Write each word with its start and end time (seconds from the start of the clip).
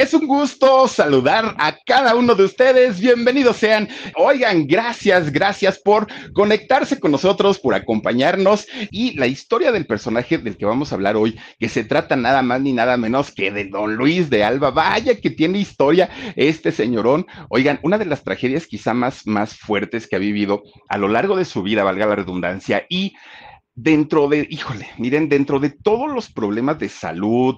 Es 0.00 0.14
un 0.14 0.26
gusto 0.26 0.88
saludar 0.88 1.54
a 1.58 1.76
cada 1.84 2.14
uno 2.14 2.34
de 2.34 2.44
ustedes. 2.44 2.98
Bienvenidos 2.98 3.58
sean. 3.58 3.86
Oigan, 4.16 4.66
gracias, 4.66 5.30
gracias 5.30 5.78
por 5.78 6.06
conectarse 6.32 6.98
con 6.98 7.12
nosotros, 7.12 7.58
por 7.58 7.74
acompañarnos 7.74 8.66
y 8.90 9.12
la 9.18 9.26
historia 9.26 9.72
del 9.72 9.84
personaje 9.84 10.38
del 10.38 10.56
que 10.56 10.64
vamos 10.64 10.90
a 10.90 10.94
hablar 10.94 11.16
hoy, 11.16 11.38
que 11.58 11.68
se 11.68 11.84
trata 11.84 12.16
nada 12.16 12.40
más 12.40 12.62
ni 12.62 12.72
nada 12.72 12.96
menos 12.96 13.30
que 13.30 13.50
de 13.50 13.66
Don 13.66 13.96
Luis 13.96 14.30
de 14.30 14.42
Alba. 14.42 14.70
Vaya 14.70 15.20
que 15.20 15.28
tiene 15.28 15.58
historia 15.58 16.08
este 16.34 16.72
señorón. 16.72 17.26
Oigan, 17.50 17.78
una 17.82 17.98
de 17.98 18.06
las 18.06 18.24
tragedias 18.24 18.66
quizá 18.66 18.94
más, 18.94 19.26
más 19.26 19.54
fuertes 19.54 20.08
que 20.08 20.16
ha 20.16 20.18
vivido 20.18 20.62
a 20.88 20.96
lo 20.96 21.08
largo 21.08 21.36
de 21.36 21.44
su 21.44 21.62
vida, 21.62 21.84
valga 21.84 22.06
la 22.06 22.16
redundancia, 22.16 22.86
y 22.88 23.12
dentro 23.74 24.28
de, 24.28 24.46
híjole, 24.50 24.88
miren, 24.96 25.28
dentro 25.28 25.60
de 25.60 25.68
todos 25.68 26.10
los 26.10 26.32
problemas 26.32 26.78
de 26.78 26.88
salud, 26.88 27.56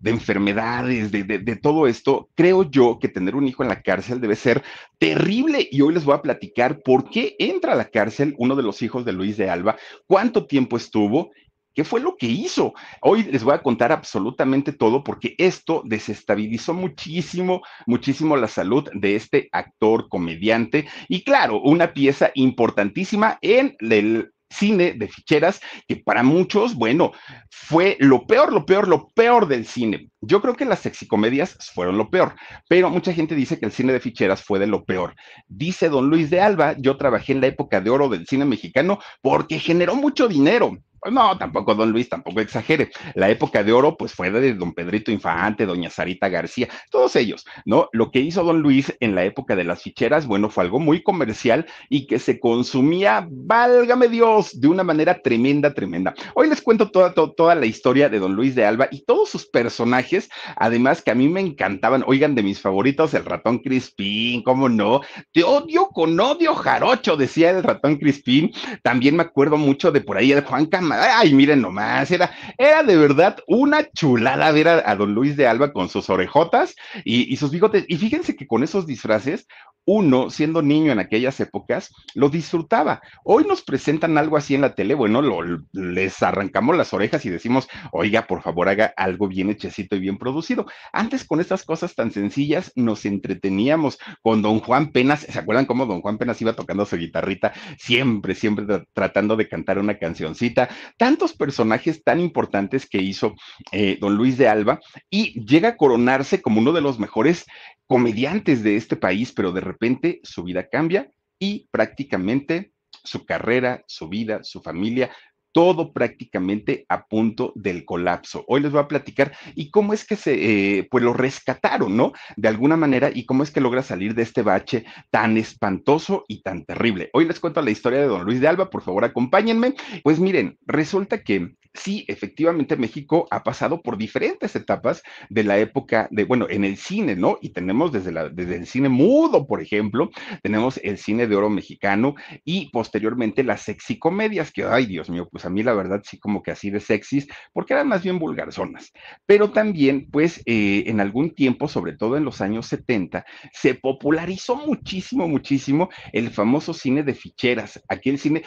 de 0.00 0.10
enfermedades, 0.10 1.12
de, 1.12 1.24
de, 1.24 1.56
todo 1.56 1.86
esto, 1.86 2.28
creo 2.34 2.68
yo 2.68 2.98
que 2.98 3.08
tener 3.08 3.36
un 3.36 3.46
hijo 3.46 3.62
en 3.62 3.68
la 3.68 3.82
cárcel 3.82 4.20
debe 4.20 4.34
ser 4.34 4.62
terrible. 4.98 5.68
Y 5.70 5.82
hoy 5.82 5.94
les 5.94 6.04
voy 6.04 6.14
a 6.14 6.22
platicar 6.22 6.80
por 6.82 7.08
qué 7.10 7.36
entra 7.38 7.74
a 7.74 7.76
la 7.76 7.90
cárcel 7.90 8.34
uno 8.38 8.56
de 8.56 8.62
los 8.62 8.82
hijos 8.82 9.04
de 9.04 9.12
Luis 9.12 9.36
de 9.36 9.50
Alba, 9.50 9.76
cuánto 10.06 10.46
tiempo 10.46 10.76
estuvo 10.76 11.30
¿Qué 11.74 11.84
fue 11.84 12.00
lo 12.00 12.16
que 12.16 12.26
hizo? 12.26 12.74
Hoy 13.00 13.22
les 13.24 13.44
voy 13.44 13.54
a 13.54 13.62
contar 13.62 13.92
absolutamente 13.92 14.72
todo 14.72 15.04
porque 15.04 15.36
esto 15.38 15.82
desestabilizó 15.84 16.74
muchísimo, 16.74 17.62
muchísimo 17.86 18.36
la 18.36 18.48
salud 18.48 18.88
de 18.92 19.14
este 19.14 19.48
actor, 19.52 20.08
comediante 20.08 20.88
y 21.08 21.22
claro, 21.22 21.60
una 21.60 21.92
pieza 21.92 22.32
importantísima 22.34 23.38
en 23.40 23.76
el 23.78 24.32
cine 24.50 24.92
de 24.92 25.08
ficheras 25.08 25.60
que 25.88 25.96
para 25.96 26.22
muchos, 26.22 26.74
bueno, 26.74 27.12
fue 27.50 27.96
lo 28.00 28.26
peor, 28.26 28.52
lo 28.52 28.66
peor, 28.66 28.88
lo 28.88 29.08
peor 29.08 29.46
del 29.46 29.64
cine. 29.64 30.10
Yo 30.20 30.42
creo 30.42 30.54
que 30.54 30.64
las 30.64 30.80
sexicomedias 30.80 31.56
fueron 31.72 31.96
lo 31.96 32.10
peor, 32.10 32.34
pero 32.68 32.90
mucha 32.90 33.12
gente 33.12 33.34
dice 33.34 33.58
que 33.58 33.66
el 33.66 33.72
cine 33.72 33.92
de 33.92 34.00
ficheras 34.00 34.42
fue 34.42 34.58
de 34.58 34.66
lo 34.66 34.84
peor. 34.84 35.14
Dice 35.48 35.88
don 35.88 36.10
Luis 36.10 36.30
de 36.30 36.40
Alba, 36.40 36.74
yo 36.78 36.96
trabajé 36.96 37.32
en 37.32 37.40
la 37.40 37.46
época 37.46 37.80
de 37.80 37.90
oro 37.90 38.08
del 38.08 38.26
cine 38.26 38.44
mexicano 38.44 38.98
porque 39.22 39.58
generó 39.58 39.94
mucho 39.94 40.28
dinero. 40.28 40.76
No, 41.10 41.38
tampoco 41.38 41.74
don 41.74 41.92
Luis, 41.92 42.08
tampoco 42.08 42.40
exagere. 42.40 42.90
La 43.14 43.30
época 43.30 43.64
de 43.64 43.72
oro, 43.72 43.96
pues 43.96 44.12
fue 44.12 44.30
de 44.30 44.54
don 44.54 44.74
Pedrito 44.74 45.10
Infante, 45.10 45.64
doña 45.64 45.88
Sarita 45.88 46.28
García, 46.28 46.68
todos 46.90 47.16
ellos, 47.16 47.46
¿no? 47.64 47.88
Lo 47.92 48.10
que 48.10 48.20
hizo 48.20 48.44
don 48.44 48.60
Luis 48.60 48.94
en 49.00 49.14
la 49.14 49.24
época 49.24 49.56
de 49.56 49.64
las 49.64 49.82
ficheras, 49.82 50.26
bueno, 50.26 50.50
fue 50.50 50.64
algo 50.64 50.78
muy 50.78 51.02
comercial 51.02 51.66
y 51.88 52.06
que 52.06 52.18
se 52.18 52.38
consumía, 52.38 53.26
válgame 53.30 54.08
Dios, 54.08 54.60
de 54.60 54.68
una 54.68 54.84
manera 54.84 55.22
tremenda, 55.22 55.72
tremenda. 55.72 56.14
Hoy 56.34 56.48
les 56.48 56.60
cuento 56.60 56.90
toda, 56.90 57.14
toda, 57.14 57.32
toda 57.34 57.54
la 57.54 57.66
historia 57.66 58.08
de 58.08 58.18
don 58.18 58.34
Luis 58.34 58.54
de 58.54 58.66
Alba 58.66 58.88
y 58.90 59.04
todos 59.04 59.30
sus 59.30 59.46
personajes, 59.46 60.28
además 60.56 61.00
que 61.02 61.10
a 61.10 61.14
mí 61.14 61.28
me 61.28 61.40
encantaban, 61.40 62.04
oigan, 62.06 62.34
de 62.34 62.42
mis 62.42 62.60
favoritos, 62.60 63.14
el 63.14 63.24
ratón 63.24 63.60
Crispín, 63.60 64.42
¿cómo 64.42 64.68
no? 64.68 65.00
Te 65.32 65.44
odio 65.44 65.88
con 65.88 66.18
odio 66.20 66.54
jarocho, 66.54 67.16
decía 67.16 67.50
el 67.50 67.62
ratón 67.62 67.96
Crispín. 67.96 68.52
También 68.82 69.16
me 69.16 69.22
acuerdo 69.22 69.56
mucho 69.56 69.92
de 69.92 70.00
por 70.00 70.18
ahí 70.18 70.32
el 70.32 70.44
Juan 70.44 70.66
Cam 70.66 70.89
Ay, 70.92 71.34
miren 71.34 71.62
nomás, 71.62 72.10
era, 72.10 72.30
era 72.58 72.82
de 72.82 72.96
verdad 72.96 73.38
una 73.46 73.90
chulada 73.90 74.50
ver 74.52 74.68
a, 74.68 74.94
don 74.96 75.14
Luis 75.14 75.36
de 75.36 75.46
Alba 75.46 75.72
con 75.72 75.88
sus 75.88 76.10
orejotas 76.10 76.74
y, 77.04 77.32
y 77.32 77.36
sus 77.36 77.50
bigotes. 77.50 77.84
Y 77.88 77.96
fíjense 77.96 78.36
que 78.36 78.46
con 78.46 78.62
esos 78.62 78.86
disfraces, 78.86 79.46
uno, 79.86 80.30
siendo 80.30 80.62
niño 80.62 80.92
en 80.92 80.98
aquellas 80.98 81.40
épocas, 81.40 81.90
lo 82.14 82.28
disfrutaba. 82.28 83.00
Hoy 83.24 83.44
nos 83.44 83.62
presentan 83.62 84.18
algo 84.18 84.36
así 84.36 84.54
en 84.54 84.60
la 84.60 84.74
tele, 84.74 84.94
bueno, 84.94 85.22
lo, 85.22 85.40
les 85.72 86.22
arrancamos 86.22 86.76
las 86.76 86.92
orejas 86.92 87.24
y 87.24 87.30
decimos, 87.30 87.68
oiga, 87.90 88.26
por 88.26 88.42
favor, 88.42 88.68
haga 88.68 88.92
algo 88.96 89.26
bien 89.26 89.50
hechecito 89.50 89.96
y 89.96 90.00
bien 90.00 90.18
producido. 90.18 90.66
Antes, 90.92 91.24
con 91.24 91.40
estas 91.40 91.64
cosas 91.64 91.94
tan 91.94 92.12
sencillas, 92.12 92.72
nos 92.76 93.04
entreteníamos 93.04 93.98
con 94.22 94.42
don 94.42 94.60
Juan 94.60 94.92
Penas. 94.92 95.20
¿Se 95.28 95.38
acuerdan 95.38 95.66
cómo 95.66 95.86
don 95.86 96.02
Juan 96.02 96.18
Penas 96.18 96.40
iba 96.40 96.52
tocando 96.52 96.84
su 96.86 96.96
guitarrita? 96.96 97.52
Siempre, 97.78 98.34
siempre 98.34 98.84
tratando 98.92 99.34
de 99.34 99.48
cantar 99.48 99.78
una 99.78 99.98
cancioncita. 99.98 100.68
Tantos 100.96 101.32
personajes 101.32 102.02
tan 102.02 102.20
importantes 102.20 102.88
que 102.88 102.98
hizo 102.98 103.34
eh, 103.72 103.98
don 104.00 104.16
Luis 104.16 104.38
de 104.38 104.48
Alba 104.48 104.80
y 105.08 105.44
llega 105.44 105.70
a 105.70 105.76
coronarse 105.76 106.42
como 106.42 106.60
uno 106.60 106.72
de 106.72 106.80
los 106.80 106.98
mejores 106.98 107.46
comediantes 107.86 108.62
de 108.62 108.76
este 108.76 108.96
país, 108.96 109.32
pero 109.32 109.52
de 109.52 109.60
repente 109.60 110.20
su 110.22 110.44
vida 110.44 110.68
cambia 110.68 111.10
y 111.38 111.68
prácticamente 111.70 112.72
su 113.04 113.24
carrera, 113.24 113.82
su 113.86 114.08
vida, 114.08 114.44
su 114.44 114.60
familia, 114.60 115.10
todo 115.52 115.92
prácticamente 115.92 116.84
a 116.88 117.06
punto 117.06 117.52
del 117.54 117.84
colapso. 117.84 118.44
Hoy 118.48 118.60
les 118.60 118.72
voy 118.72 118.80
a 118.80 118.88
platicar 118.88 119.32
y 119.54 119.70
cómo 119.70 119.92
es 119.92 120.04
que 120.04 120.16
se, 120.16 120.78
eh, 120.78 120.88
pues 120.90 121.04
lo 121.04 121.12
rescataron, 121.12 121.96
¿no? 121.96 122.12
De 122.36 122.48
alguna 122.48 122.76
manera 122.76 123.10
y 123.12 123.26
cómo 123.26 123.42
es 123.42 123.50
que 123.50 123.60
logra 123.60 123.82
salir 123.82 124.14
de 124.14 124.22
este 124.22 124.42
bache 124.42 124.84
tan 125.10 125.36
espantoso 125.36 126.24
y 126.28 126.42
tan 126.42 126.64
terrible. 126.64 127.10
Hoy 127.12 127.26
les 127.26 127.40
cuento 127.40 127.62
la 127.62 127.70
historia 127.70 128.00
de 128.00 128.06
don 128.06 128.24
Luis 128.24 128.40
de 128.40 128.48
Alba, 128.48 128.70
por 128.70 128.82
favor 128.82 129.04
acompáñenme. 129.04 129.74
Pues 130.02 130.18
miren, 130.20 130.58
resulta 130.66 131.22
que 131.22 131.54
sí, 131.74 132.04
efectivamente 132.08 132.76
México 132.76 133.26
ha 133.30 133.42
pasado 133.42 133.82
por 133.82 133.96
diferentes 133.96 134.54
etapas 134.56 135.02
de 135.28 135.44
la 135.44 135.58
época 135.58 136.08
de, 136.10 136.24
bueno, 136.24 136.46
en 136.48 136.64
el 136.64 136.76
cine, 136.76 137.16
¿no? 137.16 137.38
Y 137.40 137.50
tenemos 137.50 137.92
desde, 137.92 138.12
la, 138.12 138.28
desde 138.28 138.56
el 138.56 138.66
cine 138.66 138.88
mudo, 138.88 139.46
por 139.46 139.62
ejemplo, 139.62 140.10
tenemos 140.42 140.78
el 140.82 140.98
cine 140.98 141.26
de 141.26 141.36
oro 141.36 141.50
mexicano 141.50 142.14
y 142.44 142.70
posteriormente 142.70 143.44
las 143.44 143.62
sexicomedias, 143.62 144.52
que, 144.52 144.64
ay 144.64 144.86
Dios 144.86 145.10
mío, 145.10 145.28
pues 145.30 145.44
a 145.44 145.50
mí 145.50 145.62
la 145.62 145.74
verdad 145.74 146.02
sí 146.04 146.18
como 146.18 146.42
que 146.42 146.50
así 146.50 146.70
de 146.70 146.80
sexys, 146.80 147.26
porque 147.52 147.74
eran 147.74 147.88
más 147.88 148.02
bien 148.02 148.18
vulgarzonas. 148.18 148.92
Pero 149.26 149.50
también, 149.50 150.08
pues, 150.10 150.42
eh, 150.46 150.84
en 150.86 151.00
algún 151.00 151.34
tiempo, 151.34 151.68
sobre 151.68 151.96
todo 151.96 152.16
en 152.16 152.24
los 152.24 152.40
años 152.40 152.66
70, 152.66 153.24
se 153.52 153.74
popularizó 153.74 154.56
muchísimo, 154.56 155.28
muchísimo 155.28 155.88
el 156.12 156.30
famoso 156.30 156.74
cine 156.74 157.02
de 157.02 157.14
ficheras, 157.14 157.80
aquel 157.88 158.18
cine 158.18 158.42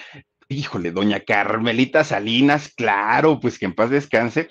híjole, 0.49 0.91
doña 0.91 1.21
Carmelita 1.21 2.03
Salinas, 2.03 2.73
claro, 2.75 3.39
pues 3.39 3.59
que 3.59 3.65
en 3.65 3.73
paz 3.73 3.89
descanse, 3.89 4.49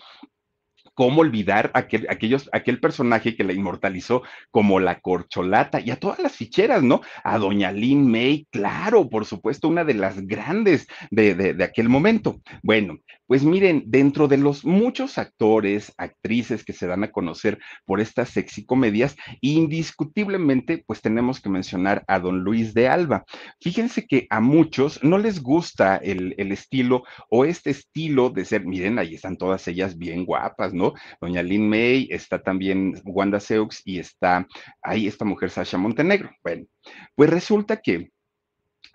¿Cómo 0.94 1.22
olvidar 1.22 1.70
aquel, 1.75 2.06
aquellos, 2.10 2.50
aquel 2.53 2.78
personaje 2.78 3.34
que 3.34 3.44
la 3.44 3.53
inmortalizó 3.53 4.22
como 4.50 4.78
la 4.78 5.00
corcholata 5.00 5.80
y 5.80 5.91
a 5.91 5.97
todas 5.97 6.19
las 6.19 6.36
ficheras, 6.36 6.82
¿no? 6.82 7.00
A 7.25 7.38
doña 7.38 7.72
Lynn 7.72 8.10
May, 8.10 8.47
claro, 8.50 9.08
por 9.08 9.25
supuesto, 9.25 9.69
una 9.69 9.84
de 9.84 9.94
las 9.94 10.26
grandes 10.26 10.86
de, 11.10 11.34
de, 11.34 11.64
aquel 11.64 11.88
momento. 11.88 12.41
Bueno, 12.62 12.98
pues 13.26 13.44
miren, 13.44 13.84
dentro 13.86 14.28
de 14.28 14.36
los 14.36 14.64
muchos 14.64 15.16
actores, 15.16 15.94
actrices 15.97 16.64
que 16.64 16.75
se 16.75 16.86
dan 16.86 17.04
a 17.04 17.10
conocer 17.10 17.59
por 17.86 18.00
estas 18.00 18.28
sexy 18.28 18.66
comedias, 18.66 19.16
indiscutiblemente, 19.41 20.84
pues 20.86 21.00
tenemos 21.00 21.41
que 21.41 21.48
mencionar 21.48 22.04
a 22.09 22.19
don 22.19 22.41
Luis 22.41 22.74
de 22.74 22.88
Alba. 22.88 23.24
Fíjense 23.60 24.06
que 24.06 24.26
a 24.28 24.41
muchos 24.41 25.03
no 25.03 25.16
les 25.16 25.42
gusta 25.42 25.97
el, 25.97 26.34
el 26.36 26.53
estilo 26.53 27.04
o 27.30 27.44
este 27.47 27.70
estilo 27.70 28.28
de 28.28 28.44
ser, 28.44 28.66
miren, 28.66 28.98
ahí 28.98 29.14
están 29.14 29.36
todas 29.36 29.66
ellas 29.69 29.97
bien 29.97 30.26
guapas, 30.26 30.74
¿no? 30.74 30.81
Doña 31.20 31.43
Lynn 31.43 31.69
May, 31.69 32.09
está 32.10 32.43
también 32.43 33.00
Wanda 33.04 33.41
Seux 33.41 33.82
y 33.84 33.98
está 33.98 34.47
ahí 34.82 35.06
esta 35.06 35.25
mujer 35.25 35.50
Sasha 35.50 35.78
Montenegro. 35.78 36.31
Bueno, 36.43 36.66
pues 37.15 37.31
resulta 37.31 37.81
que 37.81 38.10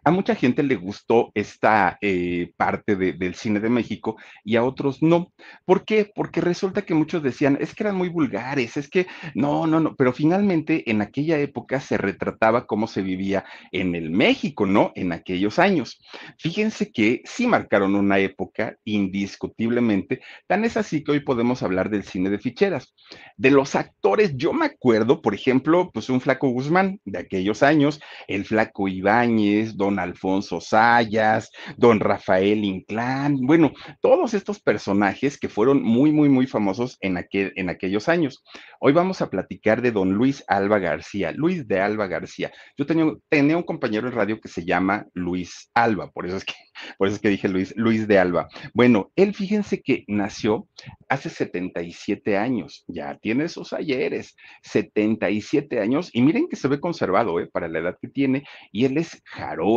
a 0.03 0.11
mucha 0.11 0.35
gente 0.35 0.63
le 0.63 0.75
gustó 0.75 1.31
esta 1.33 1.97
eh, 2.01 2.51
parte 2.55 2.95
del 2.95 3.35
cine 3.35 3.59
de 3.59 3.69
México 3.69 4.15
y 4.43 4.55
a 4.55 4.63
otros 4.63 5.01
no. 5.01 5.33
¿Por 5.65 5.83
qué? 5.83 6.09
Porque 6.15 6.39
resulta 6.39 6.83
que 6.83 6.93
muchos 6.93 7.21
decían, 7.21 7.57
es 7.59 7.75
que 7.75 7.83
eran 7.83 7.97
muy 7.97 8.09
vulgares, 8.09 8.77
es 8.77 8.89
que 8.89 9.07
no, 9.35 9.67
no, 9.67 9.79
no, 9.79 9.95
pero 9.95 10.13
finalmente 10.13 10.89
en 10.89 11.01
aquella 11.01 11.37
época 11.39 11.81
se 11.81 11.97
retrataba 11.97 12.65
cómo 12.67 12.87
se 12.87 13.01
vivía 13.01 13.43
en 13.71 13.95
el 13.95 14.09
México, 14.09 14.65
¿no? 14.65 14.91
En 14.95 15.11
aquellos 15.11 15.59
años. 15.59 15.99
Fíjense 16.37 16.91
que 16.91 17.21
sí 17.25 17.47
marcaron 17.47 17.95
una 17.95 18.19
época 18.19 18.77
indiscutiblemente, 18.85 20.21
tan 20.47 20.63
es 20.63 20.77
así 20.77 21.03
que 21.03 21.11
hoy 21.11 21.19
podemos 21.19 21.63
hablar 21.63 21.89
del 21.89 22.03
cine 22.03 22.29
de 22.29 22.39
ficheras. 22.39 22.93
De 23.35 23.51
los 23.51 23.75
actores, 23.75 24.35
yo 24.35 24.53
me 24.53 24.65
acuerdo, 24.65 25.21
por 25.21 25.33
ejemplo, 25.33 25.91
pues 25.93 26.09
un 26.09 26.21
flaco 26.21 26.50
Guzmán 26.50 27.00
de 27.05 27.19
aquellos 27.19 27.63
años, 27.63 28.00
el 28.27 28.45
flaco 28.45 28.88
Ibáñez, 28.88 29.75
don 29.75 29.87
Alfonso 29.95 30.60
Sayas, 30.60 31.50
don 31.78 32.00
Rafael 32.00 32.63
Inclán, 32.63 33.38
bueno, 33.42 33.72
todos 34.01 34.34
estos 34.34 34.60
personajes 34.60 35.39
que 35.39 35.50
fueron 35.50 35.81
muy, 35.81 36.12
muy, 36.12 36.28
muy 36.28 36.48
famosos 36.48 36.98
en, 37.00 37.18
aquel, 37.18 37.54
en 37.56 37.69
aquellos 37.69 38.10
años. 38.10 38.44
Hoy 38.80 38.94
vamos 38.94 39.22
a 39.22 39.30
platicar 39.30 39.81
de 39.81 39.92
don 39.92 40.13
Luis 40.13 40.44
Alba 40.48 40.80
García, 40.80 41.31
Luis 41.31 41.68
de 41.68 41.80
Alba 41.80 42.07
García. 42.07 42.51
Yo 42.78 42.86
tenía, 42.86 43.57
un 43.57 43.63
compañero 43.63 44.07
en 44.07 44.13
radio 44.13 44.39
que 44.42 44.50
se 44.50 44.66
llama 44.66 45.06
Luis 45.13 45.72
Alba, 45.74 46.12
por 46.12 46.25
eso 46.25 46.38
es 46.38 46.45
que, 46.45 46.54
por 46.98 47.07
eso 47.07 47.16
es 47.16 47.22
que 47.22 47.30
dije 47.30 47.48
Luis, 47.48 47.74
Luis 47.78 48.07
de 48.07 48.19
Alba. 48.19 48.48
Bueno, 48.74 49.12
él 49.16 49.34
fíjense 49.34 49.81
que 49.81 50.04
nació 50.07 50.68
hace 51.10 51.30
77 51.30 52.38
años, 52.38 52.84
ya 52.88 53.18
tiene 53.18 53.48
sus 53.50 53.74
ayeres, 53.74 54.36
77 54.63 55.80
años, 55.80 56.10
y 56.13 56.22
miren 56.22 56.48
que 56.48 56.56
se 56.56 56.68
ve 56.68 56.80
conservado, 56.80 57.39
¿eh? 57.39 57.48
Para 57.48 57.68
la 57.68 57.80
edad 57.80 57.98
que 58.01 58.07
tiene, 58.07 58.44
y 58.72 58.86
él 58.86 58.98
es 58.98 59.22
Jarón 59.25 59.76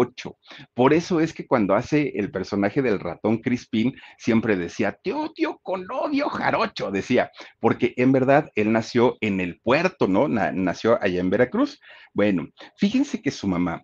Por 0.75 0.94
eso 0.94 1.20
es 1.20 1.32
que 1.32 1.47
cuando 1.47 1.75
hace 1.75 2.12
el 2.17 2.31
personaje 2.31 2.82
del 2.82 3.00
ratón 3.00 3.38
Crispín, 3.38 3.94
siempre 4.19 4.56
decía, 4.56 4.99
te 5.02 5.12
odio 5.12 5.58
con 5.62 5.87
odio 5.91 6.29
jarocho, 6.29 6.91
decía, 6.91 7.31
porque 7.61 7.94
en 7.97 8.12
verdad 8.12 8.50
él 8.55 8.73
nació 8.73 9.17
en 9.20 9.41
el 9.41 9.61
puerto, 9.61 10.08
¿no? 10.08 10.29
nació 10.29 10.99
allá 11.02 11.20
en 11.20 11.31
Veracruz. 11.31 11.81
Bueno, 12.14 12.49
fíjense 12.76 13.20
que 13.23 13.31
su 13.31 13.47
mamá, 13.47 13.82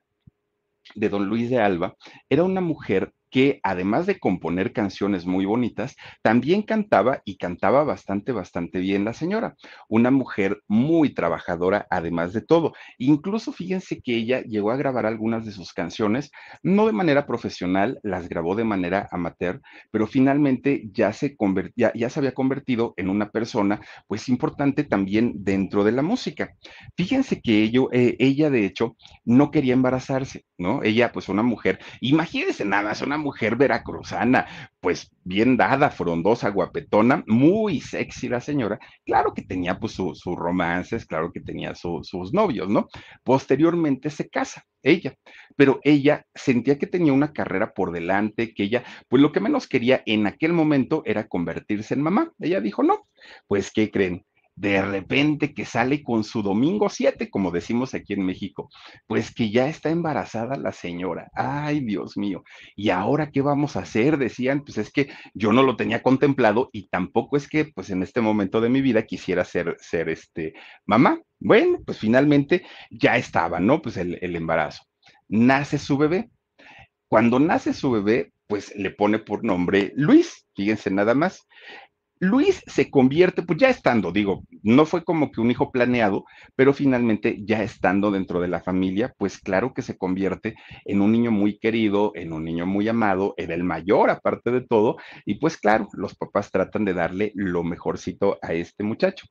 de 0.94 1.08
don 1.08 1.26
Luis 1.26 1.50
de 1.50 1.58
Alba, 1.58 1.94
era 2.28 2.44
una 2.44 2.60
mujer 2.60 3.12
que 3.31 3.61
además 3.62 4.06
de 4.06 4.19
componer 4.19 4.73
canciones 4.73 5.26
muy 5.26 5.44
bonitas, 5.44 5.96
también 6.23 6.62
cantaba 6.62 7.23
y 7.25 7.37
cantaba 7.37 7.84
bastante, 7.84 8.32
bastante 8.32 8.78
bien 8.78 9.05
la 9.05 9.12
señora. 9.12 9.56
Una 9.88 10.11
mujer 10.11 10.62
muy 10.69 11.14
trabajadora, 11.14 11.87
además 11.90 12.32
de 12.32 12.40
todo. 12.40 12.73
Incluso 12.99 13.52
fíjense 13.52 14.00
que 14.00 14.17
ella 14.17 14.43
llegó 14.43 14.70
a 14.70 14.76
grabar 14.76 15.06
algunas 15.06 15.44
de 15.44 15.52
sus 15.52 15.73
canciones, 15.73 16.31
no 16.62 16.87
de 16.87 16.93
manera 16.93 17.26
profesional, 17.26 17.99
las 18.02 18.28
grabó 18.28 18.55
de 18.55 18.64
manera 18.64 19.08
amateur, 19.11 19.61
pero 19.90 20.06
finalmente 20.06 20.88
ya 20.93 21.12
se, 21.12 21.37
ya, 21.76 21.93
ya 21.94 22.11
se 22.11 22.20
había 22.20 22.34
convertido 22.34 22.94
en 22.96 23.08
una 23.08 23.31
persona, 23.31 23.81
pues 24.06 24.28
importante 24.28 24.84
también 24.84 25.32
dentro 25.37 25.84
de 25.84 25.93
la 25.93 26.02
música. 26.02 26.55
Fíjense 26.96 27.40
que 27.40 27.62
ello, 27.62 27.88
eh, 27.93 28.17
ella, 28.19 28.50
de 28.50 28.64
hecho, 28.64 28.96
no 29.25 29.50
quería 29.50 29.75
embarazarse, 29.75 30.44
¿no? 30.58 30.82
Ella, 30.82 31.12
pues 31.12 31.28
una 31.28 31.43
mujer, 31.43 31.78
imagínense 32.00 32.64
nada 32.64 32.82
más, 32.82 33.02
una 33.02 33.15
mujer 33.16 33.56
veracruzana, 33.56 34.46
pues 34.80 35.10
bien 35.24 35.56
dada, 35.56 35.90
frondosa, 35.90 36.50
guapetona, 36.50 37.24
muy 37.26 37.80
sexy 37.80 38.28
la 38.28 38.40
señora. 38.40 38.78
Claro 39.04 39.34
que 39.34 39.42
tenía 39.42 39.78
pues 39.78 39.92
sus 39.92 40.22
romances, 40.24 41.06
claro 41.06 41.32
que 41.32 41.40
tenía 41.40 41.74
sus 41.74 42.32
novios, 42.32 42.68
¿no? 42.68 42.88
Posteriormente 43.24 44.10
se 44.10 44.28
casa 44.28 44.64
ella, 44.82 45.16
pero 45.56 45.80
ella 45.82 46.24
sentía 46.34 46.78
que 46.78 46.86
tenía 46.86 47.12
una 47.12 47.32
carrera 47.32 47.72
por 47.74 47.92
delante, 47.92 48.54
que 48.54 48.64
ella, 48.64 48.84
pues 49.08 49.20
lo 49.20 49.32
que 49.32 49.40
menos 49.40 49.66
quería 49.66 50.02
en 50.06 50.26
aquel 50.26 50.52
momento 50.52 51.02
era 51.04 51.26
convertirse 51.26 51.94
en 51.94 52.02
mamá. 52.02 52.32
Ella 52.38 52.60
dijo, 52.60 52.82
no, 52.82 53.08
pues 53.48 53.72
¿qué 53.72 53.90
creen? 53.90 54.24
De 54.56 54.80
repente 54.80 55.52
que 55.52 55.66
sale 55.66 56.02
con 56.02 56.24
su 56.24 56.42
domingo 56.42 56.88
7, 56.88 57.28
como 57.28 57.50
decimos 57.50 57.94
aquí 57.94 58.14
en 58.14 58.24
México, 58.24 58.70
pues 59.06 59.32
que 59.32 59.50
ya 59.50 59.68
está 59.68 59.90
embarazada 59.90 60.56
la 60.56 60.72
señora. 60.72 61.30
Ay, 61.34 61.80
Dios 61.80 62.16
mío. 62.16 62.42
¿Y 62.74 62.88
ahora 62.88 63.30
qué 63.30 63.42
vamos 63.42 63.76
a 63.76 63.80
hacer? 63.80 64.16
Decían, 64.16 64.64
pues 64.64 64.78
es 64.78 64.90
que 64.90 65.10
yo 65.34 65.52
no 65.52 65.62
lo 65.62 65.76
tenía 65.76 66.02
contemplado 66.02 66.70
y 66.72 66.88
tampoco 66.88 67.36
es 67.36 67.48
que 67.48 67.66
pues 67.66 67.90
en 67.90 68.02
este 68.02 68.22
momento 68.22 68.62
de 68.62 68.70
mi 68.70 68.80
vida 68.80 69.02
quisiera 69.02 69.44
ser, 69.44 69.76
ser 69.78 70.08
este 70.08 70.54
mamá. 70.86 71.20
Bueno, 71.38 71.78
pues 71.84 71.98
finalmente 71.98 72.64
ya 72.90 73.18
estaba, 73.18 73.60
¿no? 73.60 73.82
Pues 73.82 73.98
el, 73.98 74.18
el 74.22 74.36
embarazo. 74.36 74.84
Nace 75.28 75.78
su 75.78 75.98
bebé. 75.98 76.30
Cuando 77.08 77.38
nace 77.38 77.74
su 77.74 77.90
bebé, 77.90 78.32
pues 78.46 78.74
le 78.76 78.90
pone 78.90 79.18
por 79.18 79.44
nombre 79.44 79.92
Luis, 79.96 80.46
fíjense 80.54 80.90
nada 80.90 81.14
más. 81.14 81.46
Luis 82.18 82.62
se 82.66 82.90
convierte, 82.90 83.42
pues 83.42 83.58
ya 83.58 83.68
estando, 83.68 84.10
digo, 84.10 84.42
no 84.62 84.86
fue 84.86 85.04
como 85.04 85.30
que 85.30 85.42
un 85.42 85.50
hijo 85.50 85.70
planeado, 85.70 86.24
pero 86.54 86.72
finalmente 86.72 87.36
ya 87.44 87.62
estando 87.62 88.10
dentro 88.10 88.40
de 88.40 88.48
la 88.48 88.62
familia, 88.62 89.14
pues 89.18 89.38
claro 89.38 89.74
que 89.74 89.82
se 89.82 89.98
convierte 89.98 90.54
en 90.86 91.02
un 91.02 91.12
niño 91.12 91.30
muy 91.30 91.58
querido, 91.58 92.12
en 92.14 92.32
un 92.32 92.44
niño 92.44 92.64
muy 92.64 92.88
amado, 92.88 93.34
era 93.36 93.54
el 93.54 93.64
mayor 93.64 94.08
aparte 94.08 94.50
de 94.50 94.62
todo, 94.62 94.96
y 95.26 95.34
pues 95.34 95.58
claro, 95.58 95.88
los 95.92 96.14
papás 96.14 96.50
tratan 96.50 96.86
de 96.86 96.94
darle 96.94 97.32
lo 97.34 97.62
mejorcito 97.62 98.38
a 98.40 98.54
este 98.54 98.82
muchacho. 98.82 99.26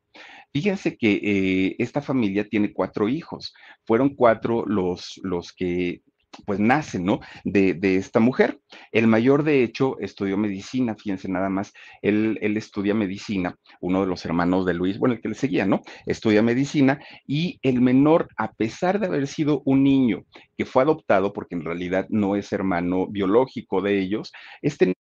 Fíjense 0.54 0.96
que 0.96 1.14
eh, 1.24 1.76
esta 1.80 2.02
familia 2.02 2.48
tiene 2.48 2.72
cuatro 2.72 3.10
hijos, 3.10 3.54
fueron 3.84 4.10
cuatro 4.16 4.64
los, 4.68 5.20
los 5.24 5.54
que 5.54 6.02
pues 6.46 6.60
nace, 6.60 7.00
¿no? 7.00 7.20
De, 7.44 7.78
esta 7.96 8.20
mujer. 8.20 8.60
El 8.92 9.08
mayor, 9.08 9.44
de 9.44 9.64
hecho, 9.64 9.98
estudió 10.00 10.38
medicina, 10.38 10.96
fíjense 10.96 11.30
nada 11.30 11.50
más, 11.50 11.74
él, 12.02 12.38
él, 12.42 12.58
estudia 12.58 12.94
medicina, 12.94 13.56
uno 13.80 14.02
de 14.02 14.08
los 14.08 14.26
hermanos 14.26 14.66
de 14.66 14.74
Luis, 14.74 14.98
bueno, 14.98 15.16
el 15.16 15.22
que 15.22 15.30
le 15.30 15.36
seguía, 15.36 15.66
¿no? 15.66 15.82
Estudia 16.06 16.42
medicina 16.42 17.00
y 17.28 17.60
el 17.62 17.82
menor, 17.82 18.28
a 18.38 18.54
pesar 18.54 19.00
de 19.00 19.08
haber 19.08 19.28
sido 19.28 19.62
un 19.66 19.84
niño 19.84 20.26
que 20.58 20.66
fue 20.66 20.84
adoptado, 20.84 21.34
porque 21.34 21.56
en 21.56 21.64
realidad 21.64 22.08
no 22.10 22.36
es 22.36 22.52
hermano 22.52 23.08
biológico 23.08 23.82
de 23.82 24.00
ellos, 24.00 24.32
este 24.62 24.94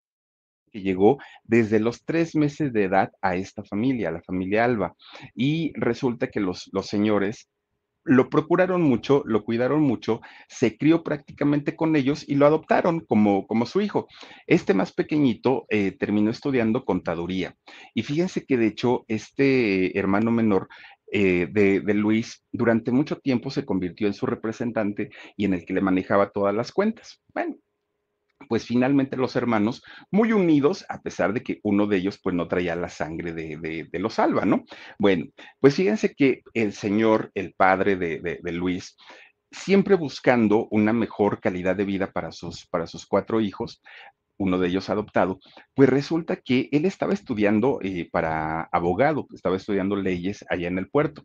que 0.75 0.81
llegó 0.81 1.19
desde 1.45 1.79
los 1.79 2.03
tres 2.03 2.35
meses 2.35 2.73
de 2.73 2.83
edad 2.83 3.11
a 3.21 3.37
esta 3.37 3.63
familia, 3.63 4.09
a 4.09 4.11
la 4.11 4.21
familia 4.21 4.65
Alba. 4.65 4.93
Y 5.33 5.71
resulta 5.73 6.27
que 6.27 6.41
los, 6.41 6.69
los 6.73 6.87
señores 6.87 7.47
lo 8.05 8.29
procuraron 8.29 8.83
mucho, 8.83 9.23
lo 9.25 9.43
cuidaron 9.43 9.81
mucho, 9.81 10.21
se 10.47 10.77
crió 10.77 11.03
prácticamente 11.03 11.75
con 11.75 11.95
ellos 11.95 12.23
y 12.27 12.35
lo 12.35 12.45
adoptaron 12.45 13.01
como, 13.01 13.47
como 13.47 13.65
su 13.65 13.81
hijo. 13.81 14.07
Este 14.47 14.73
más 14.73 14.93
pequeñito 14.93 15.65
eh, 15.69 15.91
terminó 15.91 16.29
estudiando 16.29 16.85
contaduría. 16.85 17.55
Y 17.93 18.03
fíjense 18.03 18.45
que 18.45 18.57
de 18.57 18.67
hecho 18.67 19.05
este 19.07 19.97
hermano 19.97 20.31
menor 20.31 20.69
eh, 21.11 21.47
de, 21.51 21.81
de, 21.81 21.93
Luis 21.93 22.43
durante 22.51 22.91
mucho 22.91 23.17
tiempo 23.17 23.49
se 23.49 23.65
convirtió 23.65 24.07
en 24.07 24.13
su 24.13 24.25
representante 24.25 25.09
y 25.37 25.45
en 25.45 25.53
el 25.53 25.65
que 25.65 25.73
le 25.73 25.81
manejaba 25.81 26.31
todas 26.31 26.53
las 26.53 26.71
cuentas. 26.71 27.21
Bueno, 27.33 27.55
pues 28.47 28.65
finalmente 28.65 29.17
los 29.17 29.35
hermanos, 29.35 29.83
muy 30.11 30.31
unidos, 30.31 30.85
a 30.89 31.01
pesar 31.01 31.33
de 31.33 31.43
que 31.43 31.59
uno 31.63 31.87
de 31.87 31.97
ellos 31.97 32.19
pues 32.21 32.35
no 32.35 32.47
traía 32.47 32.75
la 32.75 32.89
sangre 32.89 33.33
de, 33.33 33.89
los 33.93 34.19
Alba, 34.19 34.45
¿no? 34.45 34.65
Bueno, 34.99 35.25
pues 35.59 35.75
fíjense 35.75 36.13
que 36.13 36.41
el 36.53 36.73
señor, 36.73 37.31
el 37.33 37.53
padre 37.53 37.95
de, 37.95 38.39
Luis, 38.51 38.95
siempre 39.51 39.95
buscando 39.95 40.67
una 40.71 40.93
mejor 40.93 41.39
calidad 41.39 41.75
de 41.75 41.85
vida 41.85 42.11
para 42.11 42.31
sus, 42.31 42.67
para 42.67 42.87
sus 42.87 43.05
cuatro 43.05 43.41
hijos, 43.41 43.81
uno 44.37 44.57
de 44.57 44.67
ellos 44.67 44.89
adoptado, 44.89 45.39
pues 45.73 45.89
resulta 45.89 46.35
que 46.35 46.67
él 46.71 46.85
estaba 46.85 47.13
estudiando 47.13 47.79
eh, 47.81 48.09
para 48.11 48.63
abogado, 48.71 49.27
estaba 49.33 49.55
estudiando 49.55 49.95
leyes 49.95 50.43
allá 50.49 50.67
en 50.67 50.77
el 50.77 50.89
puerto, 50.89 51.23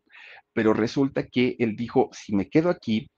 pero 0.52 0.74
resulta 0.74 1.26
que 1.26 1.56
él 1.58 1.76
dijo, 1.76 2.08
si 2.12 2.34
me 2.34 2.48
quedo 2.48 2.70
aquí, 2.70 3.10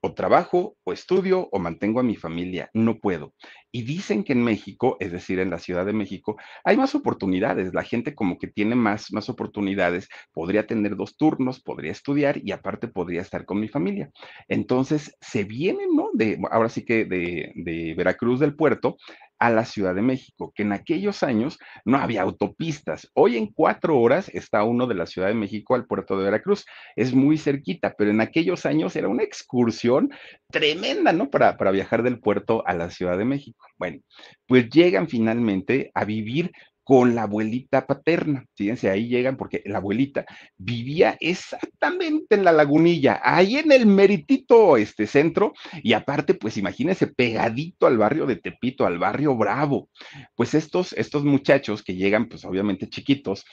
o 0.00 0.14
trabajo, 0.14 0.76
o 0.84 0.92
estudio, 0.92 1.48
o 1.52 1.58
mantengo 1.58 2.00
a 2.00 2.02
mi 2.02 2.16
familia, 2.16 2.70
no 2.74 2.98
puedo. 2.98 3.34
Y 3.70 3.82
dicen 3.82 4.24
que 4.24 4.32
en 4.32 4.42
México, 4.42 4.96
es 5.00 5.12
decir, 5.12 5.38
en 5.38 5.50
la 5.50 5.58
Ciudad 5.58 5.86
de 5.86 5.92
México, 5.92 6.36
hay 6.64 6.76
más 6.76 6.94
oportunidades, 6.94 7.74
la 7.74 7.82
gente 7.82 8.14
como 8.14 8.38
que 8.38 8.46
tiene 8.46 8.74
más, 8.74 9.12
más 9.12 9.28
oportunidades, 9.28 10.08
podría 10.32 10.66
tener 10.66 10.96
dos 10.96 11.16
turnos, 11.16 11.60
podría 11.60 11.92
estudiar 11.92 12.40
y 12.42 12.52
aparte 12.52 12.88
podría 12.88 13.20
estar 13.20 13.44
con 13.44 13.60
mi 13.60 13.68
familia. 13.68 14.10
Entonces, 14.48 15.16
se 15.20 15.44
vienen, 15.44 15.94
¿no? 15.94 16.10
De, 16.14 16.40
ahora 16.50 16.68
sí 16.68 16.84
que 16.84 17.04
de, 17.04 17.52
de 17.54 17.94
Veracruz 17.94 18.40
del 18.40 18.56
puerto 18.56 18.96
a 19.40 19.50
la 19.50 19.64
Ciudad 19.64 19.94
de 19.94 20.02
México, 20.02 20.52
que 20.54 20.62
en 20.62 20.72
aquellos 20.72 21.22
años 21.22 21.58
no 21.84 21.96
había 21.96 22.22
autopistas. 22.22 23.10
Hoy 23.14 23.36
en 23.36 23.46
cuatro 23.46 23.98
horas 23.98 24.30
está 24.34 24.62
uno 24.64 24.86
de 24.86 24.94
la 24.94 25.06
Ciudad 25.06 25.28
de 25.28 25.34
México 25.34 25.74
al 25.74 25.86
puerto 25.86 26.16
de 26.16 26.24
Veracruz. 26.24 26.66
Es 26.94 27.14
muy 27.14 27.38
cerquita, 27.38 27.94
pero 27.96 28.10
en 28.10 28.20
aquellos 28.20 28.66
años 28.66 28.94
era 28.96 29.08
una 29.08 29.22
excursión 29.22 30.10
tremenda, 30.50 31.12
¿no? 31.12 31.30
Para, 31.30 31.56
para 31.56 31.70
viajar 31.70 32.02
del 32.02 32.20
puerto 32.20 32.62
a 32.66 32.74
la 32.74 32.90
Ciudad 32.90 33.16
de 33.16 33.24
México. 33.24 33.66
Bueno, 33.78 34.00
pues 34.46 34.68
llegan 34.68 35.08
finalmente 35.08 35.90
a 35.94 36.04
vivir 36.04 36.52
con 36.90 37.14
la 37.14 37.22
abuelita 37.22 37.86
paterna. 37.86 38.44
Fíjense, 38.56 38.90
ahí 38.90 39.06
llegan 39.06 39.36
porque 39.36 39.62
la 39.64 39.78
abuelita 39.78 40.26
vivía 40.56 41.16
exactamente 41.20 42.34
en 42.34 42.42
la 42.42 42.50
lagunilla, 42.50 43.20
ahí 43.22 43.58
en 43.58 43.70
el 43.70 43.86
meritito 43.86 44.76
este 44.76 45.06
centro, 45.06 45.52
y 45.84 45.92
aparte, 45.92 46.34
pues 46.34 46.56
imagínense, 46.56 47.06
pegadito 47.06 47.86
al 47.86 47.96
barrio 47.96 48.26
de 48.26 48.34
Tepito, 48.34 48.86
al 48.86 48.98
barrio 48.98 49.36
Bravo. 49.36 49.88
Pues 50.34 50.52
estos, 50.54 50.92
estos 50.94 51.22
muchachos 51.24 51.84
que 51.84 51.94
llegan, 51.94 52.28
pues 52.28 52.44
obviamente 52.44 52.88
chiquitos, 52.88 53.44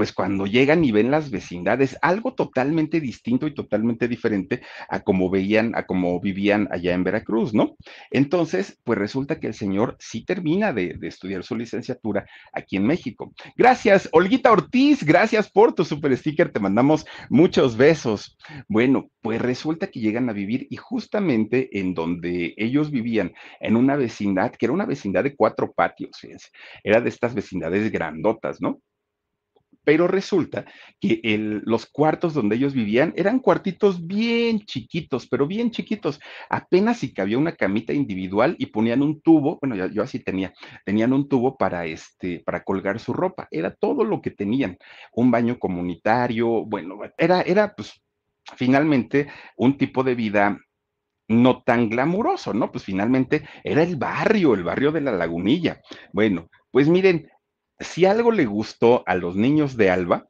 pues 0.00 0.14
cuando 0.14 0.46
llegan 0.46 0.82
y 0.82 0.92
ven 0.92 1.10
las 1.10 1.30
vecindades, 1.30 1.98
algo 2.00 2.32
totalmente 2.32 3.02
distinto 3.02 3.46
y 3.46 3.52
totalmente 3.52 4.08
diferente 4.08 4.62
a 4.88 5.00
como 5.00 5.28
veían, 5.28 5.72
a 5.74 5.84
como 5.84 6.18
vivían 6.22 6.68
allá 6.70 6.94
en 6.94 7.04
Veracruz, 7.04 7.52
¿no? 7.52 7.76
Entonces, 8.10 8.80
pues 8.82 8.98
resulta 8.98 9.38
que 9.38 9.48
el 9.48 9.52
señor 9.52 9.96
sí 9.98 10.24
termina 10.24 10.72
de, 10.72 10.98
estudiar 11.02 11.44
su 11.44 11.54
licenciatura 11.54 12.24
aquí 12.54 12.78
en 12.78 12.86
México. 12.86 13.34
Gracias, 13.58 14.08
Olguita 14.12 14.50
Ortiz, 14.50 15.04
gracias 15.04 15.50
por 15.50 15.74
tu 15.74 15.84
super 15.84 16.16
sticker, 16.16 16.50
te 16.50 16.60
mandamos 16.60 17.04
muchos 17.28 17.76
besos. 17.76 18.38
Bueno, 18.68 19.10
pues 19.20 19.38
resulta 19.42 19.88
que 19.88 20.00
llegan 20.00 20.30
a 20.30 20.32
vivir 20.32 20.66
y 20.70 20.76
justamente 20.76 21.78
en 21.78 21.92
donde 21.92 22.54
ellos 22.56 22.90
vivían, 22.90 23.34
en 23.60 23.76
una 23.76 23.96
vecindad, 23.96 24.52
que 24.52 24.64
era 24.64 24.72
una 24.72 24.86
vecindad 24.86 25.24
de 25.24 25.36
cuatro 25.36 25.70
patios, 25.70 26.12
fíjense, 26.18 26.48
era 26.82 27.02
de 27.02 27.10
estas 27.10 27.34
vecindades 27.34 27.92
grandotas, 27.92 28.62
¿no? 28.62 28.80
Pero 29.84 30.06
resulta 30.06 30.64
que 31.00 31.20
los 31.64 31.86
cuartos 31.86 32.34
donde 32.34 32.56
ellos 32.56 32.74
vivían 32.74 33.12
eran 33.16 33.40
cuartitos 33.40 34.06
bien 34.06 34.60
chiquitos, 34.60 35.26
pero 35.26 35.46
bien 35.46 35.70
chiquitos. 35.70 36.20
Apenas 36.48 36.98
si 36.98 37.12
cabía 37.12 37.38
una 37.38 37.56
camita 37.56 37.92
individual 37.92 38.56
y 38.58 38.66
ponían 38.66 39.02
un 39.02 39.20
tubo, 39.20 39.58
bueno, 39.60 39.86
yo, 39.88 40.02
así 40.02 40.20
tenía, 40.20 40.52
tenían 40.84 41.12
un 41.12 41.28
tubo 41.28 41.56
para, 41.56 41.86
este, 41.86 42.40
para 42.40 42.62
colgar 42.62 43.00
su 43.00 43.12
ropa. 43.12 43.48
Era 43.50 43.74
todo 43.74 44.04
lo 44.04 44.20
que 44.20 44.30
tenían. 44.30 44.76
Un 45.12 45.30
baño 45.30 45.58
comunitario, 45.58 46.64
bueno, 46.64 46.98
era, 47.16 47.42
era 47.42 47.74
pues 47.74 48.00
finalmente 48.56 49.28
un 49.56 49.76
tipo 49.78 50.02
de 50.02 50.14
vida 50.14 50.58
no 51.28 51.62
tan 51.62 51.88
glamuroso, 51.88 52.52
¿no? 52.52 52.72
Pues 52.72 52.84
finalmente 52.84 53.44
era 53.62 53.82
el 53.82 53.96
barrio, 53.96 54.54
el 54.54 54.64
barrio 54.64 54.90
de 54.90 55.00
la 55.00 55.12
lagunilla. 55.12 55.80
Bueno, 56.12 56.48
pues 56.72 56.88
miren, 56.88 57.28
si 57.80 58.04
algo 58.04 58.30
le 58.30 58.46
gustó 58.46 59.02
a 59.06 59.14
los 59.14 59.36
niños 59.36 59.76
de 59.76 59.90
Alba, 59.90 60.29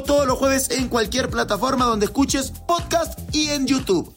todos 0.00 0.26
los 0.26 0.38
jueves 0.38 0.70
en 0.70 0.88
cualquier 0.88 1.28
plataforma 1.28 1.84
donde 1.84 2.06
escuches 2.06 2.50
podcast 2.66 3.18
y 3.34 3.50
en 3.50 3.66
YouTube. 3.66 4.14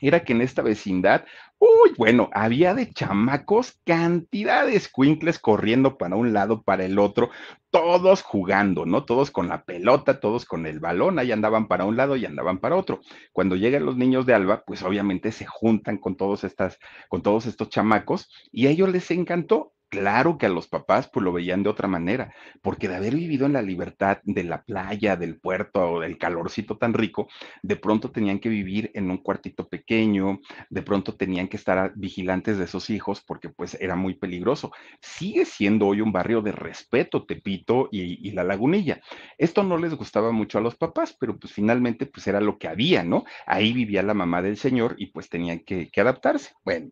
Era 0.00 0.24
que 0.24 0.32
en 0.32 0.42
esta 0.42 0.62
vecindad, 0.62 1.24
uy, 1.58 1.94
bueno, 1.96 2.28
había 2.32 2.74
de 2.74 2.92
chamacos 2.92 3.78
cantidades 3.84 4.88
cuincles 4.88 5.38
corriendo 5.38 5.96
para 5.96 6.16
un 6.16 6.32
lado, 6.32 6.62
para 6.62 6.84
el 6.84 6.98
otro, 6.98 7.30
todos 7.70 8.22
jugando, 8.22 8.84
¿no? 8.84 9.04
Todos 9.04 9.30
con 9.30 9.48
la 9.48 9.64
pelota, 9.64 10.18
todos 10.20 10.44
con 10.44 10.66
el 10.66 10.80
balón, 10.80 11.18
ahí 11.18 11.30
andaban 11.30 11.68
para 11.68 11.84
un 11.84 11.96
lado 11.96 12.16
y 12.16 12.26
andaban 12.26 12.58
para 12.58 12.76
otro. 12.76 13.00
Cuando 13.32 13.54
llegan 13.54 13.86
los 13.86 13.96
niños 13.96 14.26
de 14.26 14.34
Alba, 14.34 14.64
pues 14.66 14.82
obviamente 14.82 15.30
se 15.30 15.46
juntan 15.46 15.98
con 15.98 16.16
todos 16.16 16.42
estas, 16.42 16.78
con 17.08 17.22
todos 17.22 17.46
estos 17.46 17.68
chamacos 17.68 18.28
y 18.50 18.66
a 18.66 18.70
ellos 18.70 18.88
les 18.88 19.10
encantó 19.10 19.72
Claro 19.90 20.36
que 20.36 20.44
a 20.44 20.50
los 20.50 20.68
papás 20.68 21.08
pues 21.08 21.24
lo 21.24 21.32
veían 21.32 21.62
de 21.62 21.70
otra 21.70 21.88
manera, 21.88 22.34
porque 22.60 22.88
de 22.88 22.96
haber 22.96 23.14
vivido 23.14 23.46
en 23.46 23.54
la 23.54 23.62
libertad 23.62 24.18
de 24.24 24.44
la 24.44 24.62
playa, 24.62 25.16
del 25.16 25.40
puerto 25.40 25.92
o 25.92 26.00
del 26.00 26.18
calorcito 26.18 26.76
tan 26.76 26.92
rico, 26.92 27.28
de 27.62 27.76
pronto 27.76 28.10
tenían 28.10 28.38
que 28.38 28.50
vivir 28.50 28.90
en 28.92 29.10
un 29.10 29.16
cuartito 29.16 29.66
pequeño, 29.66 30.40
de 30.68 30.82
pronto 30.82 31.14
tenían 31.14 31.48
que 31.48 31.56
estar 31.56 31.92
vigilantes 31.96 32.58
de 32.58 32.66
sus 32.66 32.90
hijos 32.90 33.22
porque 33.22 33.48
pues 33.48 33.78
era 33.80 33.96
muy 33.96 34.14
peligroso. 34.14 34.72
Sigue 35.00 35.46
siendo 35.46 35.86
hoy 35.86 36.02
un 36.02 36.12
barrio 36.12 36.42
de 36.42 36.52
respeto, 36.52 37.24
Tepito 37.24 37.88
y, 37.90 38.30
la 38.32 38.44
lagunilla. 38.44 39.00
Esto 39.38 39.62
no 39.62 39.78
les 39.78 39.94
gustaba 39.94 40.32
mucho 40.32 40.58
a 40.58 40.60
los 40.60 40.76
papás, 40.76 41.16
pero 41.18 41.38
pues 41.38 41.54
finalmente 41.54 42.04
pues 42.04 42.26
era 42.26 42.42
lo 42.42 42.58
que 42.58 42.68
había, 42.68 43.04
¿no? 43.04 43.24
Ahí 43.46 43.72
vivía 43.72 44.02
la 44.02 44.12
mamá 44.12 44.42
del 44.42 44.58
señor 44.58 44.96
y 44.98 45.06
pues 45.06 45.30
tenían 45.30 45.60
que, 45.60 45.88
que 45.90 46.00
adaptarse. 46.02 46.52
Bueno, 46.62 46.90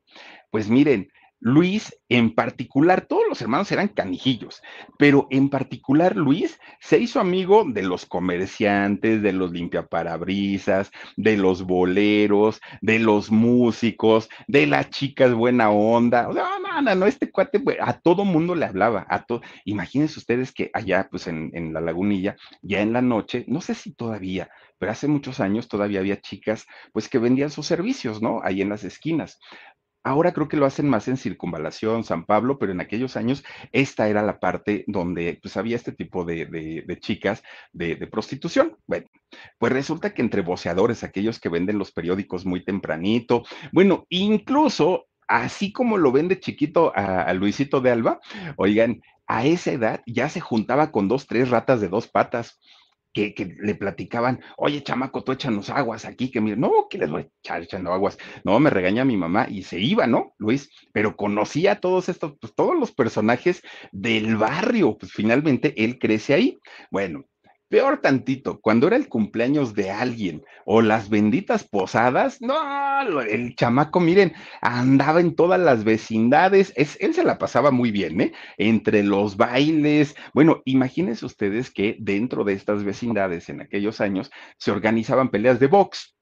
pues 0.50 0.70
miren, 0.70 1.10
Luis, 1.40 1.94
en 2.08 2.34
particular, 2.34 3.06
todos 3.06 3.24
los 3.28 3.42
hermanos 3.42 3.70
eran 3.70 3.88
canijillos, 3.88 4.62
pero 4.98 5.26
en 5.30 5.50
particular 5.50 6.16
Luis 6.16 6.58
se 6.80 6.98
hizo 6.98 7.20
amigo 7.20 7.64
de 7.66 7.82
los 7.82 8.06
comerciantes, 8.06 9.22
de 9.22 9.32
los 9.32 9.52
limpiaparabrisas, 9.52 10.90
de 11.16 11.36
los 11.36 11.62
boleros, 11.62 12.60
de 12.80 12.98
los 12.98 13.30
músicos, 13.30 14.28
de 14.48 14.66
las 14.66 14.90
chicas 14.90 15.34
buena 15.34 15.70
onda. 15.70 16.22
No, 16.24 16.58
no, 16.58 16.82
no, 16.82 16.94
no 16.94 17.06
este 17.06 17.30
cuate 17.30 17.62
a 17.80 18.00
todo 18.00 18.24
mundo 18.24 18.54
le 18.54 18.66
hablaba. 18.66 19.06
A. 19.08 19.26
Imagínense 19.64 20.18
ustedes 20.18 20.52
que 20.52 20.70
allá, 20.72 21.08
pues 21.10 21.26
en, 21.26 21.50
en 21.52 21.72
la 21.72 21.80
lagunilla, 21.80 22.36
ya 22.62 22.80
en 22.80 22.92
la 22.92 23.02
noche, 23.02 23.44
no 23.48 23.60
sé 23.60 23.74
si 23.74 23.92
todavía, 23.92 24.48
pero 24.78 24.92
hace 24.92 25.08
muchos 25.08 25.40
años 25.40 25.68
todavía 25.68 26.00
había 26.00 26.20
chicas, 26.20 26.66
pues 26.92 27.08
que 27.08 27.18
vendían 27.18 27.50
sus 27.50 27.66
servicios, 27.66 28.22
¿no? 28.22 28.40
Ahí 28.42 28.62
en 28.62 28.68
las 28.68 28.84
esquinas. 28.84 29.38
Ahora 30.06 30.32
creo 30.32 30.46
que 30.46 30.56
lo 30.56 30.66
hacen 30.66 30.88
más 30.88 31.08
en 31.08 31.16
Circunvalación, 31.16 32.04
San 32.04 32.26
Pablo, 32.26 32.60
pero 32.60 32.70
en 32.70 32.80
aquellos 32.80 33.16
años 33.16 33.42
esta 33.72 34.08
era 34.08 34.22
la 34.22 34.38
parte 34.38 34.84
donde 34.86 35.40
pues 35.42 35.56
había 35.56 35.74
este 35.74 35.90
tipo 35.90 36.24
de, 36.24 36.86
chicas 37.00 37.42
de, 37.72 37.96
prostitución. 38.06 38.76
Bueno, 38.86 39.08
pues 39.58 39.72
resulta 39.72 40.14
que 40.14 40.22
entre 40.22 40.42
voceadores, 40.42 41.02
aquellos 41.02 41.40
que 41.40 41.48
venden 41.48 41.78
los 41.78 41.90
periódicos 41.90 42.46
muy 42.46 42.64
tempranito, 42.64 43.42
bueno, 43.72 44.06
incluso 44.08 45.06
así 45.26 45.72
como 45.72 45.98
lo 45.98 46.12
vende 46.12 46.38
chiquito 46.38 46.92
a 46.94 47.32
Luisito 47.32 47.80
de 47.80 47.90
Alba, 47.90 48.20
oigan, 48.56 49.02
a 49.26 49.44
esa 49.44 49.72
edad 49.72 50.02
ya 50.06 50.28
se 50.28 50.38
juntaba 50.38 50.92
con 50.92 51.08
dos, 51.08 51.26
tres 51.26 51.50
ratas 51.50 51.80
de 51.80 51.88
dos 51.88 52.06
patas 52.06 52.60
que, 53.16 53.56
le 53.60 53.74
platicaban, 53.74 54.40
oye, 54.56 54.82
chamaco, 54.82 55.24
tú 55.24 55.32
échanos 55.32 55.70
aguas 55.70 56.04
aquí, 56.04 56.30
que 56.30 56.40
mire, 56.40 56.56
no, 56.56 56.86
que 56.90 56.98
les 56.98 57.10
voy 57.10 57.22
a 57.22 57.28
echar 57.42 57.62
echando 57.62 57.92
aguas. 57.92 58.18
No, 58.44 58.60
me 58.60 58.70
regaña 58.70 59.04
mi 59.04 59.16
mamá 59.16 59.46
y 59.48 59.62
se 59.62 59.78
iba, 59.78 60.06
¿no, 60.06 60.34
Luis? 60.38 60.70
Pero 60.92 61.16
conocía 61.16 61.72
a 61.72 61.80
todos 61.80 62.08
estos, 62.08 62.34
pues 62.40 62.54
todos 62.54 62.78
los 62.78 62.92
personajes 62.92 63.62
del 63.92 64.36
barrio, 64.36 64.98
pues 64.98 65.12
finalmente 65.12 65.74
él 65.82 65.98
crece 65.98 66.34
ahí. 66.34 66.58
Bueno, 66.90 67.24
Peor 67.76 68.00
tantito, 68.00 68.58
cuando 68.62 68.86
era 68.86 68.96
el 68.96 69.06
cumpleaños 69.06 69.74
de 69.74 69.90
alguien 69.90 70.42
o 70.64 70.80
las 70.80 71.10
benditas 71.10 71.62
posadas, 71.62 72.40
no, 72.40 73.20
el 73.20 73.54
chamaco, 73.54 74.00
miren, 74.00 74.32
andaba 74.62 75.20
en 75.20 75.34
todas 75.34 75.60
las 75.60 75.84
vecindades, 75.84 76.72
es, 76.74 76.96
él 77.02 77.12
se 77.12 77.22
la 77.22 77.36
pasaba 77.36 77.70
muy 77.70 77.90
bien, 77.90 78.18
¿eh? 78.22 78.32
Entre 78.56 79.02
los 79.02 79.36
bailes, 79.36 80.16
bueno, 80.32 80.62
imagínense 80.64 81.26
ustedes 81.26 81.70
que 81.70 81.98
dentro 82.00 82.44
de 82.44 82.54
estas 82.54 82.82
vecindades 82.82 83.50
en 83.50 83.60
aquellos 83.60 84.00
años 84.00 84.30
se 84.56 84.70
organizaban 84.70 85.28
peleas 85.28 85.60
de 85.60 85.66
box. 85.66 86.15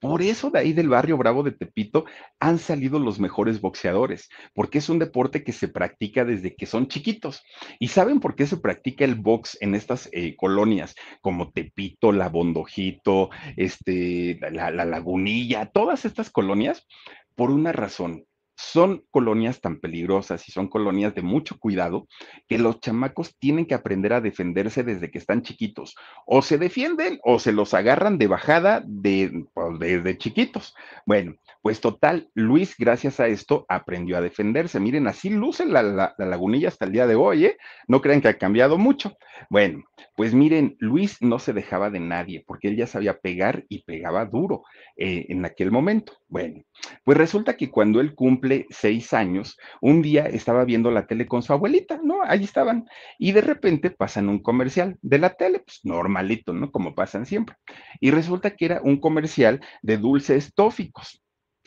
Por 0.00 0.22
eso 0.22 0.50
de 0.50 0.60
ahí 0.60 0.72
del 0.72 0.88
barrio 0.88 1.16
Bravo 1.16 1.42
de 1.42 1.50
Tepito 1.50 2.04
han 2.38 2.58
salido 2.58 3.00
los 3.00 3.18
mejores 3.18 3.60
boxeadores, 3.60 4.28
porque 4.54 4.78
es 4.78 4.88
un 4.88 5.00
deporte 5.00 5.42
que 5.42 5.52
se 5.52 5.66
practica 5.66 6.24
desde 6.24 6.54
que 6.54 6.66
son 6.66 6.86
chiquitos. 6.86 7.42
¿Y 7.80 7.88
saben 7.88 8.20
por 8.20 8.36
qué 8.36 8.46
se 8.46 8.58
practica 8.58 9.04
el 9.04 9.16
box 9.16 9.58
en 9.60 9.74
estas 9.74 10.08
eh, 10.12 10.36
colonias 10.36 10.94
como 11.20 11.50
Tepito, 11.50 12.12
La 12.12 12.28
Bondojito, 12.28 13.30
este, 13.56 14.38
la, 14.52 14.70
la 14.70 14.84
Lagunilla, 14.84 15.66
todas 15.66 16.04
estas 16.04 16.30
colonias? 16.30 16.86
Por 17.34 17.50
una 17.50 17.72
razón, 17.72 18.27
son 18.58 19.04
colonias 19.12 19.60
tan 19.60 19.78
peligrosas 19.78 20.48
y 20.48 20.52
son 20.52 20.66
colonias 20.66 21.14
de 21.14 21.22
mucho 21.22 21.58
cuidado 21.60 22.08
que 22.48 22.58
los 22.58 22.80
chamacos 22.80 23.38
tienen 23.38 23.66
que 23.66 23.74
aprender 23.74 24.12
a 24.12 24.20
defenderse 24.20 24.82
desde 24.82 25.12
que 25.12 25.18
están 25.18 25.42
chiquitos. 25.42 25.94
O 26.26 26.42
se 26.42 26.58
defienden 26.58 27.20
o 27.22 27.38
se 27.38 27.52
los 27.52 27.72
agarran 27.72 28.18
de 28.18 28.26
bajada 28.26 28.82
de, 28.84 29.44
pues, 29.54 29.78
desde 29.78 30.18
chiquitos. 30.18 30.74
Bueno, 31.06 31.36
pues 31.62 31.80
total, 31.80 32.30
Luis, 32.34 32.74
gracias 32.76 33.20
a 33.20 33.28
esto, 33.28 33.64
aprendió 33.68 34.16
a 34.16 34.20
defenderse. 34.20 34.80
Miren, 34.80 35.06
así 35.06 35.30
luce 35.30 35.64
la, 35.64 36.14
lagunilla 36.18 36.68
hasta 36.68 36.84
el 36.84 36.92
día 36.92 37.06
de 37.06 37.14
hoy, 37.14 37.46
¿eh? 37.46 37.58
No 37.86 38.00
crean 38.00 38.20
que 38.20 38.28
ha 38.28 38.38
cambiado 38.38 38.76
mucho. 38.76 39.16
Bueno, 39.50 39.84
pues 40.16 40.34
miren, 40.34 40.76
Luis 40.80 41.20
no 41.20 41.38
se 41.38 41.52
dejaba 41.52 41.90
de 41.90 42.00
nadie 42.00 42.42
porque 42.46 42.68
él 42.68 42.76
ya 42.76 42.86
sabía 42.86 43.18
pegar 43.18 43.64
y 43.68 43.82
pegaba 43.84 44.24
duro 44.24 44.62
eh, 44.96 45.26
en 45.28 45.44
aquel 45.44 45.70
momento. 45.70 46.14
Bueno, 46.28 46.64
pues 47.04 47.16
resulta 47.16 47.56
que 47.56 47.70
cuando 47.70 48.00
él 48.00 48.14
cumple 48.14 48.47
seis 48.70 49.12
años, 49.12 49.56
un 49.80 50.02
día 50.02 50.26
estaba 50.26 50.64
viendo 50.64 50.90
la 50.90 51.06
tele 51.06 51.26
con 51.26 51.42
su 51.42 51.52
abuelita, 51.52 52.00
¿no? 52.02 52.22
Ahí 52.24 52.44
estaban. 52.44 52.86
Y 53.18 53.32
de 53.32 53.40
repente 53.40 53.90
pasan 53.90 54.28
un 54.28 54.40
comercial 54.40 54.96
de 55.02 55.18
la 55.18 55.34
tele, 55.34 55.60
pues 55.60 55.80
normalito, 55.84 56.52
¿no? 56.52 56.70
Como 56.70 56.94
pasan 56.94 57.26
siempre. 57.26 57.56
Y 58.00 58.10
resulta 58.10 58.56
que 58.56 58.64
era 58.64 58.80
un 58.82 59.00
comercial 59.00 59.60
de 59.82 59.98
dulces 59.98 60.52
tóficos 60.54 61.22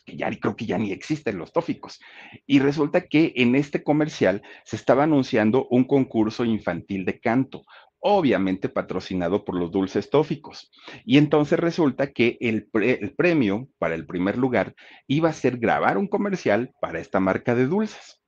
que 0.05 0.17
ya 0.17 0.29
creo 0.39 0.55
que 0.55 0.65
ya 0.65 0.77
ni 0.77 0.91
existen 0.91 1.37
los 1.37 1.53
tóficos. 1.53 1.99
Y 2.45 2.59
resulta 2.59 3.07
que 3.07 3.33
en 3.35 3.55
este 3.55 3.83
comercial 3.83 4.41
se 4.65 4.75
estaba 4.75 5.03
anunciando 5.03 5.67
un 5.69 5.83
concurso 5.83 6.43
infantil 6.43 7.05
de 7.05 7.19
canto, 7.19 7.63
obviamente 8.01 8.67
patrocinado 8.67 9.45
por 9.45 9.55
los 9.55 9.71
dulces 9.71 10.09
tóficos. 10.09 10.71
Y 11.05 11.17
entonces 11.17 11.59
resulta 11.59 12.11
que 12.11 12.37
el, 12.41 12.69
el, 12.73 13.13
premio 13.15 13.69
para 13.77 13.95
el 13.95 14.05
primer 14.05 14.37
lugar 14.37 14.75
iba 15.07 15.29
a 15.29 15.33
ser 15.33 15.57
grabar 15.57 15.97
un 15.97 16.07
comercial 16.07 16.73
para 16.81 16.99
esta 16.99 17.19
marca 17.19 17.55
de 17.55 17.67
dulces. 17.67 18.20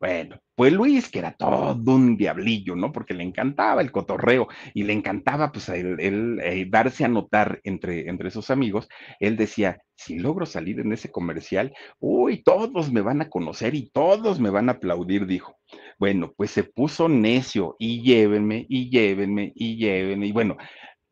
Bueno, 0.00 0.38
pues 0.54 0.72
Luis, 0.72 1.08
que 1.10 1.18
era 1.18 1.32
todo 1.32 1.74
un 1.94 2.16
diablillo, 2.16 2.76
¿no? 2.76 2.92
Porque 2.92 3.14
le 3.14 3.24
encantaba 3.24 3.82
el 3.82 3.90
cotorreo 3.90 4.46
y 4.72 4.84
le 4.84 4.92
encantaba, 4.92 5.50
pues, 5.50 5.68
el, 5.70 6.38
eh, 6.40 6.66
darse 6.68 7.04
a 7.04 7.08
notar 7.08 7.60
entre, 7.64 8.08
entre 8.08 8.30
sus 8.30 8.50
amigos, 8.50 8.88
él 9.18 9.36
decía, 9.36 9.82
si 9.96 10.18
logro 10.20 10.46
salir 10.46 10.78
en 10.78 10.92
ese 10.92 11.10
comercial, 11.10 11.72
uy, 11.98 12.42
todos 12.44 12.92
me 12.92 13.00
van 13.00 13.22
a 13.22 13.28
conocer 13.28 13.74
y 13.74 13.90
todos 13.90 14.38
me 14.38 14.50
van 14.50 14.68
a 14.68 14.72
aplaudir, 14.72 15.26
dijo. 15.26 15.56
Bueno, 15.98 16.32
pues 16.36 16.52
se 16.52 16.62
puso 16.62 17.08
necio 17.08 17.74
y 17.80 18.02
llévenme, 18.02 18.66
y 18.68 18.88
llévenme, 18.90 19.52
y 19.56 19.76
llévenme, 19.76 20.28
y 20.28 20.32
bueno, 20.32 20.56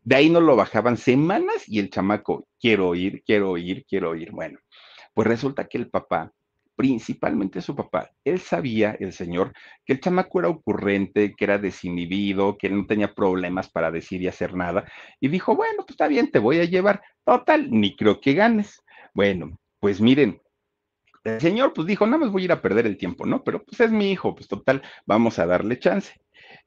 de 0.03 0.17
ahí 0.17 0.31
no 0.31 0.41
lo 0.41 0.55
bajaban 0.57 0.97
semanas 0.97 1.65
y 1.69 1.81
el 1.81 1.91
chamaco, 1.91 2.47
quiero 2.61 2.95
ir, 2.95 3.23
quiero 3.25 3.57
ir, 3.59 3.85
quiero 3.89 4.15
ir. 4.15 4.31
Bueno, 4.31 4.59
pues 5.15 5.27
resulta 5.27 5.67
que 5.69 5.79
el 5.79 5.91
papá 5.91 6.33
principalmente 6.77 7.63
su 7.63 7.75
papá. 7.75 8.11
Él 8.25 8.39
sabía, 8.39 8.97
el 9.01 9.13
señor, 9.13 9.53
que 9.85 9.95
el 9.95 10.01
chamaco 10.01 10.41
era 10.41 10.49
ocurrente, 10.49 11.35
que 11.35 11.45
era 11.45 11.59
desinhibido, 11.59 12.59
que 12.59 12.69
no 12.69 12.87
tenía 12.87 13.15
problemas 13.15 13.71
para 13.71 13.91
decir 13.91 14.23
y 14.23 14.29
hacer 14.29 14.55
nada. 14.55 14.85
Y 15.19 15.29
dijo, 15.29 15.57
bueno, 15.57 15.79
pues 15.79 15.91
está 15.91 16.07
bien, 16.07 16.31
te 16.31 16.39
voy 16.39 16.61
a 16.61 16.65
llevar. 16.65 17.03
Total, 17.25 17.71
ni 17.71 17.97
creo 17.97 18.21
que 18.21 18.35
ganes. 18.35 18.83
Bueno, 19.15 19.59
pues 19.81 20.01
miren, 20.01 20.41
el 21.25 21.41
señor 21.41 21.73
pues 21.73 21.87
dijo, 21.89 22.07
nada 22.07 22.19
más 22.19 22.31
voy 22.31 22.43
a 22.43 22.45
ir 22.45 22.53
a 22.53 22.63
perder 22.63 22.87
el 22.87 22.99
tiempo, 22.99 23.27
¿no? 23.27 23.43
Pero 23.43 23.65
pues 23.65 23.81
es 23.81 23.91
mi 23.91 24.13
hijo, 24.13 24.35
pues 24.35 24.47
total, 24.47 24.83
vamos 25.07 25.39
a 25.39 25.47
darle 25.47 25.79
chance. 25.79 26.13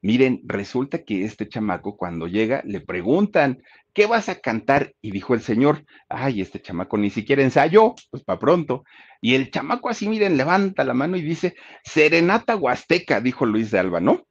Miren, 0.02 0.42
resulta 0.46 1.04
que 1.04 1.26
este 1.26 1.48
chamaco 1.48 1.98
cuando 1.98 2.28
llega 2.28 2.62
le 2.66 2.82
preguntan, 2.82 3.62
¿qué 3.94 4.06
vas 4.06 4.30
a 4.30 4.40
cantar? 4.40 4.94
Y 5.02 5.12
dijo 5.12 5.34
el 5.34 5.42
señor, 5.42 5.84
ay, 6.08 6.42
este 6.42 6.62
chamaco 6.62 6.98
ni 6.98 7.10
siquiera 7.10 7.44
ensayó, 7.44 7.96
pues 8.12 8.24
para 8.24 8.40
pronto. 8.40 8.84
Y 9.22 9.36
el 9.36 9.52
chamaco 9.52 9.90
así, 9.90 10.08
miren, 10.08 10.38
levanta 10.38 10.84
la 10.84 10.94
mano 10.94 11.18
y 11.18 11.22
dice, 11.22 11.56
Serenata 11.84 12.56
Huasteca, 12.56 13.20
dijo 13.20 13.46
Luis 13.46 13.72
de 13.72 13.80
Alba, 13.80 14.00
¿no? 14.00 14.26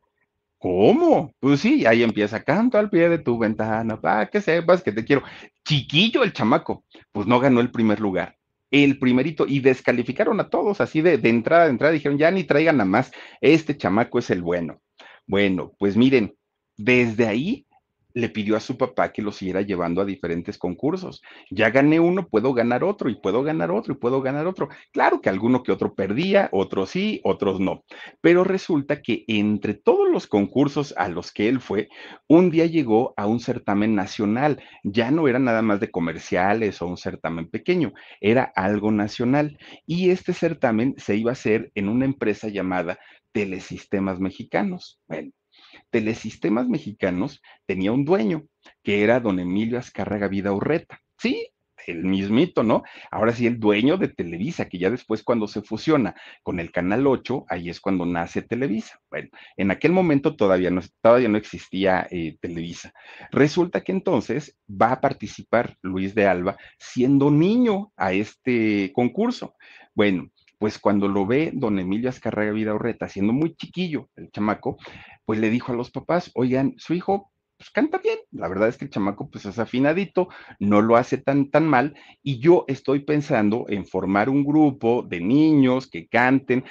¿Cómo? 0.58 1.32
Pues 1.38 1.60
sí, 1.60 1.86
ahí 1.86 2.02
empieza, 2.02 2.42
canto 2.42 2.78
al 2.78 2.90
pie 2.90 3.08
de 3.08 3.18
tu 3.18 3.38
ventana, 3.38 4.00
para 4.00 4.26
que 4.26 4.40
sepas 4.40 4.82
que 4.82 4.90
te 4.90 5.04
quiero. 5.04 5.22
Chiquillo 5.64 6.24
el 6.24 6.32
chamaco, 6.32 6.84
pues 7.12 7.26
no 7.26 7.38
ganó 7.38 7.60
el 7.60 7.70
primer 7.70 8.00
lugar. 8.00 8.36
El 8.70 8.98
primerito, 8.98 9.46
y 9.46 9.60
descalificaron 9.60 10.40
a 10.40 10.50
todos 10.50 10.80
así 10.80 11.00
de, 11.00 11.16
de 11.18 11.28
entrada, 11.28 11.64
de 11.64 11.70
entrada, 11.70 11.92
dijeron, 11.92 12.18
ya 12.18 12.30
ni 12.30 12.44
traigan 12.44 12.80
a 12.80 12.84
más, 12.84 13.12
este 13.40 13.76
chamaco 13.76 14.18
es 14.18 14.30
el 14.30 14.42
bueno. 14.42 14.80
Bueno, 15.28 15.72
pues 15.78 15.94
miren, 15.94 16.34
desde 16.78 17.26
ahí 17.26 17.66
le 18.14 18.30
pidió 18.30 18.56
a 18.56 18.60
su 18.60 18.78
papá 18.78 19.12
que 19.12 19.20
lo 19.22 19.30
siguiera 19.30 19.60
llevando 19.60 20.00
a 20.00 20.06
diferentes 20.06 20.56
concursos. 20.56 21.22
Ya 21.50 21.70
gané 21.70 22.00
uno, 22.00 22.26
puedo 22.26 22.54
ganar 22.54 22.82
otro, 22.82 23.10
y 23.10 23.14
puedo 23.14 23.42
ganar 23.42 23.70
otro, 23.70 23.92
y 23.92 23.96
puedo 23.98 24.22
ganar 24.22 24.46
otro. 24.46 24.68
Claro 24.90 25.20
que 25.20 25.28
alguno 25.28 25.62
que 25.62 25.70
otro 25.70 25.94
perdía, 25.94 26.48
otros 26.52 26.90
sí, 26.90 27.20
otros 27.24 27.60
no. 27.60 27.84
Pero 28.22 28.42
resulta 28.42 29.02
que 29.02 29.24
entre 29.28 29.74
todos 29.74 30.08
los 30.10 30.26
concursos 30.26 30.94
a 30.96 31.08
los 31.08 31.30
que 31.30 31.48
él 31.48 31.60
fue, 31.60 31.88
un 32.26 32.50
día 32.50 32.64
llegó 32.64 33.12
a 33.18 33.26
un 33.26 33.38
certamen 33.38 33.94
nacional. 33.94 34.60
Ya 34.82 35.10
no 35.10 35.28
era 35.28 35.38
nada 35.38 35.60
más 35.60 35.78
de 35.78 35.90
comerciales 35.90 36.80
o 36.80 36.86
un 36.86 36.96
certamen 36.96 37.48
pequeño, 37.48 37.92
era 38.20 38.50
algo 38.56 38.90
nacional. 38.90 39.58
Y 39.86 40.10
este 40.10 40.32
certamen 40.32 40.94
se 40.96 41.16
iba 41.16 41.30
a 41.30 41.34
hacer 41.34 41.70
en 41.74 41.88
una 41.90 42.06
empresa 42.06 42.48
llamada 42.48 42.98
Telesistemas 43.32 44.20
Mexicanos. 44.20 45.00
Bueno, 45.06 45.32
Telesistemas 45.90 46.68
Mexicanos 46.68 47.42
tenía 47.66 47.92
un 47.92 48.04
dueño, 48.04 48.44
que 48.82 49.02
era 49.02 49.20
don 49.20 49.38
Emilio 49.38 49.78
Azcárraga 49.78 50.28
Vida 50.28 50.52
Urreta. 50.52 51.00
Sí, 51.18 51.50
el 51.86 52.04
mismito, 52.04 52.62
¿no? 52.62 52.82
Ahora 53.10 53.32
sí, 53.32 53.46
el 53.46 53.58
dueño 53.58 53.96
de 53.96 54.08
Televisa, 54.08 54.68
que 54.68 54.78
ya 54.78 54.90
después 54.90 55.22
cuando 55.22 55.48
se 55.48 55.62
fusiona 55.62 56.14
con 56.42 56.60
el 56.60 56.70
Canal 56.70 57.06
8, 57.06 57.46
ahí 57.48 57.70
es 57.70 57.80
cuando 57.80 58.04
nace 58.06 58.42
Televisa. 58.42 59.00
Bueno, 59.10 59.28
en 59.56 59.70
aquel 59.70 59.92
momento 59.92 60.36
todavía 60.36 60.70
no, 60.70 60.80
todavía 61.00 61.28
no 61.28 61.38
existía 61.38 62.06
eh, 62.10 62.36
Televisa. 62.40 62.92
Resulta 63.30 63.82
que 63.82 63.92
entonces 63.92 64.56
va 64.68 64.92
a 64.92 65.00
participar 65.00 65.76
Luis 65.82 66.14
de 66.14 66.26
Alba 66.26 66.56
siendo 66.78 67.30
niño 67.30 67.92
a 67.96 68.12
este 68.12 68.92
concurso. 68.92 69.54
Bueno, 69.94 70.30
pues 70.58 70.78
cuando 70.78 71.08
lo 71.08 71.26
ve 71.26 71.50
don 71.54 71.78
Emilio 71.78 72.10
Azcarraga 72.10 72.52
Vida 72.52 72.74
Urreta, 72.74 73.08
siendo 73.08 73.32
muy 73.32 73.54
chiquillo 73.54 74.08
el 74.16 74.30
chamaco, 74.30 74.76
pues 75.24 75.38
le 75.38 75.50
dijo 75.50 75.72
a 75.72 75.76
los 75.76 75.90
papás, 75.90 76.30
oigan, 76.34 76.74
su 76.76 76.94
hijo 76.94 77.32
pues 77.58 77.70
canta 77.70 77.98
bien, 77.98 78.18
la 78.30 78.48
verdad 78.48 78.68
es 78.68 78.76
que 78.76 78.84
el 78.84 78.90
chamaco 78.90 79.28
pues 79.28 79.44
es 79.44 79.58
afinadito, 79.58 80.28
no 80.60 80.80
lo 80.80 80.96
hace 80.96 81.18
tan 81.18 81.50
tan 81.50 81.66
mal 81.66 81.96
y 82.22 82.38
yo 82.38 82.64
estoy 82.68 83.00
pensando 83.00 83.66
en 83.68 83.84
formar 83.84 84.28
un 84.28 84.44
grupo 84.44 85.02
de 85.02 85.20
niños 85.20 85.88
que 85.90 86.06
canten, 86.06 86.64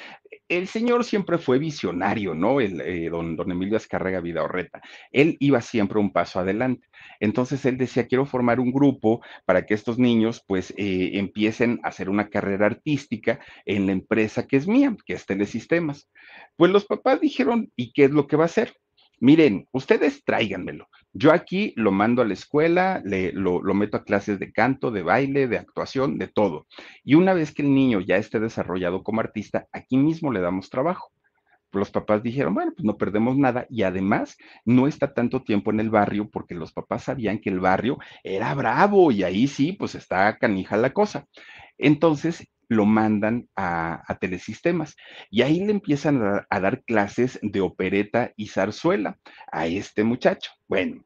el 0.48 0.68
señor 0.68 1.04
siempre 1.04 1.38
fue 1.38 1.60
visionario, 1.60 2.34
¿no? 2.34 2.62
El, 2.62 2.80
eh, 2.82 3.10
don, 3.10 3.36
don, 3.36 3.52
Emilio 3.52 3.78
Vida 3.80 4.22
Vidaorreta. 4.22 4.82
Él 5.12 5.36
iba 5.40 5.62
siempre 5.62 6.00
un 6.00 6.12
paso 6.12 6.40
adelante. 6.40 6.88
Entonces 7.20 7.66
él 7.66 7.78
decía, 7.78 8.08
quiero 8.08 8.26
formar 8.26 8.60
un 8.60 8.72
grupo 8.72 9.22
para 9.46 9.66
que 9.66 9.74
estos 9.74 10.00
niños 10.00 10.44
pues 10.48 10.74
eh, 10.78 11.12
empiecen 11.14 11.80
a 11.84 11.90
hacer 11.90 12.10
una 12.10 12.30
carrera 12.30 12.68
artística 12.68 13.40
en 13.66 13.88
la 13.88 13.92
empresa 13.92 14.48
que 14.48 14.58
es 14.58 14.68
mía, 14.68 14.96
que 15.06 15.14
es 15.14 15.26
Telesistemas. 15.26 16.10
Pues 16.56 16.72
los 16.72 16.86
papás 16.86 17.20
dijeron, 17.20 17.72
¿y 17.76 17.92
qué 17.92 18.06
es 18.06 18.12
lo 18.12 18.28
que 18.28 18.38
va 18.38 18.44
a 18.44 18.46
hacer? 18.46 18.74
Miren, 19.20 19.68
ustedes 19.72 20.24
tráiganmelo. 20.24 20.88
Yo 21.12 21.32
aquí 21.32 21.74
lo 21.76 21.92
mando 21.92 22.22
a 22.22 22.26
la 22.26 22.34
escuela, 22.34 23.02
le, 23.04 23.32
lo, 23.32 23.62
lo, 23.64 23.74
meto 23.74 23.98
a 23.98 24.04
clases 24.04 24.38
de 24.40 24.52
canto, 24.52 24.92
de 24.92 25.02
baile, 25.02 25.48
de 25.48 25.58
actuación, 25.58 26.20
de 26.20 26.28
todo. 26.28 26.68
Y 27.04 27.16
una 27.16 27.34
vez 27.34 27.52
que 27.52 27.64
el 27.64 27.74
niño 27.74 28.00
ya 28.02 28.18
esté 28.18 28.40
desarrollado 28.40 29.04
como 29.04 29.22
artista, 29.22 29.68
aquí 29.72 29.98
mismo 29.98 30.32
le 30.32 30.42
damos 30.42 30.70
trabajo. 30.70 31.12
Los 31.72 31.92
papás 31.92 32.24
dijeron, 32.24 32.54
bueno, 32.54 32.74
pues 32.76 32.86
no 32.86 32.98
perdemos 32.98 33.38
nada 33.38 33.66
y 33.70 33.84
además 33.84 34.38
no 34.66 34.88
está 34.88 35.14
tanto 35.14 35.44
tiempo 35.44 35.72
en 35.72 35.80
el 35.80 35.90
barrio 35.90 36.30
porque 36.30 36.56
los 36.56 36.72
papás 36.72 37.04
sabían 37.04 37.40
que 37.40 37.50
el 37.50 37.60
barrio 37.60 37.98
era 38.24 38.54
bravo 38.54 39.12
y 39.12 39.24
ahí 39.24 39.48
sí, 39.48 39.74
pues 39.74 39.96
está 39.96 40.38
canija 40.38 40.78
la 40.78 40.94
cosa. 40.94 41.26
Entonces, 41.78 42.48
lo 42.70 42.86
mandan 42.86 43.48
a, 43.56 44.04
telesistemas 44.20 44.96
y 45.30 45.42
ahí 45.42 45.64
le 45.64 45.72
empiezan 45.72 46.22
a, 46.22 46.48
a, 46.50 46.60
dar 46.60 46.84
clases 46.84 47.40
de 47.42 47.62
opereta 47.62 48.34
y 48.36 48.48
zarzuela 48.48 49.20
a 49.52 49.68
este 49.68 50.04
muchacho. 50.04 50.52
Bueno, 50.68 51.04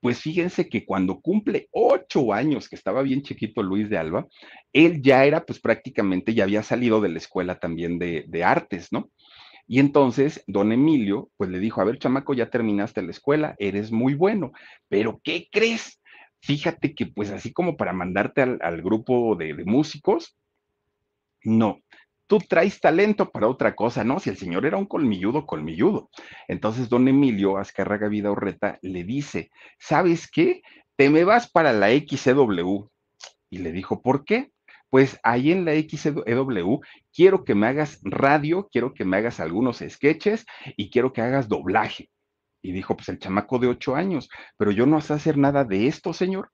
pues 0.00 0.20
fíjense 0.20 0.68
que 0.68 0.84
cuando 0.84 1.20
cumple 1.20 1.68
ocho 1.72 2.32
años, 2.32 2.68
que 2.68 2.76
estaba 2.76 3.02
bien 3.02 3.22
chiquito 3.22 3.62
Luis 3.62 3.90
de 3.90 3.98
Alba, 3.98 4.26
él 4.72 5.02
ya 5.02 5.24
era 5.24 5.44
pues 5.44 5.60
prácticamente, 5.60 6.34
ya 6.34 6.44
había 6.44 6.62
salido 6.62 7.00
de 7.00 7.08
la 7.08 7.18
escuela 7.18 7.58
también 7.58 7.98
de, 7.98 8.24
de 8.28 8.44
artes, 8.44 8.92
¿no? 8.92 9.10
Y 9.66 9.78
entonces 9.78 10.42
don 10.48 10.72
Emilio 10.72 11.30
pues 11.36 11.48
le 11.48 11.60
dijo, 11.60 11.80
a 11.80 11.84
ver, 11.84 11.98
chamaco, 11.98 12.34
ya 12.34 12.50
terminaste 12.50 13.02
la 13.02 13.12
escuela, 13.12 13.54
eres 13.58 13.92
muy 13.92 14.14
bueno, 14.14 14.50
pero 14.88 15.20
¿qué 15.22 15.48
crees? 15.50 16.02
Fíjate 16.42 16.94
que 16.94 17.06
pues 17.06 17.30
así 17.30 17.52
como 17.52 17.76
para 17.76 17.92
mandarte 17.92 18.42
al, 18.42 18.58
al 18.62 18.82
grupo 18.82 19.36
de, 19.36 19.54
de 19.54 19.64
músicos, 19.64 20.39
no, 21.44 21.80
tú 22.30 22.38
traes 22.38 22.80
talento 22.80 23.30
para 23.30 23.48
otra 23.48 23.74
cosa, 23.74 24.04
¿no? 24.04 24.20
Si 24.20 24.30
el 24.30 24.36
señor 24.36 24.64
era 24.64 24.76
un 24.76 24.86
colmilludo, 24.86 25.46
colmilludo. 25.46 26.10
Entonces, 26.46 26.88
don 26.88 27.08
Emilio 27.08 27.58
Azcarraga 27.58 28.06
Vida 28.06 28.30
Urreta 28.30 28.78
le 28.82 29.02
dice, 29.02 29.50
¿sabes 29.80 30.30
qué? 30.30 30.62
Te 30.94 31.10
me 31.10 31.24
vas 31.24 31.50
para 31.50 31.72
la 31.72 31.88
XCW. 31.90 32.86
Y 33.50 33.58
le 33.58 33.72
dijo, 33.72 34.00
¿por 34.00 34.24
qué? 34.24 34.52
Pues 34.90 35.18
ahí 35.24 35.50
en 35.50 35.64
la 35.64 35.72
XCW 35.72 36.78
quiero 37.12 37.44
que 37.44 37.56
me 37.56 37.66
hagas 37.66 38.00
radio, 38.04 38.68
quiero 38.70 38.94
que 38.94 39.04
me 39.04 39.16
hagas 39.16 39.40
algunos 39.40 39.82
sketches 39.86 40.46
y 40.76 40.88
quiero 40.88 41.12
que 41.12 41.22
hagas 41.22 41.48
doblaje. 41.48 42.10
Y 42.62 42.70
dijo, 42.70 42.96
pues 42.96 43.08
el 43.08 43.18
chamaco 43.18 43.58
de 43.58 43.66
ocho 43.66 43.96
años, 43.96 44.28
pero 44.56 44.70
yo 44.70 44.86
no 44.86 45.00
sé 45.00 45.14
hacer 45.14 45.36
nada 45.36 45.64
de 45.64 45.88
esto, 45.88 46.12
señor. 46.12 46.52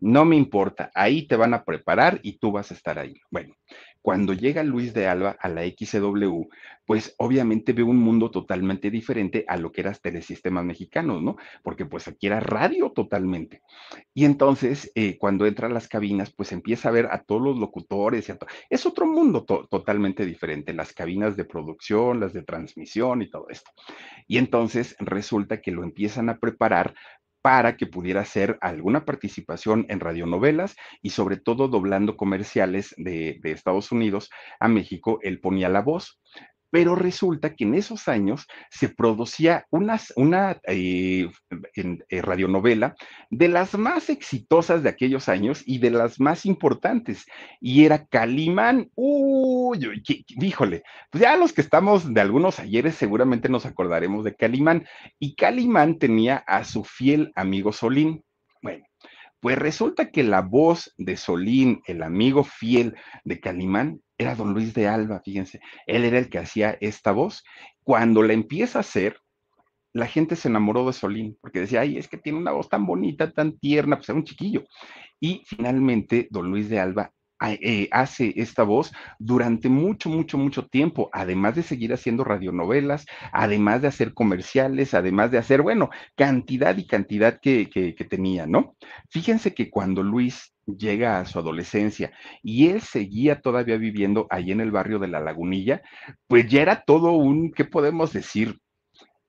No 0.00 0.24
me 0.24 0.34
importa, 0.34 0.90
ahí 0.96 1.28
te 1.28 1.36
van 1.36 1.54
a 1.54 1.64
preparar 1.64 2.18
y 2.24 2.38
tú 2.38 2.50
vas 2.50 2.72
a 2.72 2.74
estar 2.74 2.98
ahí. 2.98 3.14
Bueno, 3.30 3.54
cuando 4.02 4.32
llega 4.32 4.64
Luis 4.64 4.92
de 4.92 5.06
Alba 5.06 5.36
a 5.40 5.48
la 5.48 5.62
XCW, 5.62 6.48
pues 6.84 7.14
obviamente 7.18 7.72
ve 7.72 7.84
un 7.84 7.98
mundo 7.98 8.30
totalmente 8.30 8.90
diferente 8.90 9.44
a 9.46 9.56
lo 9.56 9.70
que 9.70 9.82
era 9.82 9.92
telesistemas 9.94 10.64
mexicanos, 10.64 11.22
¿no? 11.22 11.36
Porque 11.62 11.86
pues 11.86 12.08
aquí 12.08 12.26
era 12.26 12.40
radio 12.40 12.90
totalmente. 12.90 13.62
Y 14.12 14.24
entonces, 14.24 14.90
eh, 14.96 15.16
cuando 15.18 15.46
entra 15.46 15.68
a 15.68 15.70
las 15.70 15.86
cabinas, 15.86 16.32
pues 16.32 16.50
empieza 16.50 16.88
a 16.88 16.92
ver 16.92 17.06
a 17.12 17.22
todos 17.22 17.42
los 17.42 17.58
locutores. 17.58 18.28
Y 18.28 18.32
es 18.68 18.84
otro 18.84 19.06
mundo 19.06 19.44
to 19.44 19.68
totalmente 19.68 20.26
diferente, 20.26 20.74
las 20.74 20.92
cabinas 20.92 21.36
de 21.36 21.44
producción, 21.44 22.18
las 22.18 22.32
de 22.32 22.42
transmisión 22.42 23.22
y 23.22 23.30
todo 23.30 23.46
esto. 23.48 23.70
Y 24.26 24.38
entonces 24.38 24.96
resulta 24.98 25.60
que 25.60 25.70
lo 25.70 25.84
empiezan 25.84 26.28
a 26.28 26.38
preparar 26.38 26.94
para 27.42 27.76
que 27.76 27.86
pudiera 27.86 28.20
hacer 28.20 28.56
alguna 28.60 29.04
participación 29.04 29.84
en 29.88 30.00
radionovelas 30.00 30.76
y 31.02 31.10
sobre 31.10 31.36
todo 31.36 31.68
doblando 31.68 32.16
comerciales 32.16 32.94
de, 32.96 33.38
de, 33.42 33.50
Estados 33.50 33.90
Unidos 33.92 34.30
a 34.60 34.68
México, 34.68 35.18
él 35.22 35.40
ponía 35.40 35.68
la 35.68 35.82
voz 35.82 36.20
pero 36.72 36.94
resulta 36.96 37.54
que 37.54 37.64
en 37.64 37.74
esos 37.74 38.08
años 38.08 38.46
se 38.70 38.88
producía 38.88 39.66
unas, 39.68 40.10
una 40.16 40.58
eh, 40.66 41.28
eh, 41.74 42.22
radionovela 42.22 42.94
de 43.28 43.48
las 43.48 43.76
más 43.76 44.08
exitosas 44.08 44.82
de 44.82 44.88
aquellos 44.88 45.28
años 45.28 45.62
y 45.66 45.78
de 45.78 45.90
las 45.90 46.18
más 46.18 46.46
importantes, 46.46 47.26
y 47.60 47.84
era 47.84 48.06
Calimán. 48.06 48.90
Uy, 48.94 49.86
uy, 49.86 50.02
híjole, 50.28 50.82
pues 51.10 51.20
ya 51.20 51.36
los 51.36 51.52
que 51.52 51.60
estamos 51.60 52.14
de 52.14 52.22
algunos 52.22 52.58
ayeres 52.58 52.94
seguramente 52.94 53.50
nos 53.50 53.66
acordaremos 53.66 54.24
de 54.24 54.34
Calimán, 54.34 54.86
y 55.18 55.34
Calimán 55.34 55.98
tenía 55.98 56.38
a 56.38 56.64
su 56.64 56.84
fiel 56.84 57.32
amigo 57.34 57.74
Solín. 57.74 58.24
Bueno, 58.62 58.86
pues 59.40 59.58
resulta 59.58 60.10
que 60.10 60.22
la 60.22 60.40
voz 60.40 60.94
de 60.96 61.18
Solín, 61.18 61.82
el 61.84 62.02
amigo 62.02 62.44
fiel 62.44 62.96
de 63.24 63.40
Calimán, 63.40 64.00
era 64.22 64.34
don 64.34 64.54
Luis 64.54 64.74
de 64.74 64.88
Alba, 64.88 65.20
fíjense, 65.24 65.60
él 65.86 66.04
era 66.04 66.18
el 66.18 66.28
que 66.28 66.38
hacía 66.38 66.76
esta 66.80 67.12
voz. 67.12 67.44
Cuando 67.82 68.22
la 68.22 68.32
empieza 68.32 68.78
a 68.78 68.80
hacer, 68.80 69.18
la 69.92 70.06
gente 70.06 70.36
se 70.36 70.48
enamoró 70.48 70.86
de 70.86 70.92
Solín, 70.92 71.38
porque 71.40 71.60
decía, 71.60 71.80
ay, 71.80 71.98
es 71.98 72.08
que 72.08 72.16
tiene 72.16 72.38
una 72.38 72.52
voz 72.52 72.68
tan 72.68 72.86
bonita, 72.86 73.30
tan 73.30 73.58
tierna, 73.58 73.96
pues 73.96 74.08
era 74.08 74.18
un 74.18 74.24
chiquillo. 74.24 74.64
Y 75.20 75.42
finalmente, 75.46 76.28
don 76.30 76.50
Luis 76.50 76.68
de 76.68 76.80
Alba 76.80 77.12
eh, 77.50 77.88
hace 77.90 78.32
esta 78.36 78.62
voz 78.62 78.92
durante 79.18 79.68
mucho, 79.68 80.08
mucho, 80.08 80.38
mucho 80.38 80.66
tiempo, 80.66 81.10
además 81.12 81.56
de 81.56 81.62
seguir 81.62 81.92
haciendo 81.92 82.24
radionovelas, 82.24 83.06
además 83.32 83.82
de 83.82 83.88
hacer 83.88 84.14
comerciales, 84.14 84.94
además 84.94 85.30
de 85.30 85.38
hacer, 85.38 85.62
bueno, 85.62 85.90
cantidad 86.16 86.76
y 86.76 86.86
cantidad 86.86 87.40
que, 87.40 87.68
que, 87.68 87.94
que 87.94 88.04
tenía, 88.04 88.46
¿no? 88.46 88.76
Fíjense 89.10 89.54
que 89.54 89.70
cuando 89.70 90.02
Luis 90.02 90.52
llega 90.66 91.18
a 91.18 91.24
su 91.24 91.38
adolescencia 91.38 92.12
y 92.42 92.68
él 92.68 92.80
seguía 92.80 93.40
todavía 93.40 93.76
viviendo 93.76 94.26
ahí 94.30 94.52
en 94.52 94.60
el 94.60 94.70
barrio 94.70 94.98
de 94.98 95.08
La 95.08 95.20
Lagunilla, 95.20 95.82
pues 96.26 96.48
ya 96.48 96.62
era 96.62 96.82
todo 96.84 97.12
un, 97.12 97.52
¿qué 97.52 97.64
podemos 97.64 98.12
decir? 98.12 98.58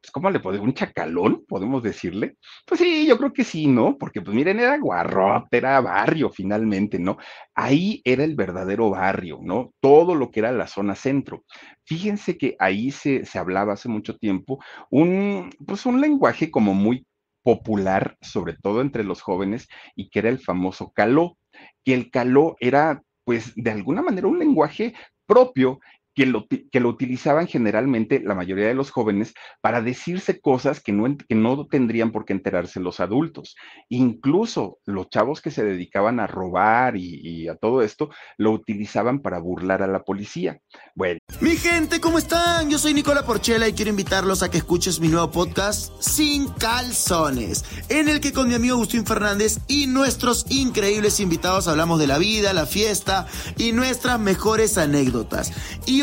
Pues, 0.03 0.11
¿cómo 0.11 0.29
le 0.29 0.41
podemos? 0.41 0.67
¿Un 0.67 0.73
chacalón? 0.73 1.45
¿Podemos 1.47 1.81
decirle? 1.81 2.35
Pues 2.67 2.81
sí, 2.81 3.07
yo 3.07 3.17
creo 3.17 3.31
que 3.31 3.45
sí, 3.45 3.67
¿no? 3.67 3.97
Porque, 3.97 4.21
pues 4.21 4.35
miren, 4.35 4.59
era 4.59 4.77
guarrote, 4.77 5.55
era 5.55 5.79
barrio 5.79 6.29
finalmente, 6.29 6.99
¿no? 6.99 7.17
Ahí 7.55 8.01
era 8.03 8.25
el 8.25 8.35
verdadero 8.35 8.89
barrio, 8.89 9.39
¿no? 9.41 9.71
Todo 9.79 10.13
lo 10.15 10.29
que 10.29 10.41
era 10.41 10.51
la 10.51 10.67
zona 10.67 10.95
centro. 10.95 11.45
Fíjense 11.85 12.37
que 12.37 12.57
ahí 12.59 12.91
se, 12.91 13.23
se 13.23 13.39
hablaba 13.39 13.73
hace 13.73 13.87
mucho 13.87 14.17
tiempo 14.17 14.59
un, 14.91 15.49
pues 15.65 15.85
un 15.85 16.01
lenguaje 16.01 16.51
como 16.51 16.73
muy 16.73 17.05
popular, 17.41 18.17
sobre 18.19 18.55
todo 18.61 18.81
entre 18.81 19.05
los 19.05 19.21
jóvenes, 19.21 19.69
y 19.95 20.09
que 20.09 20.19
era 20.19 20.27
el 20.29 20.39
famoso 20.39 20.91
caló, 20.93 21.37
que 21.85 21.93
el 21.93 22.11
caló 22.11 22.57
era, 22.59 23.01
pues, 23.23 23.53
de 23.55 23.71
alguna 23.71 24.01
manera 24.01 24.27
un 24.27 24.39
lenguaje 24.39 24.93
propio 25.25 25.79
que 26.15 26.25
lo, 26.25 26.47
que 26.47 26.79
lo, 26.79 26.89
utilizaban 26.89 27.47
generalmente 27.47 28.21
la 28.23 28.35
mayoría 28.35 28.67
de 28.67 28.73
los 28.73 28.91
jóvenes 28.91 29.33
para 29.61 29.81
decirse 29.81 30.39
cosas 30.39 30.79
que 30.79 30.91
no, 30.91 31.17
que 31.17 31.35
no 31.35 31.65
tendrían 31.65 32.11
por 32.11 32.25
qué 32.25 32.33
enterarse 32.33 32.79
los 32.79 32.99
adultos. 32.99 33.55
Incluso 33.89 34.79
los 34.85 35.09
chavos 35.09 35.41
que 35.41 35.51
se 35.51 35.63
dedicaban 35.63 36.19
a 36.19 36.27
robar 36.27 36.97
y, 36.97 37.19
y, 37.23 37.47
a 37.47 37.55
todo 37.55 37.81
esto 37.81 38.09
lo 38.37 38.51
utilizaban 38.51 39.21
para 39.21 39.39
burlar 39.39 39.81
a 39.81 39.87
la 39.87 40.03
policía. 40.03 40.59
Bueno. 40.95 41.19
Mi 41.41 41.55
gente, 41.57 41.99
¿cómo 41.99 42.17
están? 42.17 42.69
Yo 42.69 42.77
soy 42.77 42.93
Nicola 42.93 43.25
Porchela 43.25 43.67
y 43.67 43.73
quiero 43.73 43.89
invitarlos 43.89 44.43
a 44.43 44.51
que 44.51 44.59
escuches 44.59 44.99
mi 44.99 45.07
nuevo 45.07 45.31
podcast 45.31 45.91
Sin 46.01 46.47
Calzones, 46.53 47.65
en 47.89 48.07
el 48.07 48.19
que 48.19 48.33
con 48.33 48.47
mi 48.47 48.53
amigo 48.53 48.75
Agustín 48.75 49.05
Fernández 49.05 49.59
y 49.67 49.87
nuestros 49.87 50.45
increíbles 50.49 51.19
invitados 51.19 51.67
hablamos 51.67 51.99
de 51.99 52.07
la 52.07 52.17
vida, 52.17 52.53
la 52.53 52.65
fiesta 52.65 53.27
y 53.57 53.71
nuestras 53.71 54.19
mejores 54.19 54.77
anécdotas. 54.77 55.51
Y 55.85 56.02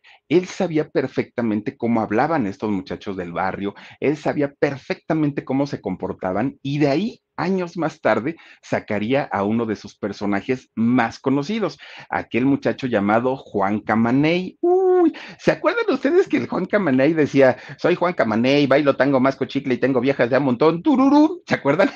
él 0.31 0.45
sabía 0.45 0.89
perfectamente 0.89 1.75
cómo 1.75 1.99
hablaban 1.99 2.47
estos 2.47 2.71
muchachos 2.71 3.17
del 3.17 3.33
barrio, 3.33 3.75
él 3.99 4.15
sabía 4.15 4.53
perfectamente 4.57 5.43
cómo 5.43 5.67
se 5.67 5.81
comportaban 5.81 6.57
y 6.61 6.79
de 6.79 6.87
ahí 6.87 7.21
años 7.35 7.75
más 7.75 7.99
tarde 7.99 8.37
sacaría 8.61 9.23
a 9.23 9.43
uno 9.43 9.65
de 9.65 9.75
sus 9.75 9.97
personajes 9.97 10.69
más 10.73 11.19
conocidos, 11.19 11.79
aquel 12.09 12.45
muchacho 12.45 12.87
llamado 12.87 13.35
Juan 13.35 13.81
Camaney. 13.81 14.57
Uy, 14.61 15.13
¿se 15.37 15.51
acuerdan 15.51 15.85
ustedes 15.89 16.29
que 16.29 16.37
el 16.37 16.47
Juan 16.47 16.65
Camaney 16.65 17.13
decía, 17.13 17.57
soy 17.77 17.95
Juan 17.95 18.13
Camaney, 18.13 18.67
bailo 18.67 18.95
tango 18.95 19.19
más 19.19 19.37
chicle 19.47 19.73
y 19.73 19.79
tengo 19.79 19.99
viejas 19.99 20.29
de 20.29 20.37
un 20.37 20.45
montón, 20.45 20.81
tururú? 20.81 21.43
¿Se 21.45 21.55
acuerdan? 21.55 21.89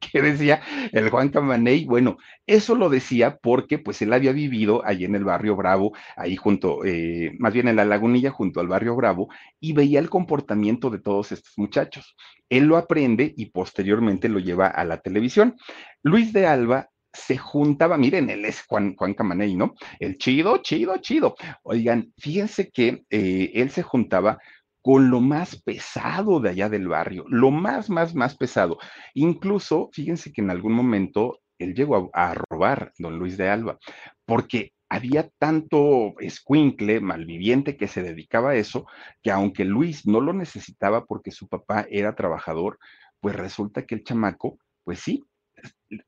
que 0.12 0.22
decía 0.22 0.60
el 0.92 1.10
Juan 1.10 1.28
Camaney. 1.28 1.84
Bueno, 1.84 2.18
eso 2.46 2.74
lo 2.74 2.88
decía 2.88 3.38
porque 3.42 3.78
pues 3.78 4.02
él 4.02 4.12
había 4.12 4.32
vivido 4.32 4.82
ahí 4.84 5.04
en 5.04 5.14
el 5.14 5.24
barrio 5.24 5.56
Bravo, 5.56 5.92
ahí 6.16 6.36
junto, 6.36 6.84
eh, 6.84 7.32
más 7.38 7.52
bien 7.52 7.68
en 7.68 7.76
la 7.76 7.84
lagunilla, 7.84 8.30
junto 8.30 8.60
al 8.60 8.68
barrio 8.68 8.96
Bravo, 8.96 9.28
y 9.60 9.72
veía 9.72 9.98
el 9.98 10.10
comportamiento 10.10 10.90
de 10.90 11.00
todos 11.00 11.32
estos 11.32 11.52
muchachos. 11.56 12.16
Él 12.48 12.64
lo 12.64 12.76
aprende 12.76 13.32
y 13.36 13.46
posteriormente 13.46 14.28
lo 14.28 14.38
lleva 14.38 14.66
a 14.66 14.84
la 14.84 14.98
televisión. 14.98 15.56
Luis 16.02 16.32
de 16.32 16.46
Alba 16.46 16.88
se 17.12 17.36
juntaba, 17.36 17.96
miren, 17.96 18.30
él 18.30 18.44
es 18.44 18.62
Juan, 18.66 18.94
Juan 18.94 19.14
Camaney, 19.14 19.56
¿no? 19.56 19.74
El 19.98 20.16
chido, 20.16 20.58
chido, 20.58 20.96
chido. 20.98 21.34
Oigan, 21.62 22.12
fíjense 22.18 22.70
que 22.70 23.02
eh, 23.10 23.50
él 23.54 23.70
se 23.70 23.82
juntaba 23.82 24.38
con 24.82 25.10
lo 25.10 25.20
más 25.20 25.60
pesado 25.60 26.40
de 26.40 26.50
allá 26.50 26.68
del 26.68 26.88
barrio, 26.88 27.24
lo 27.28 27.50
más, 27.50 27.90
más, 27.90 28.14
más 28.14 28.36
pesado. 28.36 28.78
Incluso, 29.14 29.90
fíjense 29.92 30.32
que 30.32 30.40
en 30.40 30.50
algún 30.50 30.72
momento 30.72 31.40
él 31.58 31.74
llegó 31.74 32.10
a, 32.14 32.30
a 32.30 32.34
robar, 32.34 32.92
don 32.98 33.18
Luis 33.18 33.36
de 33.36 33.48
Alba, 33.48 33.78
porque 34.24 34.72
había 34.88 35.28
tanto 35.38 36.14
escuincle, 36.18 37.00
malviviente 37.00 37.76
que 37.76 37.86
se 37.86 38.02
dedicaba 38.02 38.50
a 38.50 38.56
eso, 38.56 38.86
que 39.22 39.30
aunque 39.30 39.64
Luis 39.64 40.06
no 40.06 40.20
lo 40.20 40.32
necesitaba 40.32 41.04
porque 41.04 41.30
su 41.30 41.46
papá 41.48 41.86
era 41.90 42.16
trabajador, 42.16 42.78
pues 43.20 43.36
resulta 43.36 43.86
que 43.86 43.94
el 43.94 44.02
chamaco, 44.02 44.58
pues 44.82 44.98
sí, 45.00 45.22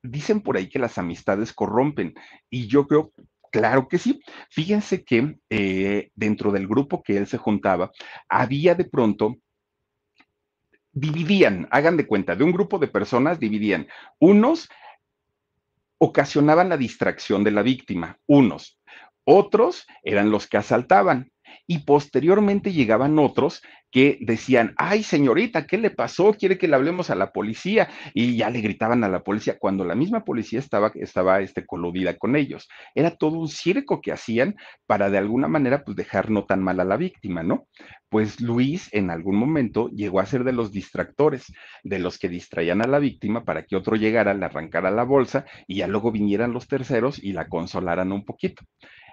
dicen 0.03 0.41
por 0.41 0.57
ahí 0.57 0.69
que 0.69 0.79
las 0.79 0.99
amistades 0.99 1.53
corrompen, 1.53 2.15
y 2.51 2.67
yo 2.67 2.87
creo 2.87 3.13
Claro 3.53 3.87
que 3.87 3.99
sí. 3.99 4.23
Fíjense 4.51 5.05
que 5.05 5.37
eh, 5.51 6.11
dentro 6.15 6.51
del 6.53 6.67
grupo 6.67 7.03
que 7.03 7.19
él 7.19 7.27
se 7.27 7.37
juntaba, 7.37 7.93
había 8.29 8.75
de 8.75 8.87
pronto, 8.87 9.37
dividían, 10.93 11.69
hagan 11.71 11.97
de 11.99 12.07
cuenta, 12.07 12.35
de 12.35 12.45
un 12.45 12.53
grupo 12.53 12.79
de 12.79 12.89
personas 12.89 13.39
dividían. 13.39 13.89
Unos 14.19 14.71
ocasionaban 15.99 16.69
la 16.69 16.77
distracción 16.79 17.45
de 17.45 17.51
la 17.51 17.63
víctima, 17.63 18.19
unos. 18.27 18.81
Otros 19.25 19.87
eran 20.03 20.31
los 20.31 20.47
que 20.47 20.57
asaltaban 20.57 21.32
y 21.67 21.81
posteriormente 21.81 22.73
llegaban 22.73 23.19
otros 23.19 23.63
que 23.93 24.17
decían, 24.23 24.73
ay 24.79 25.03
señorita, 25.03 25.67
¿qué 25.67 25.77
le 25.77 25.91
pasó? 25.91 26.33
¿Quiere 26.33 26.57
que 26.57 26.67
le 26.67 26.75
hablemos 26.77 27.11
a 27.11 27.15
la 27.15 27.31
policía? 27.31 27.91
Y 28.15 28.37
ya 28.37 28.49
le 28.49 28.63
gritaban 28.63 29.05
a 29.05 29.09
la 29.09 29.23
policía 29.23 29.59
cuando 29.59 29.85
la 29.85 29.95
misma 29.95 30.25
policía 30.25 30.59
estaba, 30.59 30.91
estaba 30.95 31.41
este, 31.41 31.67
coludida 31.67 32.17
con 32.17 32.35
ellos. 32.35 32.69
Era 32.95 33.11
todo 33.11 33.39
un 33.39 33.49
circo 33.49 34.01
que 34.01 34.11
hacían 34.11 34.57
para 34.87 35.11
de 35.11 35.19
alguna 35.19 35.47
manera 35.47 35.85
pues 35.85 35.95
dejar 35.97 36.31
no 36.31 36.47
tan 36.47 36.63
mal 36.63 36.81
a 36.81 36.85
la 36.85 36.97
víctima, 36.97 37.43
¿no? 37.43 37.67
Pues 38.09 38.41
Luis 38.41 38.89
en 38.93 39.11
algún 39.11 39.37
momento 39.37 39.91
llegó 39.91 40.21
a 40.21 40.27
ser 40.27 40.45
de 40.45 40.53
los 40.53 40.73
distractores, 40.73 41.53
de 41.83 41.99
los 41.99 42.19
que 42.19 42.31
distraían 42.31 42.83
a 42.83 42.87
la 42.87 42.99
víctima 42.99 43.45
para 43.45 43.65
que 43.65 43.77
otro 43.77 43.97
llegara, 43.97 44.33
le 44.33 44.47
arrancara 44.47 44.91
la 44.91 45.05
bolsa 45.05 45.45
y 45.67 45.77
ya 45.77 45.87
luego 45.87 46.13
vinieran 46.13 46.53
los 46.53 46.67
terceros 46.67 47.23
y 47.23 47.33
la 47.33 47.49
consolaran 47.49 48.11
un 48.11 48.25
poquito. 48.25 48.65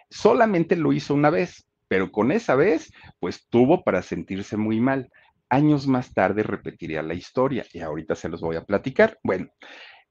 Solamente 0.10 0.75
lo 0.75 0.93
hizo 0.93 1.13
una 1.13 1.30
vez, 1.30 1.68
pero 1.89 2.12
con 2.12 2.32
esa 2.32 2.56
vez, 2.56 2.93
pues 3.19 3.47
tuvo 3.49 3.84
para 3.84 4.02
sentirse 4.02 4.56
muy 4.56 4.80
mal. 4.80 5.12
Años 5.49 5.88
más 5.88 6.13
tarde 6.13 6.43
repetiría 6.43 7.02
la 7.02 7.15
historia 7.15 7.65
y 7.73 7.80
ahorita 7.80 8.15
se 8.15 8.30
los 8.30 8.39
voy 8.39 8.56
a 8.56 8.63
platicar. 8.63 9.19
Bueno, 9.23 9.49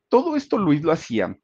todo 0.09 0.37
esto 0.37 0.59
Luis 0.59 0.83
lo 0.83 0.93
hacía 0.93 1.39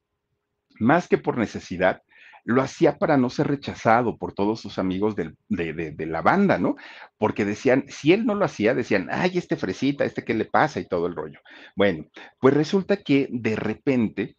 más 0.81 1.07
que 1.07 1.18
por 1.18 1.38
necesidad, 1.38 2.03
lo 2.44 2.61
hacía 2.61 2.99
para 2.99 3.16
no 3.16 3.31
ser 3.31 3.47
rechazado 3.47 4.18
por 4.18 4.35
todos 4.35 4.61
sus 4.61 4.79
amigos 4.79 5.14
de, 5.14 5.33
de, 5.49 5.92
de, 5.92 6.07
la 6.07 6.20
banda, 6.20 6.59
¿no? 6.59 6.75
Porque 7.16 7.44
decían, 7.44 7.85
si 7.88 8.12
él 8.12 8.27
no 8.27 8.35
lo 8.35 8.44
hacía, 8.44 8.75
decían, 8.75 9.09
ay, 9.12 9.38
este 9.38 9.57
fresita, 9.57 10.05
este 10.05 10.25
qué 10.25 10.35
le 10.35 10.44
pasa 10.44 10.81
y 10.81 10.88
todo 10.88 11.07
el 11.07 11.14
rollo. 11.14 11.38
Bueno, 11.77 12.07
pues 12.40 12.53
resulta 12.53 12.97
que 12.97 13.29
de 13.31 13.55
repente 13.55 14.37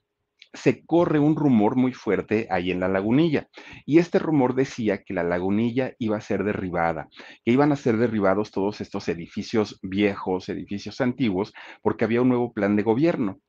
se 0.56 0.86
corre 0.86 1.20
un 1.20 1.36
rumor 1.36 1.76
muy 1.76 1.94
fuerte 1.94 2.48
ahí 2.50 2.72
en 2.72 2.80
la 2.80 2.88
lagunilla. 2.88 3.48
Y 3.86 4.00
este 4.00 4.20
rumor 4.20 4.56
decía 4.56 5.04
que 5.04 5.14
la 5.14 5.24
lagunilla 5.24 5.94
iba 6.00 6.18
a 6.18 6.22
ser 6.22 6.44
derribada, 6.44 7.08
que 7.44 7.52
iban 7.52 7.72
a 7.72 7.76
ser 7.76 7.98
derribados 7.98 8.52
todos 8.52 8.82
estos 8.82 9.08
edificios 9.08 9.80
viejos, 9.82 10.50
edificios 10.50 11.02
antiguos, 11.02 11.54
porque 11.82 12.06
había 12.06 12.22
un 12.22 12.30
nuevo 12.30 12.54
plan 12.54 12.76
de 12.76 12.84
gobierno. 12.84 13.40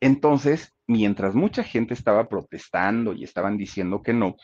Entonces, 0.00 0.74
mientras 0.86 1.34
mucha 1.34 1.64
gente 1.64 1.94
estaba 1.94 2.28
protestando 2.28 3.14
y 3.14 3.24
estaban 3.24 3.56
diciendo 3.56 4.02
que 4.02 4.12
no, 4.12 4.36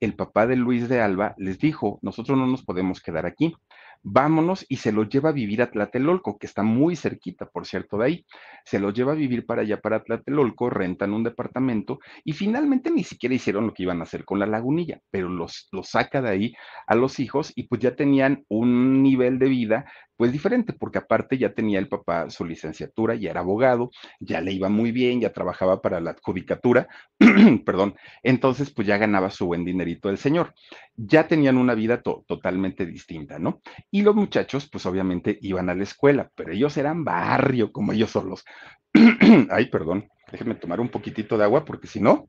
el 0.00 0.14
papá 0.14 0.46
de 0.46 0.56
Luis 0.56 0.88
de 0.88 1.00
Alba 1.00 1.34
les 1.38 1.58
dijo, 1.58 1.98
nosotros 2.02 2.36
no 2.36 2.46
nos 2.46 2.62
podemos 2.62 3.00
quedar 3.00 3.24
aquí 3.24 3.54
vámonos 4.02 4.64
y 4.68 4.76
se 4.76 4.92
lo 4.92 5.04
lleva 5.04 5.30
a 5.30 5.32
vivir 5.32 5.62
a 5.62 5.70
Tlatelolco, 5.70 6.38
que 6.38 6.46
está 6.46 6.62
muy 6.62 6.96
cerquita, 6.96 7.46
por 7.46 7.66
cierto, 7.66 7.98
de 7.98 8.04
ahí. 8.04 8.26
Se 8.64 8.78
lo 8.78 8.92
lleva 8.92 9.12
a 9.12 9.16
vivir 9.16 9.46
para 9.46 9.62
allá, 9.62 9.80
para 9.80 10.02
Tlatelolco, 10.02 10.70
rentan 10.70 11.12
un 11.12 11.24
departamento 11.24 11.98
y 12.24 12.32
finalmente 12.32 12.90
ni 12.90 13.04
siquiera 13.04 13.34
hicieron 13.34 13.66
lo 13.66 13.74
que 13.74 13.84
iban 13.84 14.00
a 14.00 14.04
hacer 14.04 14.24
con 14.24 14.38
la 14.38 14.46
lagunilla, 14.46 15.00
pero 15.10 15.28
los, 15.28 15.68
los 15.72 15.88
saca 15.88 16.22
de 16.22 16.30
ahí 16.30 16.54
a 16.86 16.94
los 16.94 17.20
hijos 17.20 17.52
y 17.54 17.64
pues 17.64 17.80
ya 17.80 17.94
tenían 17.94 18.44
un 18.48 19.02
nivel 19.02 19.38
de 19.38 19.48
vida 19.48 19.86
pues 20.18 20.32
diferente, 20.32 20.72
porque 20.72 20.98
aparte 20.98 21.38
ya 21.38 21.54
tenía 21.54 21.78
el 21.78 21.88
papá 21.88 22.28
su 22.28 22.44
licenciatura, 22.44 23.14
ya 23.14 23.30
era 23.30 23.40
abogado, 23.40 23.92
ya 24.18 24.40
le 24.40 24.50
iba 24.52 24.68
muy 24.68 24.90
bien, 24.90 25.20
ya 25.20 25.32
trabajaba 25.32 25.80
para 25.80 26.00
la 26.00 26.16
judicatura, 26.20 26.88
perdón, 27.64 27.94
entonces 28.24 28.72
pues 28.72 28.88
ya 28.88 28.98
ganaba 28.98 29.30
su 29.30 29.46
buen 29.46 29.64
dinerito 29.64 30.10
el 30.10 30.18
señor. 30.18 30.54
Ya 30.96 31.28
tenían 31.28 31.56
una 31.56 31.74
vida 31.74 32.02
totalmente 32.02 32.84
distinta, 32.84 33.38
¿no? 33.38 33.62
Y 33.92 34.02
los 34.02 34.16
muchachos 34.16 34.68
pues 34.68 34.86
obviamente 34.86 35.38
iban 35.40 35.70
a 35.70 35.74
la 35.76 35.84
escuela, 35.84 36.28
pero 36.34 36.52
ellos 36.52 36.76
eran 36.76 37.04
barrio 37.04 37.70
como 37.70 37.92
ellos 37.92 38.10
solos. 38.10 38.44
Ay, 39.50 39.66
perdón, 39.66 40.08
déjenme 40.32 40.56
tomar 40.56 40.80
un 40.80 40.88
poquitito 40.88 41.38
de 41.38 41.44
agua 41.44 41.64
porque 41.64 41.86
si 41.86 42.00
no, 42.00 42.28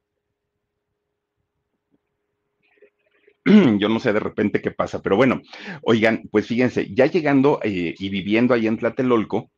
yo 3.79 3.89
no 3.89 3.99
sé 3.99 4.13
de 4.13 4.19
repente 4.19 4.61
qué 4.61 4.71
pasa, 4.71 5.01
pero 5.01 5.15
bueno, 5.15 5.41
oigan, 5.81 6.23
pues 6.31 6.47
fíjense, 6.47 6.93
ya 6.93 7.07
llegando 7.07 7.59
eh, 7.63 7.95
y 7.97 8.09
viviendo 8.09 8.53
ahí 8.53 8.67
en 8.67 8.77
Tlatelolco, 8.77 9.51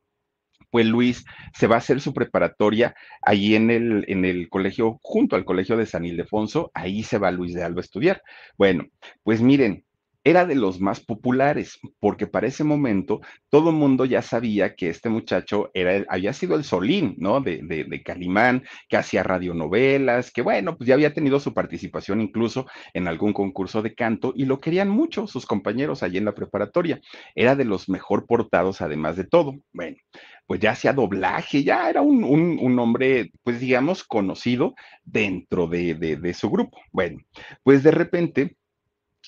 pues 0.69 0.85
Luis 0.85 1.25
se 1.53 1.67
va 1.67 1.75
a 1.75 1.79
hacer 1.79 1.99
su 1.99 2.13
preparatoria 2.13 2.95
ahí 3.21 3.55
en 3.55 3.69
el, 3.69 4.05
en 4.07 4.23
el 4.23 4.47
colegio, 4.49 4.99
junto 5.01 5.35
al 5.35 5.43
colegio 5.43 5.75
de 5.75 5.85
San 5.85 6.05
Ildefonso, 6.05 6.71
ahí 6.73 7.03
se 7.03 7.17
va 7.17 7.31
Luis 7.31 7.53
de 7.53 7.63
Alba 7.63 7.81
a 7.81 7.83
estudiar. 7.83 8.21
Bueno, 8.57 8.85
pues 9.23 9.41
miren, 9.41 9.83
era 10.23 10.45
de 10.45 10.55
los 10.55 10.79
más 10.79 10.99
populares, 10.99 11.79
porque 11.99 12.27
para 12.27 12.47
ese 12.47 12.63
momento 12.63 13.21
todo 13.49 13.69
el 13.71 13.75
mundo 13.75 14.05
ya 14.05 14.21
sabía 14.21 14.75
que 14.75 14.89
este 14.89 15.09
muchacho 15.09 15.71
era, 15.73 16.05
había 16.09 16.33
sido 16.33 16.55
el 16.55 16.63
Solín, 16.63 17.15
¿no? 17.17 17.41
De, 17.41 17.61
de, 17.63 18.03
Calimán, 18.03 18.63
que 18.87 18.97
hacía 18.97 19.23
radionovelas, 19.23 20.31
que 20.31 20.41
bueno, 20.41 20.77
pues 20.77 20.87
ya 20.87 20.93
había 20.93 21.13
tenido 21.13 21.39
su 21.39 21.53
participación 21.53 22.21
incluso 22.21 22.67
en 22.93 23.07
algún 23.07 23.33
concurso 23.33 23.81
de 23.81 23.95
canto 23.95 24.33
y 24.35 24.45
lo 24.45 24.59
querían 24.59 24.89
mucho 24.89 25.27
sus 25.27 25.45
compañeros 25.45 26.03
allí 26.03 26.17
en 26.17 26.25
la 26.25 26.35
preparatoria. 26.35 27.01
Era 27.35 27.55
de 27.55 27.65
los 27.65 27.89
mejor 27.89 28.27
portados, 28.27 28.81
además 28.81 29.15
de 29.15 29.23
todo. 29.23 29.55
Bueno, 29.73 29.97
pues 30.45 30.59
ya 30.59 30.71
hacía 30.71 30.93
doblaje, 30.93 31.63
ya 31.63 31.89
era 31.89 32.01
un, 32.01 32.23
un, 32.23 32.79
hombre, 32.79 33.31
pues 33.43 33.59
digamos, 33.59 34.03
conocido 34.03 34.75
dentro 35.03 35.67
de, 35.67 35.95
de 35.95 36.33
su 36.33 36.49
grupo. 36.49 36.77
Bueno, 36.91 37.19
pues 37.63 37.83
de 37.83 37.91
repente 37.91 38.57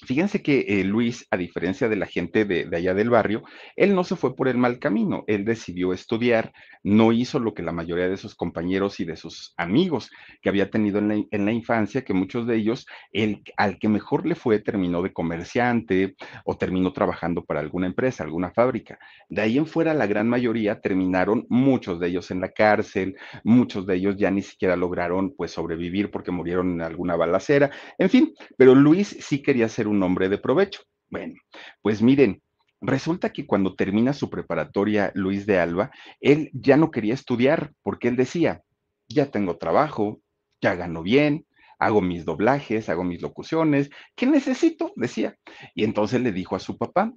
Fíjense 0.05 0.41
que 0.41 0.65
eh, 0.67 0.83
Luis, 0.83 1.27
a 1.31 1.37
diferencia 1.37 1.87
de 1.87 1.95
la 1.95 2.05
gente 2.05 2.45
de, 2.45 2.67
allá 2.75 2.93
del 2.93 3.09
barrio, 3.09 3.43
él 3.75 3.95
no 3.95 4.03
se 4.03 4.15
fue 4.15 4.35
por 4.35 4.47
el 4.47 4.57
mal 4.57 4.79
camino, 4.79 5.23
él 5.27 5.45
decidió 5.45 5.93
estudiar, 5.93 6.51
no 6.83 7.11
hizo 7.11 7.39
lo 7.39 7.53
que 7.53 7.63
la 7.63 7.71
mayoría 7.71 8.09
de 8.09 8.17
sus 8.17 8.35
compañeros 8.35 8.99
y 8.99 9.05
de 9.05 9.15
sus 9.15 9.53
amigos 9.57 10.11
que 10.41 10.49
había 10.49 10.69
tenido 10.69 10.99
en 10.99 11.45
la, 11.45 11.51
infancia, 11.51 12.03
que 12.03 12.13
muchos 12.13 12.45
de 12.47 12.57
ellos, 12.57 12.85
el, 13.11 13.41
al 13.57 13.79
que 13.79 13.87
mejor 13.87 14.25
le 14.25 14.35
fue, 14.35 14.59
terminó 14.59 15.01
de 15.01 15.13
comerciante 15.13 16.15
o 16.43 16.57
terminó 16.57 16.91
trabajando 16.91 17.45
para 17.45 17.61
alguna 17.61 17.87
empresa, 17.87 18.23
alguna 18.23 18.51
fábrica. 18.51 18.99
De 19.29 19.41
ahí 19.41 19.57
en 19.57 19.65
fuera, 19.65 19.93
la 19.93 20.07
gran 20.07 20.27
mayoría 20.27 20.81
terminaron, 20.81 21.45
muchos 21.49 21.99
de 21.99 22.07
ellos 22.07 22.31
en 22.31 22.41
la 22.41 22.49
cárcel, 22.49 23.15
muchos 23.43 23.85
de 23.85 23.95
ellos 23.95 24.17
ya 24.17 24.31
ni 24.31 24.41
siquiera 24.41 24.75
lograron 24.75 25.33
pues 25.35 25.51
sobrevivir 25.51 26.11
porque 26.11 26.31
murieron 26.31 26.73
en 26.73 26.81
alguna 26.81 27.15
balacera, 27.15 27.71
en 27.97 28.09
fin, 28.09 28.33
pero 28.57 28.75
Luis 28.75 29.15
sí 29.19 29.41
quería 29.41 29.69
ser 29.69 29.87
un 29.87 29.92
hombre 30.01 30.29
de 30.29 30.37
provecho. 30.37 30.81
Bueno, 31.09 31.35
pues 31.81 32.01
miren, 32.01 32.41
resulta 32.81 33.31
que 33.31 33.45
cuando 33.45 33.75
termina 33.75 34.13
su 34.13 34.29
preparatoria 34.29 35.11
Luis 35.13 35.45
de 35.45 35.59
Alba, 35.59 35.91
él 36.19 36.49
ya 36.53 36.77
no 36.77 36.89
quería 36.89 37.13
estudiar 37.13 37.73
porque 37.83 38.07
él 38.07 38.15
decía, 38.15 38.63
ya 39.07 39.29
tengo 39.29 39.57
trabajo, 39.57 40.21
ya 40.61 40.75
gano 40.75 41.03
bien, 41.03 41.45
hago 41.79 42.01
mis 42.01 42.25
doblajes, 42.25 42.89
hago 42.89 43.03
mis 43.03 43.21
locuciones, 43.21 43.89
¿qué 44.15 44.25
necesito? 44.25 44.93
Decía. 44.95 45.37
Y 45.75 45.83
entonces 45.83 46.21
le 46.21 46.31
dijo 46.31 46.55
a 46.55 46.59
su 46.59 46.77
papá, 46.77 47.13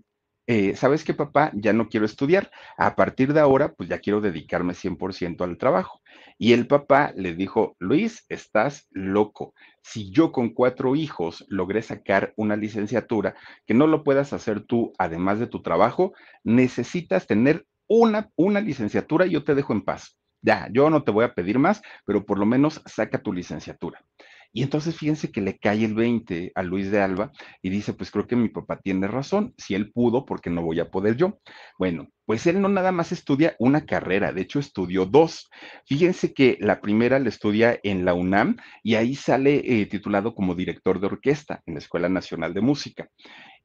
eh, 0.49 0.77
¿sabes 0.77 1.03
qué, 1.05 1.13
papá? 1.13 1.51
Ya 1.55 1.73
no 1.73 1.89
quiero 1.89 2.07
estudiar. 2.07 2.51
A 2.77 2.95
partir 2.95 3.33
de 3.33 3.41
ahora, 3.41 3.73
pues 3.75 3.89
ya 3.89 3.99
quiero 3.99 4.21
dedicarme 4.21 4.75
100% 4.75 5.43
al 5.43 5.59
trabajo. 5.59 6.01
Y 6.39 6.53
el 6.53 6.67
papá 6.69 7.13
le 7.17 7.35
dijo, 7.35 7.75
Luis, 7.81 8.25
estás 8.29 8.87
loco. 8.91 9.55
Si 9.89 10.11
yo 10.11 10.33
con 10.33 10.49
cuatro 10.49 10.97
hijos 10.97 11.47
logré 11.49 11.81
sacar 11.81 12.35
una 12.35 12.57
licenciatura, 12.57 13.37
que 13.67 13.73
no 13.73 13.87
lo 13.87 14.03
puedas 14.03 14.33
hacer 14.33 14.61
tú, 14.61 14.93
además 14.99 15.39
de 15.39 15.47
tu 15.47 15.63
trabajo, 15.63 16.13
necesitas 16.43 17.29
tener 17.29 17.69
una, 17.87 18.33
una 18.35 18.61
licenciatura 18.61 19.27
y 19.27 19.31
yo 19.31 19.45
te 19.45 19.55
dejo 19.55 19.73
en 19.73 19.83
paz. 19.83 20.19
Ya, 20.43 20.69
yo 20.73 20.91
no 20.91 21.05
te 21.05 21.13
voy 21.13 21.25
a 21.25 21.35
pedir 21.35 21.61
más, 21.61 21.83
pero 22.05 22.27
por 22.27 22.41
lo 22.41 22.47
menos 22.47 22.83
saca 22.85 23.23
tu 23.23 23.33
licenciatura. 23.33 24.05
Y 24.53 24.63
entonces 24.63 24.97
fíjense 24.97 25.31
que 25.31 25.41
le 25.41 25.59
cae 25.59 25.85
el 25.85 25.95
20 25.95 26.53
a 26.55 26.63
Luis 26.63 26.91
de 26.91 27.01
Alba 27.01 27.33
y 27.63 27.71
dice, 27.71 27.93
pues 27.93 28.11
creo 28.11 28.27
que 28.27 28.37
mi 28.37 28.49
papá 28.49 28.79
tiene 28.79 29.07
razón, 29.07 29.55
si 29.59 29.75
él 29.75 29.93
pudo, 29.93 30.25
¿por 30.25 30.41
qué 30.41 30.51
no 30.51 30.63
voy 30.63 30.81
a 30.81 30.91
poder 30.91 31.17
yo? 31.17 31.39
Bueno, 31.79 32.09
pues 32.25 32.47
él 32.47 32.61
no 32.61 32.69
nada 32.69 32.93
más 32.93 33.13
estudia 33.13 33.55
una 33.59 33.87
carrera, 33.87 34.33
de 34.33 34.43
hecho 34.43 34.59
estudió 34.59 35.07
dos. 35.07 35.49
Fíjense 35.87 36.33
que 36.33 36.59
la 36.61 36.81
primera 36.81 37.19
la 37.19 37.29
estudia 37.29 37.79
en 37.83 38.05
la 38.05 38.15
UNAM 38.15 38.57
y 38.83 38.95
ahí 38.95 39.15
sale 39.15 39.63
eh, 39.65 39.87
titulado 39.87 40.35
como 40.35 40.55
director 40.55 41.01
de 41.01 41.07
orquesta 41.07 41.63
en 41.67 41.75
la 41.75 41.79
Escuela 41.79 42.09
Nacional 42.09 42.55
de 42.55 42.61
Música. 42.61 43.09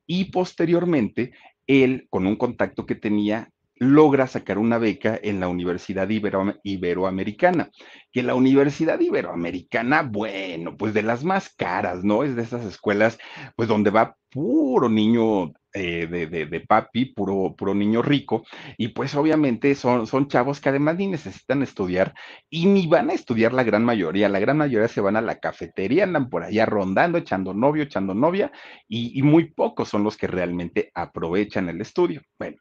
Y 0.05 0.25
posteriormente, 0.25 1.31
él, 1.67 2.07
con 2.09 2.27
un 2.27 2.35
contacto 2.35 2.85
que 2.85 2.95
tenía, 2.95 3.49
logra 3.81 4.27
sacar 4.27 4.59
una 4.59 4.77
beca 4.77 5.19
en 5.23 5.39
la 5.39 5.47
Universidad 5.47 6.07
Iberoamericana, 6.07 7.71
que 8.11 8.21
la 8.21 8.35
Universidad 8.35 8.99
Iberoamericana, 8.99 10.03
bueno, 10.03 10.77
pues 10.77 10.93
de 10.93 11.01
las 11.01 11.23
más 11.23 11.49
caras, 11.49 12.03
¿no? 12.03 12.23
Es 12.23 12.35
de 12.35 12.43
esas 12.43 12.63
escuelas, 12.63 13.17
pues 13.55 13.67
donde 13.67 13.89
va 13.89 14.15
puro 14.29 14.87
niño 14.87 15.53
eh, 15.73 16.05
de, 16.05 16.27
de, 16.27 16.59
papi, 16.61 17.05
puro, 17.05 17.55
puro 17.57 17.73
niño 17.73 18.03
rico, 18.03 18.43
y 18.77 18.89
pues 18.89 19.15
obviamente 19.15 19.73
son, 19.73 20.05
son 20.05 20.27
chavos 20.27 20.61
que 20.61 20.69
además 20.69 20.97
ni 20.97 21.07
necesitan 21.07 21.63
estudiar 21.63 22.13
y 22.51 22.67
ni 22.67 22.85
van 22.85 23.09
a 23.09 23.13
estudiar 23.13 23.51
la 23.51 23.63
gran 23.63 23.83
mayoría, 23.83 24.29
la 24.29 24.39
gran 24.39 24.57
mayoría 24.57 24.89
se 24.89 25.01
van 25.01 25.15
a 25.15 25.21
la 25.21 25.39
cafetería, 25.39 26.03
andan 26.03 26.29
por 26.29 26.43
allá 26.43 26.67
rondando, 26.67 27.17
echando 27.17 27.55
novio, 27.55 27.81
echando 27.83 28.13
novia, 28.13 28.51
y, 28.87 29.17
y 29.17 29.23
muy 29.23 29.51
pocos 29.51 29.89
son 29.89 30.03
los 30.03 30.17
que 30.17 30.27
realmente 30.27 30.91
aprovechan 30.93 31.67
el 31.67 31.81
estudio. 31.81 32.21
Bueno, 32.37 32.57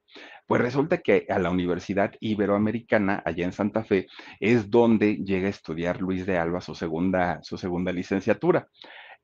pues 0.50 0.62
resulta 0.62 0.98
que 0.98 1.26
a 1.28 1.38
la 1.38 1.48
Universidad 1.48 2.12
Iberoamericana, 2.18 3.22
allá 3.24 3.44
en 3.44 3.52
Santa 3.52 3.84
Fe, 3.84 4.08
es 4.40 4.68
donde 4.68 5.18
llega 5.18 5.46
a 5.46 5.50
estudiar 5.50 6.00
Luis 6.00 6.26
de 6.26 6.38
Alba 6.38 6.60
su 6.60 6.74
segunda, 6.74 7.38
su 7.44 7.56
segunda 7.56 7.92
licenciatura 7.92 8.66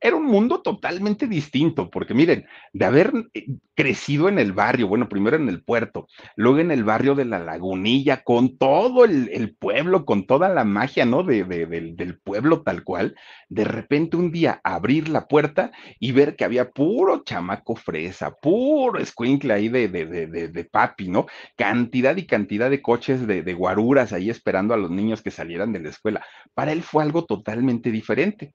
era 0.00 0.16
un 0.16 0.26
mundo 0.26 0.60
totalmente 0.60 1.26
distinto, 1.26 1.90
porque 1.90 2.14
miren, 2.14 2.46
de 2.72 2.84
haber 2.84 3.12
eh, 3.32 3.46
crecido 3.74 4.28
en 4.28 4.38
el 4.38 4.52
barrio, 4.52 4.88
bueno, 4.88 5.08
primero 5.08 5.36
en 5.36 5.48
el 5.48 5.62
puerto, 5.62 6.06
luego 6.36 6.58
en 6.58 6.70
el 6.70 6.84
barrio 6.84 7.14
de 7.14 7.24
la 7.24 7.38
lagunilla, 7.38 8.22
con 8.22 8.58
todo 8.58 9.04
el, 9.04 9.56
pueblo, 9.58 10.04
con 10.04 10.26
toda 10.26 10.48
la 10.50 10.64
magia, 10.64 11.06
¿no? 11.06 11.22
De, 11.22 11.44
del, 11.44 12.18
pueblo 12.18 12.62
tal 12.62 12.84
cual, 12.84 13.16
de 13.48 13.64
repente 13.64 14.16
un 14.16 14.32
día 14.32 14.60
abrir 14.64 15.08
la 15.08 15.28
puerta 15.28 15.72
y 15.98 16.12
ver 16.12 16.36
que 16.36 16.44
había 16.44 16.70
puro 16.70 17.22
chamaco 17.24 17.74
fresa, 17.74 18.32
puro 18.32 18.98
escuincle 18.98 19.54
ahí 19.54 19.68
de, 19.68 19.88
de, 19.88 20.64
papi, 20.64 21.08
¿no? 21.08 21.26
Cantidad 21.56 22.16
y 22.16 22.26
cantidad 22.26 22.70
de 22.70 22.82
coches 22.82 23.26
de 23.26 23.54
guaruras 23.54 24.12
ahí 24.12 24.30
esperando 24.30 24.74
a 24.74 24.76
los 24.76 24.90
niños 24.90 25.22
que 25.22 25.30
salieran 25.30 25.72
de 25.72 25.80
la 25.80 25.88
escuela. 25.88 26.24
Para 26.54 26.72
él 26.72 26.82
fue 26.82 27.02
algo 27.02 27.24
totalmente 27.24 27.90
diferente 27.90 28.52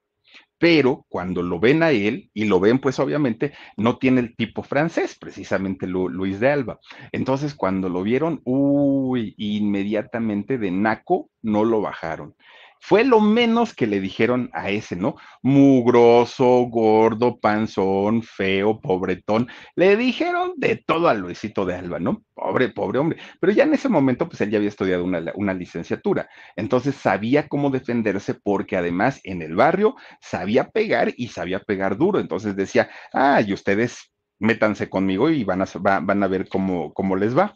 pero 0.62 1.04
cuando 1.08 1.42
lo 1.42 1.58
ven 1.58 1.82
a 1.82 1.90
él, 1.90 2.30
y 2.32 2.44
lo 2.44 2.60
ven 2.60 2.78
pues 2.78 3.00
obviamente, 3.00 3.52
no 3.76 3.98
tiene 3.98 4.20
el 4.20 4.36
tipo 4.36 4.62
francés, 4.62 5.16
precisamente 5.18 5.88
Luis 5.88 6.38
de 6.38 6.52
Alba. 6.52 6.78
Entonces 7.10 7.56
cuando 7.56 7.88
lo 7.88 8.04
vieron, 8.04 8.40
uy, 8.44 9.34
inmediatamente 9.38 10.58
de 10.58 10.70
Naco 10.70 11.30
no 11.42 11.64
lo 11.64 11.80
bajaron. 11.80 12.36
Fue 12.84 13.04
lo 13.04 13.20
menos 13.20 13.74
que 13.74 13.86
le 13.86 14.00
dijeron 14.00 14.50
a 14.52 14.70
ese, 14.70 14.96
¿no? 14.96 15.14
Mugroso, 15.40 16.66
gordo, 16.68 17.38
panzón, 17.38 18.24
feo, 18.24 18.80
pobretón. 18.80 19.46
Le 19.76 19.96
dijeron 19.96 20.54
de 20.56 20.82
todo 20.84 21.06
a 21.06 21.14
Luisito 21.14 21.64
de 21.64 21.76
Alba, 21.76 22.00
¿no? 22.00 22.24
Pobre, 22.34 22.70
pobre 22.70 22.98
hombre. 22.98 23.18
Pero 23.38 23.52
ya 23.52 23.62
en 23.62 23.74
ese 23.74 23.88
momento, 23.88 24.28
pues 24.28 24.40
él 24.40 24.50
ya 24.50 24.58
había 24.58 24.68
estudiado 24.68 25.04
una, 25.04 25.22
una 25.36 25.54
licenciatura. 25.54 26.28
Entonces 26.56 26.96
sabía 26.96 27.46
cómo 27.46 27.70
defenderse 27.70 28.34
porque 28.34 28.76
además 28.76 29.20
en 29.22 29.42
el 29.42 29.54
barrio 29.54 29.94
sabía 30.20 30.68
pegar 30.70 31.14
y 31.16 31.28
sabía 31.28 31.60
pegar 31.60 31.96
duro. 31.96 32.18
Entonces 32.18 32.56
decía, 32.56 32.90
ah, 33.12 33.40
y 33.46 33.52
ustedes 33.52 34.12
métanse 34.40 34.90
conmigo 34.90 35.30
y 35.30 35.44
van 35.44 35.62
a, 35.62 35.66
van 36.00 36.22
a 36.22 36.26
ver 36.26 36.48
cómo, 36.48 36.92
cómo 36.92 37.14
les 37.14 37.38
va. 37.38 37.54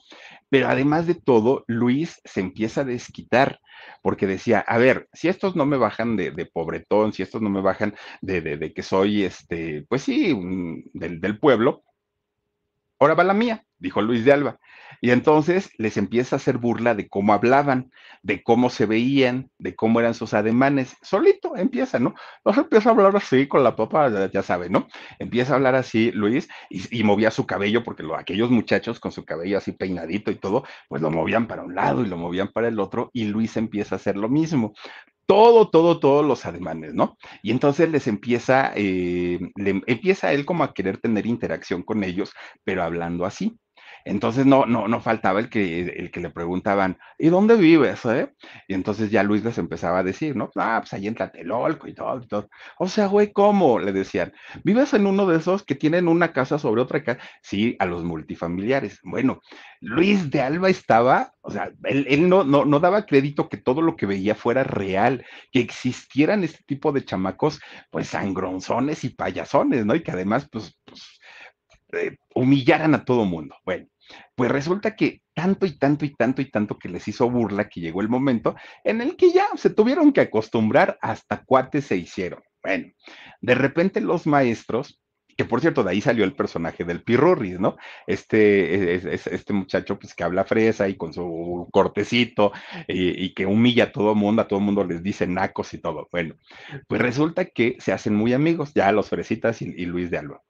Pero 0.49 0.69
además 0.69 1.07
de 1.07 1.15
todo, 1.15 1.65
Luis 1.67 2.21
se 2.25 2.41
empieza 2.41 2.83
a 2.83 2.85
desquitar 2.85 3.61
porque 4.03 4.27
decía, 4.27 4.61
a 4.61 4.79
ver, 4.79 5.09
si 5.13 5.29
estos 5.29 5.57
no 5.57 5.67
me 5.67 5.77
bajan 5.77 6.17
de, 6.17 6.51
pobretón, 6.53 7.13
si 7.13 7.23
estos 7.23 7.43
no 7.43 7.51
me 7.51 7.61
bajan 7.61 7.95
de, 8.21 8.41
de, 8.41 8.73
que 8.73 8.83
soy, 8.83 9.25
este, 9.25 9.85
pues 9.89 10.03
sí, 10.03 10.33
del, 10.93 11.21
del 11.21 11.39
pueblo, 11.39 11.83
ahora 12.99 13.15
va 13.15 13.25
la 13.25 13.35
mía, 13.35 13.65
dijo 13.79 14.01
Luis 14.03 14.25
de 14.25 14.33
Alba. 14.33 14.59
Y 15.01 15.11
entonces 15.11 15.71
les 15.79 15.97
empieza 15.97 16.37
a 16.37 16.39
hacer 16.39 16.59
burla 16.59 16.95
de 16.95 17.09
cómo 17.09 17.33
hablaban, 17.33 17.91
de 18.23 18.43
cómo 18.43 18.71
se 18.71 18.87
veían, 18.87 19.51
de 19.59 19.75
cómo 19.75 20.01
eran 20.01 20.15
sus 20.15 20.35
ademanes. 20.35 20.97
Solito 21.03 21.57
empieza, 21.57 21.99
¿no? 21.99 22.15
Empieza 22.45 22.89
a 22.89 22.93
hablar 22.93 23.17
así 23.17 23.47
con 23.47 23.63
la 23.63 23.77
papa, 23.77 24.31
ya 24.31 24.43
sabe, 24.43 24.69
¿no? 24.69 24.89
Empieza 25.19 25.53
a 25.53 25.57
hablar 25.57 25.75
así 25.75 26.11
Luis 26.13 26.49
y, 26.71 27.05
movía 27.05 27.31
su 27.31 27.47
cabello, 27.47 27.85
porque 27.85 28.03
lo, 28.03 28.17
aquellos 28.17 28.51
muchachos 28.51 28.99
con 28.99 29.13
su 29.13 29.25
cabello 29.25 29.59
así 29.59 29.73
peinadito 29.73 30.31
y 30.31 30.37
todo, 30.37 30.65
pues 30.89 31.03
lo 31.03 31.11
movían 31.11 31.47
para 31.47 31.63
un 31.63 31.75
lado 31.75 32.03
y 32.03 32.09
lo 32.09 32.17
movían 32.17 32.49
para 32.49 32.69
el 32.69 32.81
otro, 32.81 33.11
y 33.13 33.27
Luis 33.27 33.57
empieza 33.57 33.95
a 33.95 33.99
hacer 33.99 34.17
lo 34.17 34.29
mismo 34.29 34.75
todo, 35.27 35.71
todo, 35.71 35.99
todos 35.99 36.25
los 36.25 36.47
ademanes, 36.47 36.95
¿no? 36.95 37.19
Y 37.43 37.51
entonces 37.51 37.91
les 37.91 38.07
empieza, 38.07 38.73
eh, 38.77 39.41
le, 39.57 39.83
empieza 39.87 40.33
él 40.33 40.47
como 40.47 40.65
a 40.65 40.73
querer 40.73 40.99
tener 40.99 41.27
interacción 41.27 41.83
con 41.83 42.05
ellos, 42.05 42.33
pero 42.65 42.83
hablando 42.85 43.27
así. 43.27 43.59
Entonces 44.07 44.47
no, 44.47 44.67
no, 44.67 44.87
no 44.87 45.01
faltaba 45.01 45.41
el 45.41 45.51
que, 45.51 45.81
el 45.81 46.13
que 46.13 46.21
le 46.21 46.31
preguntaban, 46.31 46.97
¿y 47.19 47.29
dónde 47.29 47.57
vives? 47.57 48.05
Eh? 48.05 48.33
Y 48.69 48.75
entonces 48.75 49.11
ya 49.11 49.25
Luis 49.25 49.43
les 49.43 49.59
empezaba 49.59 49.99
a 49.99 50.03
decir, 50.05 50.37
¿no? 50.37 50.49
Ah, 50.55 50.79
pues 50.81 50.93
ahí 50.93 51.09
en 51.09 51.17
Tlatelolco 51.17 51.89
y 51.89 51.95
todo, 51.95 52.23
y 52.23 52.29
todo. 52.29 52.49
O 52.79 52.87
sea, 52.87 53.09
güey, 53.09 53.33
¿cómo? 53.33 53.81
Le 53.81 53.93
decían, 53.93 54.33
¿vives 54.63 54.95
en 54.95 55.09
uno 55.09 55.27
de 55.27 55.39
esos 55.39 55.65
que 55.65 55.75
tienen 55.75 56.07
una 56.07 56.33
casa 56.33 56.57
sobre 56.57 56.83
otra 56.83 57.03
casa? 57.03 57.21
Sí, 57.43 57.75
a 57.81 57.87
los 57.87 58.05
multifamiliares. 58.05 59.01
Bueno, 59.03 59.41
Luis 59.81 60.31
de 60.31 60.41
Alba 60.41 60.69
estaba, 60.69 61.33
o 61.41 61.51
sea, 61.51 61.73
él, 61.83 62.07
él 62.09 62.29
no, 62.29 62.45
no, 62.45 62.65
no 62.65 62.79
daba 62.79 63.07
crédito 63.07 63.49
que 63.49 63.57
todo 63.57 63.83
lo 63.83 63.97
que 63.97 64.07
veía 64.07 64.37
fuera 64.37 64.63
real, 64.63 65.25
que 65.51 65.59
existieran 65.59 66.45
este 66.45 66.63
tipo 66.65 66.93
de 66.93 67.05
chamacos, 67.05 67.61
pues 67.91 68.07
sangronzones 68.07 69.03
y 69.03 69.09
payasones, 69.09 69.85
¿no? 69.85 69.97
Y 69.97 70.05
que 70.05 70.13
además, 70.13 70.49
pues, 70.49 70.79
pues 70.85 71.03
eh, 71.93 72.17
humillaran 72.35 72.95
a 72.95 73.05
todo 73.05 73.25
mundo. 73.25 73.57
Bueno, 73.65 73.87
pues 74.37 74.53
resulta 74.53 74.95
que 74.95 75.23
tanto 75.35 75.67
y 75.67 75.73
tanto 75.79 76.05
y 76.05 76.11
tanto 76.11 76.43
y 76.43 76.51
tanto 76.51 76.79
que 76.79 76.91
les 76.91 77.09
hizo 77.09 77.29
burla 77.29 77.69
que 77.69 77.81
llegó 77.81 78.03
el 78.03 78.09
momento 78.09 78.55
en 78.85 79.01
el 79.01 79.17
que 79.17 79.33
ya 79.33 79.47
se 79.57 79.71
tuvieron 79.71 80.13
que 80.13 80.21
acostumbrar 80.21 80.99
hasta 81.01 81.43
cuates 81.43 81.87
se 81.87 81.97
hicieron. 81.97 82.43
Bueno, 82.63 82.93
de 83.41 83.55
repente 83.55 84.01
los 84.03 84.27
maestros, 84.27 85.01
que 85.39 85.47
por 85.47 85.61
cierto, 85.63 85.85
de 85.85 85.93
ahí 85.93 86.01
salió 86.03 86.25
el 86.25 86.35
personaje 86.35 86.85
del 86.85 87.03
Pirurris, 87.03 87.59
¿no? 87.59 87.77
Este, 88.07 88.95
es, 88.95 89.27
este 89.27 89.53
muchacho 89.55 89.99
pues 89.99 90.15
que 90.15 90.25
habla 90.25 90.45
fresa 90.45 90.87
y 90.89 90.97
con 90.97 91.15
su 91.15 91.69
cortecito 91.73 92.53
y, 92.89 93.33
que 93.35 93.47
humilla 93.47 93.85
a 93.85 93.93
todo 93.93 94.15
mundo, 94.15 94.43
a 94.43 94.49
todo 94.49 94.61
mundo 94.61 94.85
les 94.85 95.03
dice 95.03 95.27
nacos 95.27 95.73
y 95.73 95.79
todo. 95.79 96.09
Bueno, 96.13 96.35
pues 96.89 97.01
resulta 97.01 97.47
que 97.47 97.77
se 97.79 97.93
hacen 97.93 98.15
muy 98.15 98.35
amigos, 98.35 98.73
ya 98.75 98.93
los 98.93 99.09
fresitas 99.09 99.63
y 99.63 99.87
Luis 99.87 100.11
de 100.11 100.19
Alba. 100.19 100.43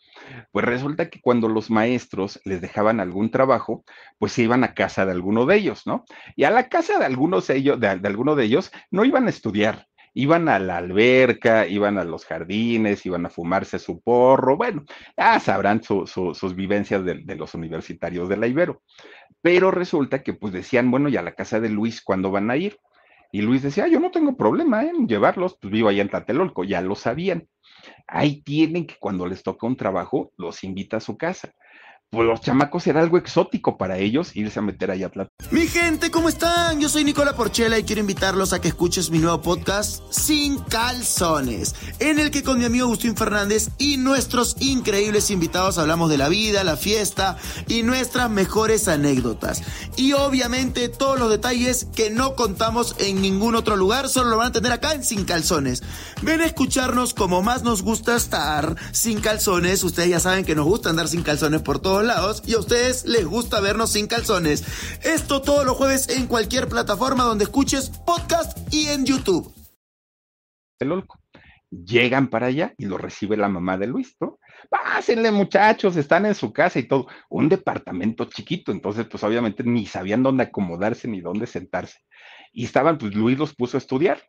Pues 0.53 0.65
resulta 0.65 1.11
que 1.11 1.21
cuando 1.21 1.49
los 1.49 1.71
maestros 1.71 2.41
les 2.45 2.61
dejaban 2.61 3.01
algún 3.01 3.31
trabajo, 3.31 3.85
pues 4.19 4.33
se 4.33 4.43
iban 4.43 4.65
a 4.65 4.75
casa 4.75 5.07
de 5.07 5.13
alguno 5.13 5.47
de 5.47 5.57
ellos, 5.57 5.87
¿no? 5.87 6.05
Y 6.35 6.45
a 6.45 6.51
la 6.51 6.69
casa 6.69 6.99
de 6.99 7.05
algunos 7.05 7.51
ellos, 7.51 7.79
de, 7.81 7.89
alguno 7.89 8.35
de 8.37 8.45
ellos, 8.45 8.71
no 8.91 9.05
iban 9.05 9.27
a 9.27 9.31
estudiar, 9.31 9.87
iban 10.15 10.49
a 10.49 10.59
la 10.59 10.79
alberca, 10.79 11.67
iban 11.67 11.99
a 11.99 12.05
los 12.05 12.25
jardines, 12.25 13.05
iban 13.07 13.27
a 13.27 13.31
fumarse 13.31 13.79
su 13.79 14.01
porro, 14.01 14.57
bueno, 14.57 14.85
ya 15.17 15.39
sabrán 15.41 15.83
sus 15.83 16.55
vivencias 16.55 17.05
de, 17.05 17.23
de, 17.25 17.37
los 17.37 17.55
universitarios 17.55 18.29
de 18.29 18.37
la 18.37 18.47
Ibero. 18.47 18.83
Pero 19.43 19.71
resulta 19.71 20.23
que 20.23 20.33
pues 20.35 20.53
decían, 20.53 20.91
bueno, 20.91 21.09
y 21.09 21.17
a 21.17 21.23
la 21.23 21.35
casa 21.35 21.61
de 21.61 21.69
Luis, 21.69 22.03
¿cuándo 22.03 22.31
van 22.31 22.51
a 22.51 22.57
ir? 22.57 22.79
Y 23.37 23.43
Luis 23.43 23.61
decía, 23.61 23.87
yo 23.87 24.01
no 24.01 24.11
tengo 24.11 24.35
problema 24.35 24.83
en 24.83 25.07
llevarlos, 25.07 25.59
pues 25.61 25.71
vivo 25.71 25.91
allá 25.91 26.01
en 26.01 26.09
Tlatelolco, 26.09 26.65
ya 26.65 26.81
lo 26.81 26.95
sabían. 26.95 27.47
Ahí 28.07 28.41
tienen 28.41 28.87
que 28.87 28.97
cuando 28.99 29.27
les 29.27 29.43
toca 29.43 29.67
un 29.67 29.77
trabajo, 29.77 30.33
los 30.39 30.65
invita 30.65 30.97
a 30.97 31.01
su 31.01 31.19
casa 31.19 31.53
pues 32.11 32.27
los 32.27 32.41
chamacos 32.41 32.87
era 32.87 33.01
algo 33.01 33.19
exótico 33.19 33.77
para 33.77 33.99
ellos 33.99 34.35
irse 34.37 34.59
a 34.59 34.63
meter 34.63 34.91
ahí 34.91 35.03
a 35.03 35.11
Plata. 35.11 35.31
Mi 35.51 35.67
gente, 35.67 36.11
¿cómo 36.11 36.29
están? 36.29 36.81
Yo 36.81 36.89
soy 36.89 37.05
Nicola 37.05 37.35
Porchela 37.35 37.79
y 37.79 37.85
quiero 37.85 38.01
invitarlos 38.01 38.53
a 38.53 38.61
que 38.61 38.69
escuches 38.69 39.11
mi 39.11 39.19
nuevo 39.19 39.43
podcast 39.43 40.03
Sin 40.11 40.59
Calzones, 40.59 41.75
en 41.99 42.19
el 42.19 42.31
que 42.31 42.43
con 42.43 42.59
mi 42.59 42.65
amigo 42.65 42.87
Agustín 42.87 43.17
Fernández 43.17 43.71
y 43.79 43.97
nuestros 43.97 44.57
increíbles 44.61 45.31
invitados 45.31 45.79
hablamos 45.79 46.09
de 46.09 46.19
la 46.19 46.29
vida, 46.29 46.65
la 46.65 46.77
fiesta 46.77 47.37
y 47.67 47.83
nuestras 47.83 48.31
mejores 48.31 48.89
anécdotas. 48.89 49.63
Y 49.97 50.13
obviamente 50.13 50.89
todos 50.89 51.19
los 51.19 51.31
detalles 51.31 51.87
que 51.95 52.11
no 52.11 52.35
contamos 52.37 52.95
en 52.99 53.21
ningún 53.21 53.57
otro 53.57 53.77
lugar, 53.77 54.09
solo 54.09 54.31
lo 54.31 54.37
van 54.37 54.49
a 54.49 54.53
tener 54.53 54.73
acá 54.73 54.95
en 54.95 55.05
Sin 55.05 55.25
Calzones. 55.25 55.83
Ven 56.23 56.41
a 56.41 56.47
escucharnos 56.47 57.15
como 57.15 57.43
más 57.43 57.63
nos 57.63 57.83
gusta 57.83 58.17
estar 58.17 58.77
sin 58.93 59.21
calzones. 59.21 59.85
Ustedes 59.85 60.09
ya 60.09 60.21
saben 60.21 60.45
que 60.45 60.55
nos 60.55 60.65
gusta 60.65 60.89
andar 60.89 61.09
sin 61.09 61.23
calzones 61.23 61.63
por 61.63 61.79
todo 61.79 61.96
lados 62.05 62.43
y 62.47 62.55
a 62.55 62.59
ustedes 62.59 63.05
les 63.07 63.25
gusta 63.25 63.61
vernos 63.61 63.93
sin 63.93 64.07
calzones. 64.07 64.65
Esto 65.05 65.43
todos 65.43 65.65
los 65.65 65.77
jueves 65.77 66.09
en 66.09 66.27
cualquier 66.27 66.69
plataforma 66.69 67.25
donde 67.25 67.45
escuches 67.45 67.91
podcast 68.05 68.59
y 68.73 68.89
en 68.89 69.07
YouTube. 69.07 69.53
Llegan 71.71 72.29
para 72.29 72.47
allá 72.47 72.75
y 72.79 72.87
lo 72.87 72.97
recibe 72.99 73.37
la 73.37 73.49
mamá 73.49 73.77
de 73.77 73.87
Luis, 73.87 74.17
¿no? 74.21 74.39
Pásenle 74.71 75.31
muchachos, 75.31 75.97
están 75.97 76.27
en 76.27 76.35
su 76.35 76.53
casa 76.53 76.79
y 76.79 76.85
todo. 76.89 77.07
Un 77.29 77.49
departamento 77.49 78.25
chiquito, 78.27 78.73
entonces 78.73 79.07
pues 79.11 79.23
obviamente 79.25 79.63
ni 79.65 79.87
sabían 79.87 80.23
dónde 80.23 80.45
acomodarse 80.45 81.09
ni 81.09 81.21
dónde 81.21 81.47
sentarse. 81.47 81.99
Y 82.53 82.65
estaban, 82.65 82.99
pues 82.99 83.15
Luis 83.15 83.39
los 83.39 83.55
puso 83.55 83.77
a 83.77 83.79
estudiar 83.79 84.23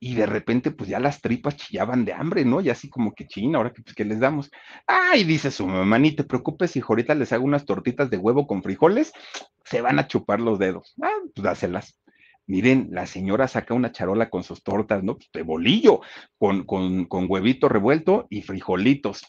y 0.00 0.14
de 0.14 0.26
repente 0.26 0.70
pues 0.70 0.88
ya 0.88 1.00
las 1.00 1.20
tripas 1.20 1.56
chillaban 1.56 2.04
de 2.04 2.12
hambre, 2.12 2.44
¿no? 2.44 2.60
Y 2.60 2.70
así 2.70 2.88
como 2.88 3.14
que 3.14 3.26
china, 3.26 3.58
ahora 3.58 3.72
que 3.72 3.82
pues, 3.82 3.94
¿qué 3.94 4.04
les 4.04 4.20
damos? 4.20 4.50
Ay, 4.86 5.24
dice 5.24 5.50
su 5.50 5.66
mamá, 5.66 5.98
ni 5.98 6.12
te 6.12 6.24
preocupes, 6.24 6.70
si 6.70 6.80
ahorita 6.80 7.14
les 7.14 7.32
hago 7.32 7.44
unas 7.44 7.64
tortitas 7.64 8.10
de 8.10 8.16
huevo 8.16 8.46
con 8.46 8.62
frijoles, 8.62 9.12
se 9.64 9.80
van 9.80 9.98
a 9.98 10.06
chupar 10.06 10.40
los 10.40 10.58
dedos. 10.58 10.94
Ah, 11.02 11.10
pues 11.34 11.42
dáselas. 11.42 11.98
Miren, 12.46 12.88
la 12.92 13.06
señora 13.06 13.46
saca 13.46 13.74
una 13.74 13.92
charola 13.92 14.30
con 14.30 14.42
sus 14.42 14.62
tortas, 14.62 15.02
¿no? 15.02 15.16
Pues, 15.16 15.28
de 15.32 15.42
bolillo, 15.42 16.00
con, 16.38 16.64
con, 16.64 17.04
con 17.04 17.26
huevito 17.28 17.68
revuelto 17.68 18.26
y 18.30 18.42
frijolitos. 18.42 19.22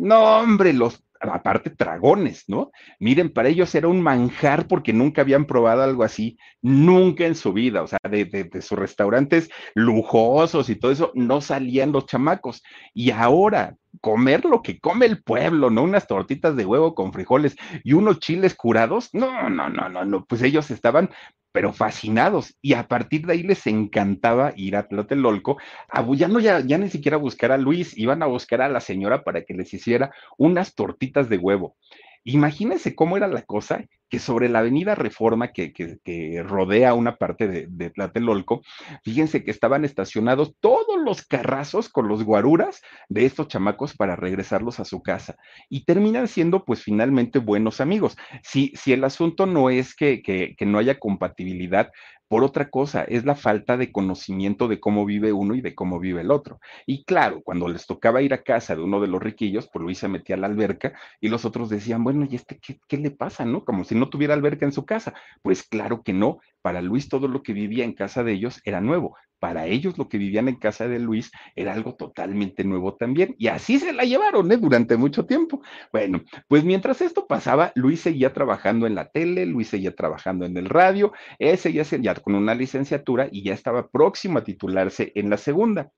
No, 0.00 0.38
hombre, 0.38 0.72
los 0.72 1.04
aparte 1.20 1.70
dragones, 1.76 2.44
¿no? 2.48 2.70
Miren, 2.98 3.30
para 3.30 3.50
ellos 3.50 3.74
era 3.74 3.86
un 3.88 4.00
manjar 4.00 4.66
porque 4.66 4.94
nunca 4.94 5.20
habían 5.20 5.44
probado 5.44 5.82
algo 5.82 6.02
así, 6.04 6.38
nunca 6.62 7.26
en 7.26 7.34
su 7.34 7.52
vida, 7.52 7.82
o 7.82 7.86
sea, 7.86 7.98
de, 8.10 8.24
de, 8.24 8.62
sus 8.62 8.78
restaurantes 8.78 9.50
lujosos 9.74 10.70
y 10.70 10.76
todo 10.76 10.90
eso, 10.90 11.12
no 11.14 11.42
salían 11.42 11.92
los 11.92 12.06
chamacos. 12.06 12.62
Y 12.94 13.10
ahora, 13.10 13.76
comer 14.00 14.46
lo 14.46 14.62
que 14.62 14.80
come 14.80 15.04
el 15.04 15.22
pueblo, 15.22 15.68
¿no? 15.68 15.82
Unas 15.82 16.06
tortitas 16.06 16.56
de 16.56 16.64
huevo 16.64 16.94
con 16.94 17.12
frijoles 17.12 17.56
y 17.84 17.92
unos 17.92 18.20
chiles 18.20 18.54
curados, 18.54 19.10
no, 19.12 19.50
no, 19.50 19.68
no, 19.68 19.90
no, 19.90 20.06
no, 20.06 20.24
pues 20.24 20.40
ellos 20.40 20.70
estaban 20.70 21.10
pero 21.52 21.72
fascinados, 21.72 22.56
y 22.62 22.74
a 22.74 22.86
partir 22.88 23.26
de 23.26 23.32
ahí 23.32 23.42
les 23.42 23.66
encantaba 23.66 24.52
ir 24.56 24.76
a 24.76 24.86
Tlatelolco, 24.88 25.58
a, 25.88 26.06
ya 26.14 26.28
ya, 26.40 26.60
ya 26.60 26.78
ni 26.78 26.88
siquiera 26.88 27.16
buscar 27.16 27.52
a 27.52 27.58
Luis, 27.58 27.96
iban 27.96 28.22
a 28.22 28.26
buscar 28.26 28.62
a 28.62 28.68
la 28.68 28.80
señora 28.80 29.24
para 29.24 29.42
que 29.44 29.54
les 29.54 29.72
hiciera 29.74 30.12
unas 30.38 30.74
tortitas 30.74 31.28
de 31.28 31.38
huevo. 31.38 31.76
Imagínense 32.24 32.94
cómo 32.94 33.16
era 33.16 33.28
la 33.28 33.42
cosa 33.42 33.84
que 34.10 34.18
sobre 34.18 34.48
la 34.48 34.58
avenida 34.58 34.94
Reforma 34.94 35.52
que, 35.52 36.42
rodea 36.44 36.94
una 36.94 37.16
parte 37.16 37.46
de, 37.46 37.66
de, 37.70 37.90
Tlatelolco, 37.90 38.60
fíjense 39.04 39.44
que 39.44 39.52
estaban 39.52 39.84
estacionados 39.84 40.54
todos 40.58 41.00
los 41.02 41.24
carrazos 41.24 41.88
con 41.88 42.08
los 42.08 42.24
guaruras 42.24 42.82
de 43.08 43.24
estos 43.24 43.46
chamacos 43.48 43.96
para 43.96 44.16
regresarlos 44.16 44.80
a 44.80 44.84
su 44.84 45.00
casa. 45.00 45.36
Y 45.68 45.84
terminan 45.84 46.26
siendo 46.26 46.64
pues 46.64 46.82
finalmente 46.82 47.38
buenos 47.38 47.80
amigos. 47.80 48.16
Si, 48.42 48.72
si 48.74 48.92
el 48.92 49.04
asunto 49.04 49.46
no 49.46 49.70
es 49.70 49.94
que, 49.94 50.20
que 50.22 50.66
no 50.66 50.78
haya 50.78 50.98
compatibilidad, 50.98 51.90
por 52.30 52.44
otra 52.44 52.70
cosa, 52.70 53.04
es 53.04 53.26
la 53.26 53.34
falta 53.36 53.76
de 53.76 53.92
conocimiento 53.92 54.68
de 54.68 54.80
cómo 54.80 55.04
vive 55.04 55.32
uno 55.34 55.56
y 55.56 55.60
de 55.62 55.74
cómo 55.74 56.00
vive 56.00 56.22
el 56.22 56.30
otro. 56.30 56.60
Y 56.86 57.04
claro, 57.04 57.42
cuando 57.42 57.68
les 57.68 57.86
tocaba 57.86 58.22
ir 58.22 58.34
a 58.34 58.42
casa 58.44 58.76
de 58.76 58.82
uno 58.82 59.00
de 59.02 59.08
los 59.08 59.22
riquillos, 59.22 59.68
pues 59.72 59.82
Luis 59.84 59.98
se 59.98 60.08
metía 60.08 60.36
a 60.36 60.38
la 60.38 60.46
alberca 60.46 60.94
y 61.20 61.28
los 61.28 61.44
otros 61.44 61.68
decían, 61.70 62.04
bueno, 62.04 62.26
¿y 62.30 62.36
este 62.36 62.58
qué, 62.60 62.80
qué 62.88 62.98
le 62.98 63.10
pasa, 63.10 63.44
no? 63.44 63.64
Como 63.64 63.84
si 63.84 63.96
no 63.96 64.08
tuviera 64.10 64.34
alberca 64.34 64.64
en 64.64 64.72
su 64.72 64.86
casa. 64.86 65.14
Pues 65.42 65.64
claro 65.64 66.02
que 66.04 66.12
no. 66.14 66.38
Para 66.62 66.82
Luis 66.82 67.08
todo 67.08 67.28
lo 67.28 67.42
que 67.42 67.52
vivía 67.52 67.84
en 67.84 67.94
casa 67.94 68.22
de 68.24 68.32
ellos 68.32 68.60
era 68.64 68.80
nuevo. 68.80 69.16
Para 69.40 69.66
ellos 69.66 69.98
lo 69.98 70.08
que 70.08 70.18
vivían 70.18 70.48
en 70.48 70.56
casa 70.56 70.86
de 70.86 70.98
Luis 70.98 71.32
era 71.56 71.72
algo 71.72 71.94
totalmente 71.96 72.62
nuevo 72.62 72.94
también. 72.94 73.34
Y 73.38 73.48
así 73.48 73.78
se 73.78 73.92
la 73.92 74.04
llevaron 74.04 74.52
¿eh? 74.52 74.58
durante 74.58 74.96
mucho 74.96 75.26
tiempo. 75.26 75.62
Bueno, 75.92 76.22
pues 76.46 76.62
mientras 76.62 77.00
esto 77.00 77.26
pasaba, 77.26 77.72
Luis 77.74 78.00
seguía 78.00 78.32
trabajando 78.32 78.86
en 78.86 78.94
la 78.94 79.08
tele, 79.08 79.46
Luis 79.46 79.68
seguía 79.68 79.96
trabajando 79.96 80.44
en 80.44 80.56
el 80.56 80.66
radio, 80.66 81.12
él 81.38 81.58
seguía 81.58 81.82
ya 81.82 82.14
con 82.14 82.34
una 82.34 82.54
licenciatura 82.54 83.28
y 83.32 83.42
ya 83.42 83.54
estaba 83.54 83.88
próximo 83.88 84.38
a 84.38 84.44
titularse 84.44 85.10
en 85.14 85.30
la 85.30 85.38
segunda. 85.38 85.90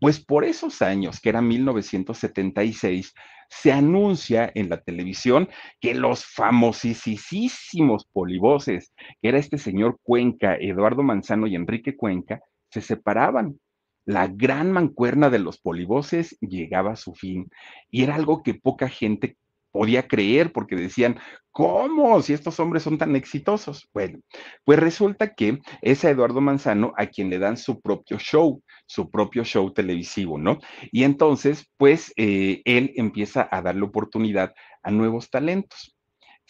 Pues 0.00 0.18
por 0.18 0.44
esos 0.44 0.80
años, 0.80 1.20
que 1.20 1.28
era 1.28 1.42
1976, 1.42 3.12
se 3.50 3.72
anuncia 3.72 4.50
en 4.54 4.70
la 4.70 4.80
televisión 4.80 5.48
que 5.80 5.94
los 5.94 6.24
famosísimos 6.24 8.06
polivoces, 8.12 8.94
que 9.20 9.28
era 9.28 9.38
este 9.38 9.58
señor 9.58 9.98
Cuenca, 10.02 10.56
Eduardo 10.56 11.02
Manzano 11.02 11.46
y 11.46 11.56
Enrique 11.56 11.96
Cuenca, 11.96 12.40
se 12.70 12.80
separaban. 12.80 13.60
La 14.04 14.26
gran 14.26 14.72
mancuerna 14.72 15.30
de 15.30 15.38
los 15.38 15.58
polivoces 15.58 16.36
llegaba 16.40 16.92
a 16.92 16.96
su 16.96 17.14
fin 17.14 17.50
y 17.90 18.02
era 18.02 18.14
algo 18.14 18.42
que 18.42 18.54
poca 18.54 18.88
gente 18.88 19.36
podía 19.72 20.08
creer 20.08 20.52
porque 20.52 20.74
decían, 20.74 21.18
¿cómo? 21.52 22.20
Si 22.22 22.32
estos 22.32 22.58
hombres 22.58 22.82
son 22.82 22.98
tan 22.98 23.14
exitosos. 23.14 23.88
Bueno, 23.92 24.18
pues 24.64 24.78
resulta 24.78 25.34
que 25.34 25.60
es 25.82 26.04
a 26.04 26.10
Eduardo 26.10 26.40
Manzano 26.40 26.92
a 26.96 27.06
quien 27.06 27.30
le 27.30 27.38
dan 27.38 27.56
su 27.56 27.80
propio 27.80 28.18
show, 28.18 28.62
su 28.86 29.10
propio 29.10 29.44
show 29.44 29.72
televisivo, 29.72 30.38
¿no? 30.38 30.58
Y 30.90 31.04
entonces, 31.04 31.70
pues 31.76 32.12
eh, 32.16 32.62
él 32.64 32.92
empieza 32.96 33.48
a 33.50 33.62
darle 33.62 33.82
oportunidad 33.82 34.52
a 34.82 34.90
nuevos 34.90 35.30
talentos 35.30 35.94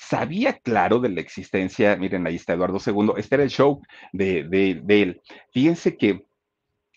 sabía 0.00 0.54
claro 0.54 0.98
de 0.98 1.10
la 1.10 1.20
existencia, 1.20 1.94
miren, 1.96 2.26
ahí 2.26 2.36
está 2.36 2.54
Eduardo 2.54 2.78
II, 2.84 3.12
este 3.18 3.34
era 3.34 3.44
el 3.44 3.50
show 3.50 3.82
de, 4.12 4.44
de, 4.44 5.02
él. 5.02 5.20
Fíjense 5.52 5.98
que 5.98 6.24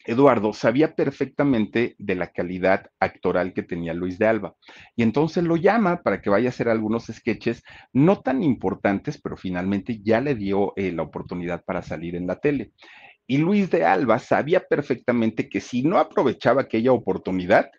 Eduardo 0.05 0.53
sabía 0.53 0.95
perfectamente 0.95 1.95
de 1.97 2.15
la 2.15 2.31
calidad 2.31 2.89
actoral 2.99 3.53
que 3.53 3.61
tenía 3.61 3.93
Luis 3.93 4.17
de 4.19 4.27
Alba 4.27 4.55
y 4.95 5.03
entonces 5.03 5.43
lo 5.43 5.57
llama 5.57 6.01
para 6.01 6.21
que 6.21 6.29
vaya 6.29 6.47
a 6.47 6.49
hacer 6.49 6.69
algunos 6.69 7.07
sketches 7.07 7.63
no 7.91 8.21
tan 8.21 8.41
importantes, 8.41 9.19
pero 9.21 9.35
finalmente 9.35 9.99
ya 10.01 10.21
le 10.21 10.35
dio 10.35 10.73
eh, 10.77 10.93
la 10.93 11.03
oportunidad 11.03 11.63
para 11.63 11.81
salir 11.81 12.15
en 12.15 12.25
la 12.25 12.37
tele. 12.37 12.71
Y 13.27 13.37
Luis 13.37 13.69
de 13.69 13.85
Alba 13.85 14.17
sabía 14.19 14.61
perfectamente 14.61 15.49
que 15.49 15.59
si 15.59 15.83
no 15.83 15.97
aprovechaba 15.97 16.61
aquella 16.61 16.93
oportunidad, 16.93 17.69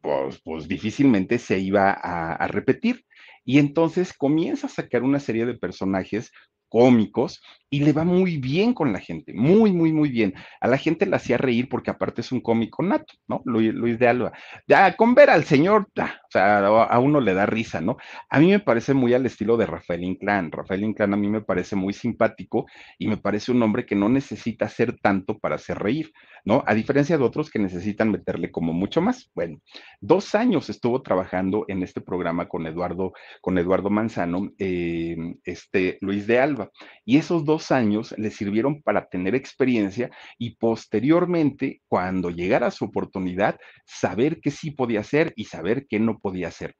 pues, 0.00 0.40
pues 0.44 0.66
difícilmente 0.66 1.38
se 1.38 1.58
iba 1.60 1.92
a 1.92 2.46
repetir. 2.48 3.04
Y 3.44 3.58
entonces 3.58 4.12
comienza 4.12 4.66
a 4.66 4.70
sacar 4.70 5.02
una 5.02 5.20
serie 5.20 5.46
de 5.46 5.54
personajes 5.54 6.32
cómicos 6.72 7.42
y 7.72 7.80
le 7.80 7.92
va 7.92 8.04
muy 8.04 8.36
bien 8.36 8.74
con 8.74 8.92
la 8.92 8.98
gente, 8.98 9.32
muy, 9.34 9.72
muy, 9.72 9.92
muy 9.92 10.10
bien. 10.10 10.34
A 10.60 10.68
la 10.68 10.76
gente 10.76 11.06
la 11.06 11.16
hacía 11.16 11.38
reír 11.38 11.70
porque 11.70 11.90
aparte 11.90 12.20
es 12.20 12.30
un 12.30 12.40
cómico 12.42 12.82
nato, 12.82 13.14
¿no? 13.26 13.42
Luis, 13.46 13.98
de 13.98 14.08
Alba. 14.08 14.32
Ya, 14.66 14.94
con 14.94 15.14
ver 15.14 15.30
al 15.30 15.44
señor, 15.44 15.88
o 15.96 16.30
sea, 16.30 16.58
a 16.66 16.98
uno 16.98 17.20
le 17.20 17.32
da 17.32 17.46
risa, 17.46 17.80
¿no? 17.80 17.96
A 18.28 18.40
mí 18.40 18.50
me 18.50 18.60
parece 18.60 18.92
muy 18.92 19.14
al 19.14 19.24
estilo 19.24 19.56
de 19.56 19.64
Rafael 19.64 20.04
Inclán. 20.04 20.52
Rafael 20.52 20.84
Inclán 20.84 21.14
a 21.14 21.16
mí 21.16 21.28
me 21.28 21.40
parece 21.40 21.74
muy 21.74 21.94
simpático 21.94 22.66
y 22.98 23.08
me 23.08 23.16
parece 23.16 23.52
un 23.52 23.62
hombre 23.62 23.86
que 23.86 23.94
no 23.94 24.10
necesita 24.10 24.66
hacer 24.66 24.98
tanto 25.00 25.38
para 25.38 25.54
hacer 25.54 25.78
reír, 25.78 26.12
¿no? 26.44 26.62
A 26.66 26.74
diferencia 26.74 27.16
de 27.16 27.24
otros 27.24 27.50
que 27.50 27.58
necesitan 27.58 28.10
meterle 28.10 28.50
como 28.50 28.74
mucho 28.74 29.00
más. 29.00 29.30
Bueno, 29.34 29.60
dos 29.98 30.34
años 30.34 30.68
estuvo 30.68 31.00
trabajando 31.00 31.64
en 31.68 31.82
este 31.82 32.02
programa 32.02 32.48
con 32.48 32.66
Eduardo, 32.66 33.12
con 33.40 33.56
Eduardo 33.56 33.88
Manzano, 33.88 34.50
eh, 34.58 35.16
este 35.44 35.96
Luis 36.02 36.26
de 36.26 36.38
Alba. 36.38 36.61
Y 37.04 37.18
esos 37.18 37.44
dos 37.44 37.70
años 37.70 38.14
le 38.18 38.30
sirvieron 38.30 38.82
para 38.82 39.08
tener 39.08 39.34
experiencia 39.34 40.10
y 40.38 40.56
posteriormente, 40.56 41.82
cuando 41.88 42.30
llegara 42.30 42.70
su 42.70 42.84
oportunidad, 42.84 43.58
saber 43.86 44.40
qué 44.40 44.50
sí 44.50 44.70
podía 44.70 45.00
hacer 45.00 45.32
y 45.36 45.44
saber 45.44 45.86
qué 45.88 45.98
no 45.98 46.18
podía 46.18 46.48
hacer. 46.48 46.74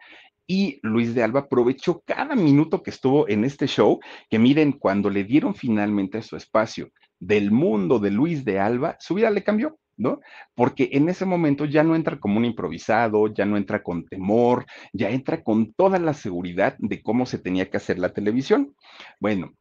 Y 0.47 0.80
Luis 0.83 1.14
de 1.14 1.22
Alba 1.22 1.41
aprovechó 1.41 2.03
cada 2.05 2.35
minuto 2.35 2.83
que 2.83 2.91
estuvo 2.91 3.28
en 3.28 3.45
este 3.45 3.66
show, 3.66 4.01
que 4.28 4.39
miren, 4.39 4.72
cuando 4.72 5.09
le 5.09 5.24
dieron 5.24 5.55
finalmente 5.55 6.20
su 6.22 6.37
espacio 6.37 6.91
del 7.18 7.51
mundo 7.53 7.99
de 7.99 8.11
Luis 8.11 8.45
de 8.45 8.59
Alba, 8.59 8.97
su 8.99 9.14
vida 9.14 9.30
le 9.30 9.45
cambió. 9.45 9.78
¿no? 9.97 10.20
Porque 10.55 10.89
en 10.93 11.09
ese 11.09 11.24
momento 11.24 11.64
ya 11.64 11.85
no 11.85 11.95
entra 11.95 12.18
como 12.18 12.39
un 12.39 12.45
improvisado, 12.45 13.28
ya 13.28 13.45
no 13.45 13.57
entra 13.57 13.83
con 13.83 14.05
temor, 14.05 14.66
ya 14.93 15.11
entra 15.11 15.43
con 15.43 15.72
toda 15.74 15.99
la 15.99 16.14
seguridad 16.14 16.76
de 16.78 17.03
cómo 17.03 17.26
se 17.26 17.39
tenía 17.39 17.70
que 17.70 17.76
hacer 17.76 17.99
la 17.99 18.12
televisión. 18.12 18.74
Bueno, 19.20 19.53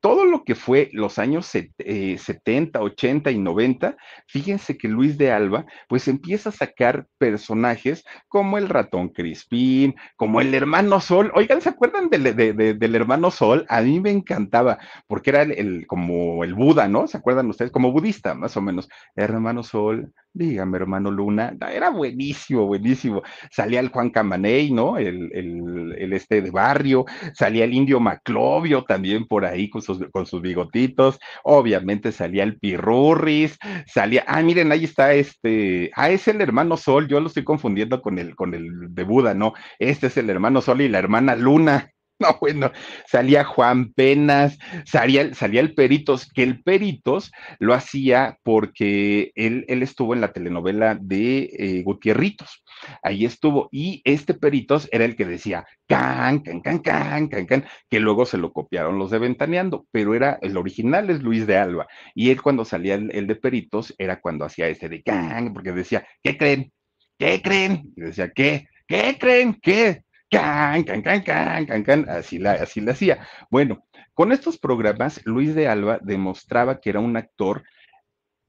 todo 0.00 0.24
lo 0.24 0.44
que 0.44 0.54
fue 0.54 0.88
los 0.92 1.18
años 1.18 1.46
70, 1.46 2.80
80 2.80 3.30
eh, 3.30 3.32
y 3.32 3.38
90, 3.38 3.96
fíjense 4.26 4.78
que 4.78 4.88
Luis 4.88 5.18
de 5.18 5.30
Alba, 5.30 5.66
pues 5.88 6.08
empieza 6.08 6.48
a 6.48 6.52
sacar 6.52 7.06
personajes 7.18 8.04
como 8.28 8.58
el 8.58 8.68
ratón 8.68 9.10
Crispín, 9.10 9.94
como 10.16 10.40
el 10.40 10.54
hermano 10.54 11.00
Sol. 11.00 11.30
Oigan, 11.34 11.60
¿se 11.60 11.68
acuerdan 11.68 12.08
del, 12.08 12.94
hermano 12.94 13.30
Sol? 13.30 13.66
A 13.68 13.82
mí 13.82 14.00
me 14.00 14.10
encantaba, 14.10 14.78
porque 15.06 15.30
era 15.30 15.42
el, 15.42 15.86
como 15.86 16.44
el 16.44 16.54
Buda, 16.54 16.88
¿no? 16.88 17.06
¿Se 17.06 17.18
acuerdan 17.18 17.50
ustedes? 17.50 17.70
Como 17.70 17.92
budista, 17.92 18.34
más 18.34 18.56
o 18.56 18.62
menos. 18.62 18.88
Hermano 19.14 19.62
Sol, 19.62 20.12
dígame, 20.32 20.76
hermano 20.76 21.10
Luna. 21.10 21.56
Era 21.72 21.90
buenísimo, 21.90 22.66
buenísimo. 22.66 23.22
Salía 23.50 23.80
el 23.80 23.88
Juan 23.88 24.10
Camaney, 24.10 24.70
¿no? 24.70 24.98
El, 24.98 25.30
el, 25.32 26.12
este 26.12 26.42
de 26.42 26.50
barrio. 26.50 27.04
Salía 27.34 27.64
el 27.64 27.74
indio 27.74 28.00
Maclovio 28.00 28.84
también 28.84 29.26
por 29.26 29.44
ahí 29.44 29.68
con 29.68 29.82
con 30.12 30.26
sus 30.26 30.42
bigotitos, 30.42 31.18
obviamente 31.44 32.12
salía 32.12 32.44
el 32.44 32.58
Pirurris, 32.58 33.58
salía, 33.86 34.24
ah, 34.26 34.42
miren, 34.42 34.72
ahí 34.72 34.84
está 34.84 35.12
este, 35.14 35.90
ah, 35.94 36.10
es 36.10 36.28
el 36.28 36.40
hermano 36.40 36.76
Sol, 36.76 37.08
yo 37.08 37.20
lo 37.20 37.28
estoy 37.28 37.44
confundiendo 37.44 38.02
con 38.02 38.18
el, 38.18 38.34
con 38.36 38.54
el 38.54 38.94
de 38.94 39.04
Buda, 39.04 39.34
no, 39.34 39.54
este 39.78 40.08
es 40.08 40.16
el 40.16 40.30
hermano 40.30 40.60
Sol 40.60 40.80
y 40.80 40.88
la 40.88 40.98
hermana 40.98 41.34
Luna. 41.36 41.90
No, 42.30 42.36
bueno, 42.38 42.70
salía 43.06 43.44
Juan 43.44 43.94
Penas, 43.94 44.58
salía, 44.84 45.32
salía 45.32 45.62
el 45.62 45.74
Peritos, 45.74 46.30
que 46.30 46.42
el 46.42 46.62
Peritos 46.62 47.32
lo 47.58 47.72
hacía 47.72 48.38
porque 48.42 49.32
él, 49.34 49.64
él 49.68 49.82
estuvo 49.82 50.12
en 50.12 50.20
la 50.20 50.32
telenovela 50.32 50.98
de 51.00 51.50
eh, 51.58 51.82
Gutierritos. 51.82 52.62
Ahí 53.02 53.24
estuvo. 53.24 53.68
Y 53.72 54.02
este 54.04 54.34
Peritos 54.34 54.86
era 54.92 55.06
el 55.06 55.16
que 55.16 55.24
decía 55.24 55.64
can, 55.86 56.40
can, 56.40 56.60
can, 56.60 56.78
can, 56.80 57.28
can, 57.28 57.46
can, 57.46 57.64
que 57.88 58.00
luego 58.00 58.26
se 58.26 58.36
lo 58.36 58.52
copiaron 58.52 58.98
los 58.98 59.10
de 59.10 59.18
Ventaneando, 59.18 59.86
pero 59.90 60.14
era 60.14 60.38
el 60.42 60.56
original 60.58 61.08
es 61.08 61.22
Luis 61.22 61.46
de 61.46 61.56
Alba. 61.56 61.86
Y 62.14 62.30
él 62.30 62.42
cuando 62.42 62.66
salía 62.66 62.96
el, 62.96 63.26
de 63.26 63.36
Peritos 63.36 63.94
era 63.96 64.20
cuando 64.20 64.44
hacía 64.44 64.68
ese 64.68 64.90
de 64.90 65.02
can, 65.02 65.54
porque 65.54 65.72
decía, 65.72 66.06
¿qué 66.22 66.36
creen? 66.36 66.70
¿Qué 67.18 67.40
creen? 67.42 67.92
Y 67.96 68.02
decía, 68.02 68.30
¿qué? 68.30 68.66
¿Qué 68.86 69.16
creen? 69.18 69.58
¿Qué? 69.62 70.02
Can, 70.30 70.84
can, 70.84 71.02
can, 71.02 71.66
can, 71.66 71.84
can, 71.84 72.08
así 72.08 72.38
la, 72.38 72.52
así 72.52 72.80
la 72.80 72.92
hacía. 72.92 73.26
Bueno, 73.50 73.84
con 74.14 74.32
estos 74.32 74.58
programas, 74.58 75.20
Luis 75.24 75.54
de 75.54 75.68
Alba 75.68 75.98
demostraba 76.02 76.80
que 76.80 76.90
era 76.90 77.00
un 77.00 77.16
actor 77.16 77.62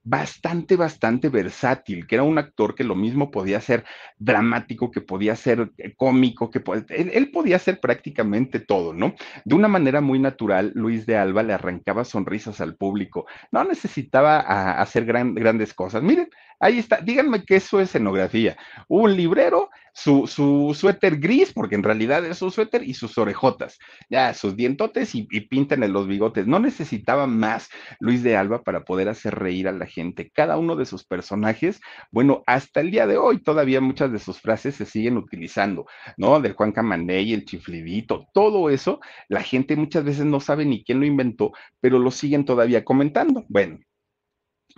bastante, 0.04 0.76
bastante 0.76 1.28
versátil, 1.28 2.06
que 2.06 2.16
era 2.16 2.24
un 2.24 2.38
actor 2.38 2.74
que 2.74 2.84
lo 2.84 2.94
mismo 2.96 3.30
podía 3.30 3.60
ser 3.60 3.84
dramático, 4.18 4.90
que 4.90 5.00
podía 5.00 5.36
ser 5.36 5.70
eh, 5.78 5.94
cómico, 5.96 6.50
que 6.50 6.62
él, 6.88 7.30
podía 7.30 7.58
ser 7.58 7.80
prácticamente 7.80 8.58
todo, 8.58 8.92
¿no? 8.92 9.14
De 9.44 9.54
una 9.54 9.68
manera 9.68 10.00
muy 10.00 10.18
natural, 10.18 10.72
Luis 10.74 11.06
de 11.06 11.16
Alba 11.16 11.42
le 11.42 11.52
arrancaba 11.52 12.04
sonrisas 12.04 12.60
al 12.60 12.76
público, 12.76 13.26
no 13.52 13.64
necesitaba 13.64 14.40
hacer 14.80 15.04
grandes 15.04 15.72
cosas. 15.72 16.02
Miren, 16.02 16.28
Ahí 16.62 16.78
está, 16.78 17.00
díganme 17.00 17.44
qué 17.44 17.56
es 17.56 17.64
su 17.64 17.80
escenografía. 17.80 18.56
Un 18.86 19.16
librero, 19.16 19.68
su, 19.92 20.28
su, 20.28 20.76
suéter 20.78 21.16
gris, 21.16 21.52
porque 21.52 21.74
en 21.74 21.82
realidad 21.82 22.24
es 22.24 22.38
su 22.38 22.52
suéter, 22.52 22.84
y 22.84 22.94
sus 22.94 23.18
orejotas, 23.18 23.80
ya, 24.08 24.32
sus 24.32 24.54
dientotes 24.54 25.16
y, 25.16 25.26
y 25.32 25.48
en 25.50 25.92
los 25.92 26.06
bigotes. 26.06 26.46
No 26.46 26.60
necesitaba 26.60 27.26
más 27.26 27.68
Luis 27.98 28.22
de 28.22 28.36
Alba 28.36 28.62
para 28.62 28.84
poder 28.84 29.08
hacer 29.08 29.34
reír 29.34 29.66
a 29.66 29.72
la 29.72 29.86
gente. 29.86 30.30
Cada 30.32 30.56
uno 30.56 30.76
de 30.76 30.86
sus 30.86 31.04
personajes, 31.04 31.80
bueno, 32.12 32.44
hasta 32.46 32.80
el 32.80 32.92
día 32.92 33.08
de 33.08 33.16
hoy 33.16 33.42
todavía 33.42 33.80
muchas 33.80 34.12
de 34.12 34.20
sus 34.20 34.40
frases 34.40 34.76
se 34.76 34.86
siguen 34.86 35.16
utilizando, 35.16 35.86
¿no? 36.16 36.40
Del 36.40 36.52
Juan 36.52 36.70
Camaney, 36.70 37.32
el 37.32 37.44
chiflidito, 37.44 38.28
todo 38.32 38.70
eso, 38.70 39.00
la 39.26 39.42
gente 39.42 39.74
muchas 39.74 40.04
veces 40.04 40.26
no 40.26 40.38
sabe 40.38 40.64
ni 40.64 40.84
quién 40.84 41.00
lo 41.00 41.06
inventó, 41.06 41.50
pero 41.80 41.98
lo 41.98 42.12
siguen 42.12 42.44
todavía 42.44 42.84
comentando. 42.84 43.44
Bueno, 43.48 43.80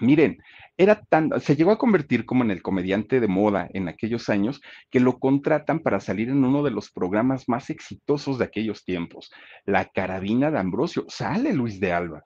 miren, 0.01 0.39
era 0.77 1.03
tan, 1.03 1.41
se 1.41 1.55
llegó 1.55 1.71
a 1.71 1.79
convertir 1.79 2.27
como 2.27 2.43
en 2.43 2.51
el 2.51 2.63
comediante 2.63 3.21
de 3.21 3.29
moda 3.29 3.69
en 3.73 3.89
aquellos 3.89 4.29
años 4.29 4.61
que 4.91 5.01
lo 5.01 5.19
contratan 5.19 5.81
para 5.81 6.01
salir 6.01 6.29
en 6.29 6.45
uno 6.45 6.63
de 6.63 6.71
los 6.71 6.91
programas 6.91 7.49
más 7.49 7.71
exitosos 7.71 8.39
de 8.39 8.45
aquellos 8.45 8.85
tiempos, 8.85 9.31
La 9.65 9.87
Carabina 9.87 10.51
de 10.51 10.59
Ambrosio. 10.59 11.05
Sale 11.09 11.53
Luis 11.53 11.79
de 11.79 11.93
Alba. 11.93 12.23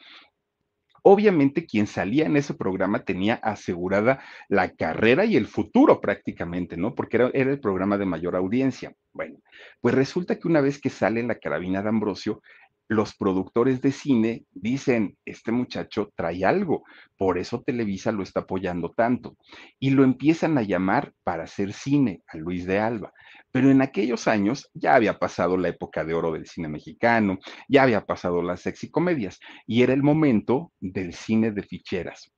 Obviamente 1.02 1.64
quien 1.64 1.86
salía 1.86 2.26
en 2.26 2.36
ese 2.36 2.54
programa 2.54 3.04
tenía 3.04 3.34
asegurada 3.34 4.20
la 4.48 4.70
carrera 4.70 5.24
y 5.24 5.36
el 5.36 5.46
futuro 5.46 6.00
prácticamente, 6.00 6.76
¿no? 6.76 6.94
Porque 6.94 7.16
era, 7.18 7.30
era, 7.34 7.50
el 7.50 7.60
programa 7.60 7.96
de 7.98 8.04
mayor 8.04 8.36
audiencia. 8.36 8.92
Bueno, 9.12 9.38
pues 9.80 9.94
resulta 9.94 10.38
que 10.38 10.48
una 10.48 10.60
vez 10.60 10.80
que 10.80 10.90
sale 10.90 11.22
la 11.22 11.36
carabina 11.36 11.82
de 11.82 11.88
Ambrosio, 11.88 12.42
los 12.88 13.14
productores 13.14 13.82
de 13.82 13.92
cine 13.92 14.46
dicen, 14.50 15.16
este 15.26 15.52
muchacho 15.52 16.10
trae 16.16 16.44
algo, 16.44 16.84
por 17.16 17.38
eso 17.38 17.62
Televisa 17.62 18.12
lo 18.12 18.22
está 18.22 18.40
apoyando 18.40 18.90
tanto. 18.90 19.36
Y 19.78 19.90
lo 19.90 20.04
empiezan 20.04 20.56
a 20.56 20.62
llamar 20.62 21.12
para 21.22 21.44
hacer 21.44 21.74
cine 21.74 22.22
a 22.26 22.38
Luis 22.38 22.64
de 22.64 22.80
Alba. 22.80 23.12
Pero 23.52 23.70
en 23.70 23.82
aquellos 23.82 24.26
años 24.26 24.70
ya 24.72 24.94
había 24.94 25.18
pasado 25.18 25.56
la 25.56 25.68
época 25.68 26.04
de 26.04 26.14
oro 26.14 26.32
del 26.32 26.46
cine 26.46 26.68
mexicano, 26.68 27.38
ya 27.68 27.82
había 27.82 28.06
pasado 28.06 28.42
las 28.42 28.60
sexy 28.60 28.90
comedias 28.90 29.38
y 29.66 29.82
era 29.82 29.92
el 29.92 30.02
momento 30.02 30.72
del 30.80 31.12
cine 31.12 31.52
de 31.52 31.62
ficheras. 31.62 32.32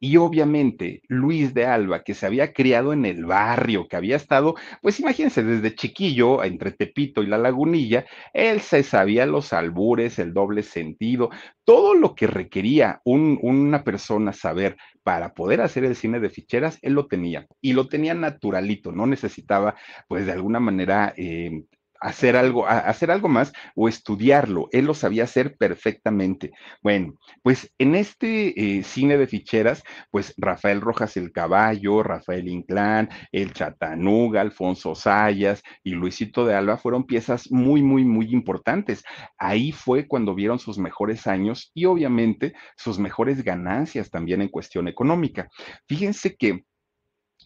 Y 0.00 0.16
obviamente 0.18 1.00
Luis 1.08 1.54
de 1.54 1.64
Alba, 1.66 2.02
que 2.02 2.14
se 2.14 2.26
había 2.26 2.52
criado 2.52 2.92
en 2.92 3.06
el 3.06 3.24
barrio, 3.24 3.88
que 3.88 3.96
había 3.96 4.16
estado, 4.16 4.54
pues 4.82 5.00
imagínense, 5.00 5.42
desde 5.42 5.74
chiquillo, 5.74 6.44
entre 6.44 6.72
Tepito 6.72 7.22
y 7.22 7.26
la 7.26 7.38
Lagunilla, 7.38 8.04
él 8.34 8.60
se 8.60 8.82
sabía 8.82 9.24
los 9.24 9.52
albures, 9.52 10.18
el 10.18 10.34
doble 10.34 10.62
sentido, 10.62 11.30
todo 11.64 11.94
lo 11.94 12.14
que 12.14 12.26
requería 12.26 13.00
una 13.04 13.82
persona 13.84 14.32
saber 14.32 14.76
para 15.02 15.32
poder 15.34 15.60
hacer 15.62 15.84
el 15.84 15.96
cine 15.96 16.20
de 16.20 16.30
ficheras, 16.30 16.78
él 16.82 16.92
lo 16.94 17.06
tenía 17.06 17.46
y 17.60 17.72
lo 17.72 17.88
tenía 17.88 18.14
naturalito, 18.14 18.92
no 18.92 19.06
necesitaba, 19.06 19.74
pues 20.08 20.26
de 20.26 20.32
alguna 20.32 20.60
manera, 20.60 21.14
eh, 21.16 21.62
hacer 22.04 22.36
algo, 22.36 22.66
hacer 22.66 23.10
algo 23.10 23.28
más 23.28 23.52
o 23.74 23.88
estudiarlo. 23.88 24.68
Él 24.72 24.84
lo 24.84 24.94
sabía 24.94 25.24
hacer 25.24 25.56
perfectamente. 25.56 26.52
Bueno, 26.82 27.14
pues 27.42 27.72
en 27.78 27.94
este 27.94 28.78
eh, 28.78 28.82
cine 28.82 29.16
de 29.16 29.26
ficheras, 29.26 29.82
pues 30.10 30.34
Rafael 30.36 30.82
Rojas 30.82 31.16
el 31.16 31.32
Caballo, 31.32 32.02
Rafael 32.02 32.46
Inclán, 32.48 33.08
el 33.32 33.54
Chatanuga, 33.54 34.42
Alfonso 34.42 34.94
Sayas 34.94 35.62
y 35.82 35.92
Luisito 35.92 36.44
de 36.44 36.54
Alba 36.54 36.76
fueron 36.76 37.04
piezas 37.04 37.50
muy, 37.50 37.82
muy, 37.82 38.04
muy 38.04 38.26
importantes. 38.32 39.02
Ahí 39.38 39.72
fue 39.72 40.06
cuando 40.06 40.34
vieron 40.34 40.58
sus 40.58 40.76
mejores 40.76 41.26
años 41.26 41.70
y 41.72 41.86
obviamente 41.86 42.52
sus 42.76 42.98
mejores 42.98 43.42
ganancias 43.42 44.10
también 44.10 44.42
en 44.42 44.48
cuestión 44.48 44.88
económica. 44.88 45.48
Fíjense 45.88 46.36
que 46.36 46.64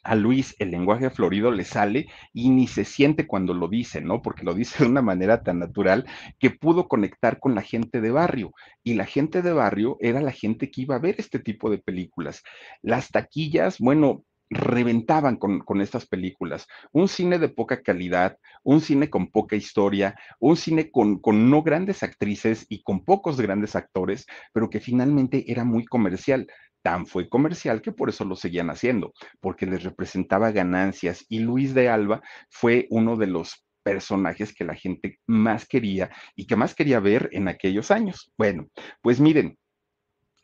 a 0.05 0.15
Luis 0.15 0.55
el 0.59 0.71
lenguaje 0.71 1.11
florido 1.11 1.51
le 1.51 1.65
sale 1.65 2.09
y 2.33 2.51
ni 2.51 2.67
se 2.67 2.85
siente 2.85 3.27
cuando 3.27 3.55
lo 3.55 3.69
dice, 3.69 4.01
¿no? 4.01 4.23
Porque 4.23 4.45
lo 4.45 4.55
dice 4.55 4.85
de 4.85 4.91
una 4.91 5.03
manera 5.03 5.43
tan 5.43 5.59
natural 5.59 6.07
que 6.39 6.51
pudo 6.51 6.89
conectar 6.89 7.39
con 7.41 7.55
la 7.55 7.63
gente 7.63 8.01
de 8.01 8.11
barrio. 8.11 8.53
Y 8.83 8.95
la 8.95 9.05
gente 9.05 9.43
de 9.43 9.53
barrio 9.53 9.97
era 10.01 10.21
la 10.21 10.33
gente 10.33 10.71
que 10.71 10.83
iba 10.83 10.97
a 10.97 11.01
ver 11.01 11.17
este 11.19 11.39
tipo 11.39 11.71
de 11.71 11.79
películas. 11.79 12.43
Las 12.83 13.11
taquillas, 13.11 13.79
bueno, 13.79 14.25
reventaban 14.51 15.37
con, 15.37 15.81
estas 15.81 16.07
películas. 16.07 16.67
Un 16.93 17.09
cine 17.09 17.39
de 17.39 17.49
poca 17.49 17.83
calidad, 17.83 18.39
un 18.63 18.81
cine 18.81 19.11
con 19.11 19.31
poca 19.31 19.57
historia, 19.57 20.17
un 20.39 20.57
cine 20.57 20.91
con, 20.91 21.19
con 21.21 21.51
no 21.51 21.63
grandes 21.63 22.03
actrices 22.03 22.67
y 22.69 22.83
con 22.83 23.05
pocos 23.05 23.41
grandes 23.41 23.77
actores, 23.77 24.27
pero 24.53 24.71
que 24.71 24.81
finalmente 24.81 25.51
era 25.51 25.65
muy 25.65 25.85
comercial 25.85 26.47
tan 26.89 27.07
fue 27.07 27.29
comercial 27.29 27.83
que 27.83 27.93
por 27.93 28.09
eso 28.09 28.25
lo 28.25 28.35
seguían 28.35 28.71
haciendo, 28.71 29.13
porque 29.41 29.67
les 29.67 29.83
representaba 29.83 30.53
ganancias 30.53 31.23
y 31.29 31.41
Luis 31.41 31.75
de 31.75 31.91
Alba 31.91 32.23
fue 32.49 32.87
uno 32.89 33.19
de 33.19 33.27
los 33.27 33.63
personajes 33.83 34.55
que 34.55 34.65
la 34.65 34.75
gente 34.75 35.19
más 35.27 35.67
quería 35.67 36.09
y 36.35 36.47
que 36.47 36.57
más 36.57 36.75
quería 36.75 36.99
ver 36.99 37.29
en 37.33 37.47
aquellos 37.47 37.91
años. 37.91 38.33
Bueno, 38.39 38.69
pues 39.03 39.21
miren, 39.21 39.59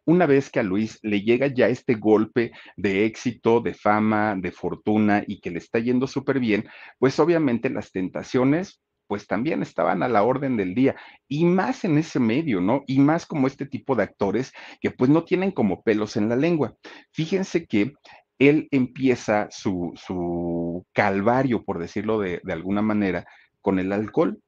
una 0.05 0.27
vez 0.27 0.51
que 0.51 0.61
a 0.61 0.63
Luis 0.63 0.99
le 1.01 1.23
llega 1.23 1.47
ya 1.47 1.69
este 1.69 1.95
golpe 1.95 2.53
de 2.77 3.07
éxito, 3.07 3.63
de 3.63 3.73
fama, 3.73 4.37
de 4.39 4.53
fortuna 4.53 5.25
y 5.27 5.41
que 5.41 5.51
le 5.51 5.61
está 5.61 5.79
yendo 5.79 6.07
súper 6.07 6.41
bien, 6.41 6.69
pues 6.99 7.19
obviamente 7.21 7.71
las 7.71 7.91
tentaciones 7.91 8.83
pues 9.07 9.27
también 9.27 9.63
estaban 9.63 10.03
a 10.03 10.09
la 10.09 10.23
orden 10.23 10.57
del 10.57 10.75
día, 10.75 10.97
y 11.29 11.45
más 11.45 11.85
en 11.85 11.99
ese 11.99 12.21
medio, 12.21 12.61
¿no? 12.61 12.83
Y 12.87 12.99
más 13.01 13.27
como 13.27 13.47
este 13.47 13.67
tipo 13.67 13.95
de 13.95 14.05
actores 14.05 14.53
que 14.81 14.91
pues 14.91 15.11
no 15.11 15.25
tienen 15.25 15.51
como 15.53 15.83
pelos 15.83 16.17
en 16.17 16.29
la 16.29 16.37
lengua. 16.37 16.75
Fíjense 17.13 17.67
que 17.67 17.93
él 18.39 18.69
empieza 18.71 19.49
su, 19.51 19.93
su 19.95 20.85
calvario, 20.93 21.65
por 21.65 21.79
decirlo 21.79 22.19
de, 22.19 22.41
de, 22.43 22.53
alguna 22.53 22.83
manera, 22.83 23.27
con 23.61 23.79
el 23.79 23.93
alcohol. 23.93 24.41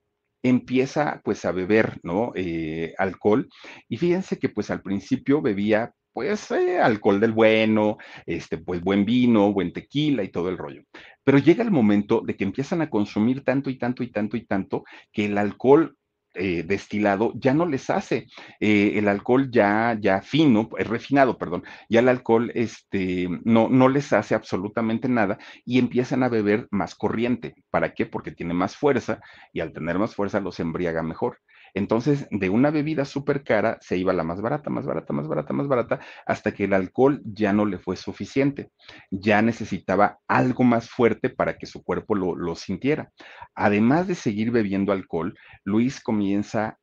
Empieza 0.42 1.20
pues 1.24 1.44
a 1.44 1.52
beber, 1.52 1.98
¿no? 2.02 2.32
Eh, 2.34 2.94
alcohol. 2.98 3.48
Y 3.88 3.96
fíjense 3.96 4.38
que 4.38 4.48
pues 4.48 4.70
al 4.70 4.82
principio 4.82 5.42
bebía 5.42 5.92
pues 6.16 6.50
eh, 6.50 6.80
alcohol 6.80 7.20
del 7.20 7.32
bueno, 7.32 7.98
este, 8.24 8.56
pues 8.56 8.80
buen 8.80 9.04
vino, 9.04 9.52
buen 9.52 9.70
tequila 9.70 10.22
y 10.24 10.30
todo 10.30 10.48
el 10.48 10.56
rollo. 10.56 10.82
Pero 11.22 11.36
llega 11.36 11.62
el 11.62 11.70
momento 11.70 12.22
de 12.24 12.34
que 12.34 12.44
empiezan 12.44 12.80
a 12.80 12.88
consumir 12.88 13.44
tanto 13.44 13.68
y 13.68 13.76
tanto 13.76 14.02
y 14.02 14.10
tanto 14.10 14.38
y 14.38 14.46
tanto 14.46 14.84
que 15.12 15.26
el 15.26 15.36
alcohol 15.36 15.94
eh, 16.32 16.62
destilado 16.62 17.34
ya 17.34 17.52
no 17.52 17.66
les 17.66 17.90
hace. 17.90 18.28
Eh, 18.60 18.92
el 18.96 19.08
alcohol 19.08 19.50
ya, 19.50 19.94
ya 20.00 20.22
fino, 20.22 20.70
refinado, 20.78 21.36
perdón, 21.36 21.64
ya 21.90 22.00
el 22.00 22.08
alcohol 22.08 22.50
este, 22.54 23.28
no, 23.44 23.68
no 23.68 23.90
les 23.90 24.14
hace 24.14 24.34
absolutamente 24.34 25.10
nada 25.10 25.36
y 25.66 25.78
empiezan 25.78 26.22
a 26.22 26.30
beber 26.30 26.66
más 26.70 26.94
corriente. 26.94 27.56
¿Para 27.68 27.92
qué? 27.92 28.06
Porque 28.06 28.32
tiene 28.32 28.54
más 28.54 28.74
fuerza 28.74 29.20
y 29.52 29.60
al 29.60 29.74
tener 29.74 29.98
más 29.98 30.14
fuerza 30.14 30.40
los 30.40 30.60
embriaga 30.60 31.02
mejor. 31.02 31.40
Entonces, 31.76 32.26
de 32.30 32.48
una 32.48 32.70
bebida 32.70 33.04
súper 33.04 33.44
cara 33.44 33.76
se 33.82 33.98
iba 33.98 34.14
la 34.14 34.24
más 34.24 34.40
barata, 34.40 34.70
más 34.70 34.86
barata, 34.86 35.12
más 35.12 35.28
barata, 35.28 35.52
más 35.52 35.68
barata, 35.68 36.00
hasta 36.24 36.52
que 36.54 36.64
el 36.64 36.72
alcohol 36.72 37.20
ya 37.26 37.52
no 37.52 37.66
le 37.66 37.78
fue 37.78 37.96
suficiente. 37.96 38.70
Ya 39.10 39.42
necesitaba 39.42 40.18
algo 40.26 40.64
más 40.64 40.88
fuerte 40.88 41.28
para 41.28 41.58
que 41.58 41.66
su 41.66 41.84
cuerpo 41.84 42.14
lo, 42.14 42.34
lo 42.34 42.54
sintiera. 42.54 43.12
Además 43.54 44.06
de 44.06 44.14
seguir 44.14 44.52
bebiendo 44.52 44.90
alcohol, 44.90 45.38
Luis 45.64 46.00
comienza 46.00 46.78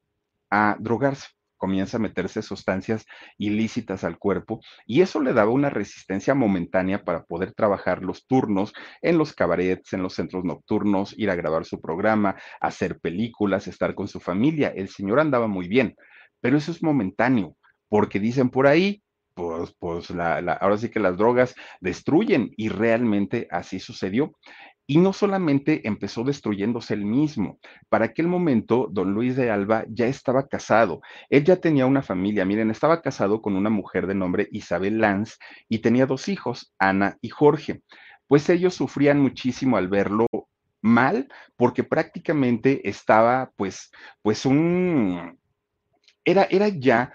a 0.51 0.77
drogarse 0.79 1.29
comienza 1.63 1.95
a 1.95 2.01
meterse 2.01 2.41
sustancias 2.41 3.05
ilícitas 3.37 4.03
al 4.03 4.17
cuerpo 4.17 4.59
y 4.85 4.99
eso 4.99 5.21
le 5.21 5.31
daba 5.31 5.51
una 5.51 5.69
resistencia 5.69 6.35
momentánea 6.35 7.05
para 7.05 7.23
poder 7.23 7.53
trabajar 7.53 8.03
los 8.03 8.27
turnos 8.27 8.73
en 9.01 9.17
los 9.17 9.31
cabarets, 9.31 9.93
en 9.93 10.03
los 10.03 10.13
centros 10.13 10.43
nocturnos, 10.43 11.17
ir 11.17 11.29
a 11.29 11.35
grabar 11.35 11.63
su 11.63 11.79
programa, 11.79 12.35
hacer 12.59 12.99
películas, 12.99 13.67
estar 13.67 13.95
con 13.95 14.09
su 14.09 14.19
familia. 14.19 14.73
El 14.75 14.89
señor 14.89 15.21
andaba 15.21 15.47
muy 15.47 15.69
bien, 15.69 15.95
pero 16.41 16.57
eso 16.57 16.69
es 16.69 16.83
momentáneo, 16.83 17.55
porque 17.87 18.19
dicen 18.19 18.49
por 18.49 18.67
ahí, 18.67 19.01
pues, 19.33 19.73
pues 19.79 20.09
la, 20.09 20.39
ahora 20.59 20.77
sí 20.77 20.89
que 20.89 20.99
las 20.99 21.15
drogas 21.15 21.55
destruyen 21.79 22.51
y 22.57 22.67
realmente 22.67 23.47
así 23.49 23.79
sucedió. 23.79 24.33
Y 24.85 24.97
no 24.97 25.13
solamente 25.13 25.87
empezó 25.87 26.23
destruyéndose 26.23 26.93
él 26.93 27.05
mismo, 27.05 27.59
para 27.89 28.05
aquel 28.05 28.27
momento 28.27 28.89
don 28.91 29.13
Luis 29.13 29.35
de 29.35 29.49
Alba 29.49 29.85
ya 29.87 30.07
estaba 30.07 30.47
casado, 30.47 31.01
él 31.29 31.45
ya 31.45 31.55
tenía 31.55 31.85
una 31.85 32.01
familia, 32.01 32.43
miren, 32.43 32.69
estaba 32.69 33.01
casado 33.01 33.41
con 33.41 33.55
una 33.55 33.69
mujer 33.69 34.07
de 34.07 34.15
nombre 34.15 34.49
Isabel 34.51 34.99
Lanz 34.99 35.37
y 35.69 35.79
tenía 35.79 36.05
dos 36.05 36.27
hijos, 36.27 36.73
Ana 36.79 37.17
y 37.21 37.29
Jorge. 37.29 37.81
Pues 38.27 38.49
ellos 38.49 38.73
sufrían 38.73 39.19
muchísimo 39.19 39.77
al 39.77 39.87
verlo 39.87 40.27
mal 40.83 41.29
porque 41.55 41.83
prácticamente 41.83 42.87
estaba 42.87 43.51
pues 43.55 43.89
pues 44.21 44.45
un 44.45 45.39
era 46.25 46.43
era 46.51 46.67
ya 46.67 47.13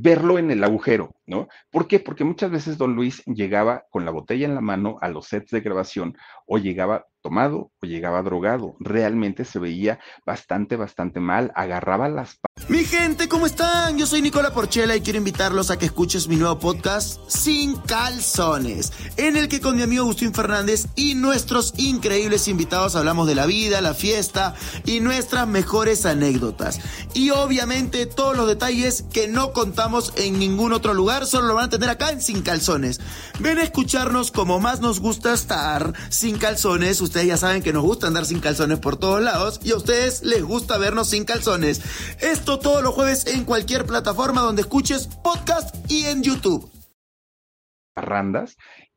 verlo 0.00 0.38
en 0.38 0.50
el 0.50 0.62
agujero, 0.64 1.14
¿no? 1.26 1.48
¿Por 1.70 1.86
qué? 1.86 2.00
Porque 2.00 2.24
muchas 2.24 2.50
veces 2.50 2.78
don 2.78 2.94
Luis 2.94 3.22
llegaba 3.24 3.84
con 3.90 4.04
la 4.04 4.10
botella 4.10 4.46
en 4.46 4.54
la 4.54 4.60
mano 4.60 4.98
a 5.00 5.08
los 5.08 5.26
sets 5.26 5.50
de 5.50 5.60
grabación 5.60 6.16
o 6.46 6.58
llegaba 6.58 7.06
tomado 7.26 7.72
o 7.82 7.86
llegaba 7.86 8.22
drogado. 8.22 8.76
Realmente 8.78 9.44
se 9.44 9.58
veía 9.58 9.98
bastante, 10.24 10.76
bastante 10.76 11.18
mal. 11.18 11.50
Agarraba 11.56 12.08
las... 12.08 12.38
Mi 12.68 12.84
gente, 12.84 13.28
¿cómo 13.28 13.46
están? 13.46 13.98
Yo 13.98 14.06
soy 14.06 14.22
Nicola 14.22 14.54
Porchela 14.54 14.94
y 14.94 15.00
quiero 15.00 15.18
invitarlos 15.18 15.70
a 15.70 15.76
que 15.76 15.86
escuches 15.86 16.28
mi 16.28 16.36
nuevo 16.36 16.58
podcast 16.58 17.20
Sin 17.28 17.76
Calzones, 17.76 18.92
en 19.16 19.36
el 19.36 19.48
que 19.48 19.60
con 19.60 19.76
mi 19.76 19.82
amigo 19.82 20.04
Agustín 20.04 20.32
Fernández 20.32 20.86
y 20.94 21.16
nuestros 21.16 21.74
increíbles 21.76 22.46
invitados 22.46 22.94
hablamos 22.94 23.26
de 23.26 23.34
la 23.34 23.46
vida, 23.46 23.80
la 23.80 23.94
fiesta 23.94 24.54
y 24.84 25.00
nuestras 25.00 25.48
mejores 25.48 26.06
anécdotas. 26.06 26.80
Y 27.12 27.30
obviamente 27.30 28.06
todos 28.06 28.36
los 28.36 28.46
detalles 28.46 29.04
que 29.12 29.26
no 29.26 29.52
contamos 29.52 30.12
en 30.16 30.38
ningún 30.38 30.72
otro 30.72 30.94
lugar, 30.94 31.26
solo 31.26 31.48
lo 31.48 31.54
van 31.54 31.66
a 31.66 31.70
tener 31.70 31.90
acá 31.90 32.10
en 32.10 32.22
Sin 32.22 32.42
Calzones. 32.42 33.00
Ven 33.40 33.58
a 33.58 33.64
escucharnos 33.64 34.30
como 34.30 34.60
más 34.60 34.80
nos 34.80 35.00
gusta 35.00 35.34
estar 35.34 35.92
sin 36.08 36.38
calzones. 36.38 37.00
Ya 37.24 37.36
saben 37.36 37.62
que 37.62 37.72
nos 37.72 37.82
gusta 37.82 38.06
andar 38.06 38.26
sin 38.26 38.40
calzones 38.40 38.78
por 38.78 38.96
todos 38.96 39.22
lados 39.22 39.60
y 39.62 39.70
a 39.70 39.76
ustedes 39.76 40.22
les 40.22 40.42
gusta 40.42 40.76
vernos 40.76 41.08
sin 41.08 41.24
calzones. 41.24 41.80
Esto 42.20 42.58
todos 42.58 42.82
los 42.82 42.94
jueves 42.94 43.26
en 43.26 43.44
cualquier 43.44 43.86
plataforma 43.86 44.42
donde 44.42 44.62
escuches 44.62 45.08
podcast 45.22 45.74
y 45.90 46.06
en 46.06 46.22
YouTube. 46.22 46.70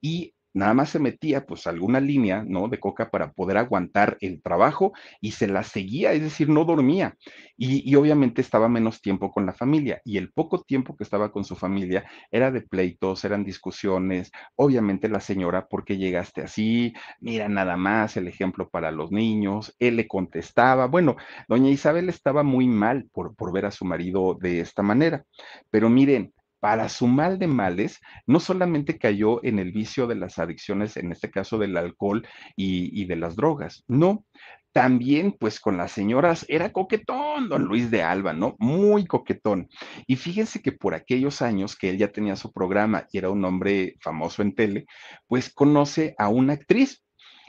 Y 0.02 0.34
nada 0.60 0.74
más 0.74 0.90
se 0.90 1.00
metía 1.00 1.46
pues 1.46 1.66
alguna 1.68 2.00
línea, 2.00 2.44
¿no? 2.46 2.68
De 2.68 2.80
coca 2.80 3.10
para 3.10 3.32
poder 3.32 3.58
aguantar 3.58 4.18
el 4.20 4.42
trabajo 4.42 4.94
y 5.22 5.32
se 5.32 5.48
la 5.48 5.64
seguía, 5.64 6.12
es 6.14 6.22
decir, 6.22 6.50
no 6.50 6.66
dormía. 6.66 7.16
Y, 7.58 7.96
obviamente 7.96 8.42
estaba 8.42 8.70
menos 8.70 9.02
tiempo 9.02 9.32
con 9.32 9.46
la 9.46 9.54
familia 9.54 10.02
y 10.06 10.18
el 10.18 10.32
poco 10.32 10.62
tiempo 10.62 10.96
que 10.96 11.04
estaba 11.04 11.32
con 11.32 11.44
su 11.44 11.56
familia 11.56 12.06
era 12.32 12.52
de 12.52 12.62
pleitos, 12.62 13.26
eran 13.26 13.44
discusiones, 13.44 14.32
obviamente 14.56 15.10
la 15.10 15.20
señora, 15.20 15.68
¿por 15.68 15.84
qué 15.84 15.98
llegaste 15.98 16.42
así? 16.42 16.94
Mira 17.20 17.50
nada 17.50 17.76
más 17.76 18.16
el 18.16 18.28
ejemplo 18.28 18.70
para 18.70 18.92
los 18.92 19.12
niños, 19.12 19.76
él 19.80 19.98
le 19.98 20.08
contestaba, 20.08 20.88
bueno, 20.88 21.18
doña 21.48 21.70
Isabel 21.70 22.08
estaba 22.10 22.44
muy 22.44 22.68
mal 22.68 23.10
por, 23.12 23.36
por 23.36 23.52
ver 23.52 23.66
a 23.66 23.72
su 23.72 23.86
marido 23.86 24.38
de 24.40 24.62
esta 24.62 24.84
manera, 24.84 25.26
pero 25.70 25.90
miren, 25.90 26.34
para 26.60 26.90
su 26.90 27.08
mal 27.08 27.40
de 27.40 27.48
males, 27.48 28.00
no 28.28 28.40
solamente 28.40 28.98
cayó 28.98 29.44
en 29.44 29.60
el 29.60 29.72
vicio 29.72 30.08
de 30.08 30.16
las 30.16 30.40
adicciones, 30.40 30.98
en 30.98 31.12
este 31.12 31.32
caso 31.32 31.58
del 31.58 31.78
alcohol 31.78 32.28
y, 32.56 33.06
de 33.06 33.16
las 33.16 33.36
drogas, 33.36 33.84
no, 33.88 34.26
también 34.72 35.32
pues 35.32 35.60
con 35.60 35.78
las 35.78 35.92
señoras 35.92 36.46
era 36.48 36.72
coquetón, 36.72 37.50
don 37.50 37.64
Luis 37.64 37.90
de 37.90 38.04
Alba, 38.04 38.34
¿no? 38.34 38.56
Muy 38.60 39.06
coquetón. 39.06 39.68
Y 40.06 40.16
fíjense 40.16 40.62
que 40.62 40.72
por 40.72 40.94
aquellos 40.94 41.42
años 41.42 41.76
que 41.76 41.90
él 41.90 41.98
ya 41.98 42.12
tenía 42.12 42.36
su 42.36 42.52
programa 42.52 43.08
y 43.12 43.18
era 43.18 43.30
un 43.32 43.44
hombre 43.46 43.96
famoso 44.02 44.42
en 44.42 44.54
tele, 44.54 44.86
pues 45.28 45.52
conoce 45.52 46.14
a 46.20 46.30
una 46.30 46.54
actriz, 46.54 47.04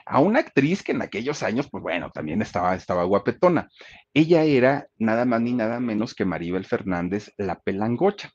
a 0.07 0.21
una 0.21 0.41
actriz 0.41 0.83
que 0.83 0.93
en 0.93 1.03
aquellos 1.03 1.43
años, 1.43 1.69
pues 1.71 1.83
bueno, 1.83 2.11
también 2.11 2.41
estaba, 2.43 2.75
estaba 2.75 3.05
guapetona. 3.05 3.69
Ella 4.15 4.43
era 4.45 4.87
nada 4.99 5.25
más 5.25 5.41
ni 5.43 5.53
nada 5.53 5.79
menos 5.79 6.15
que 6.15 6.25
Maribel 6.25 6.65
Fernández, 6.65 7.33
la 7.37 7.61
pelangocha. 7.61 8.31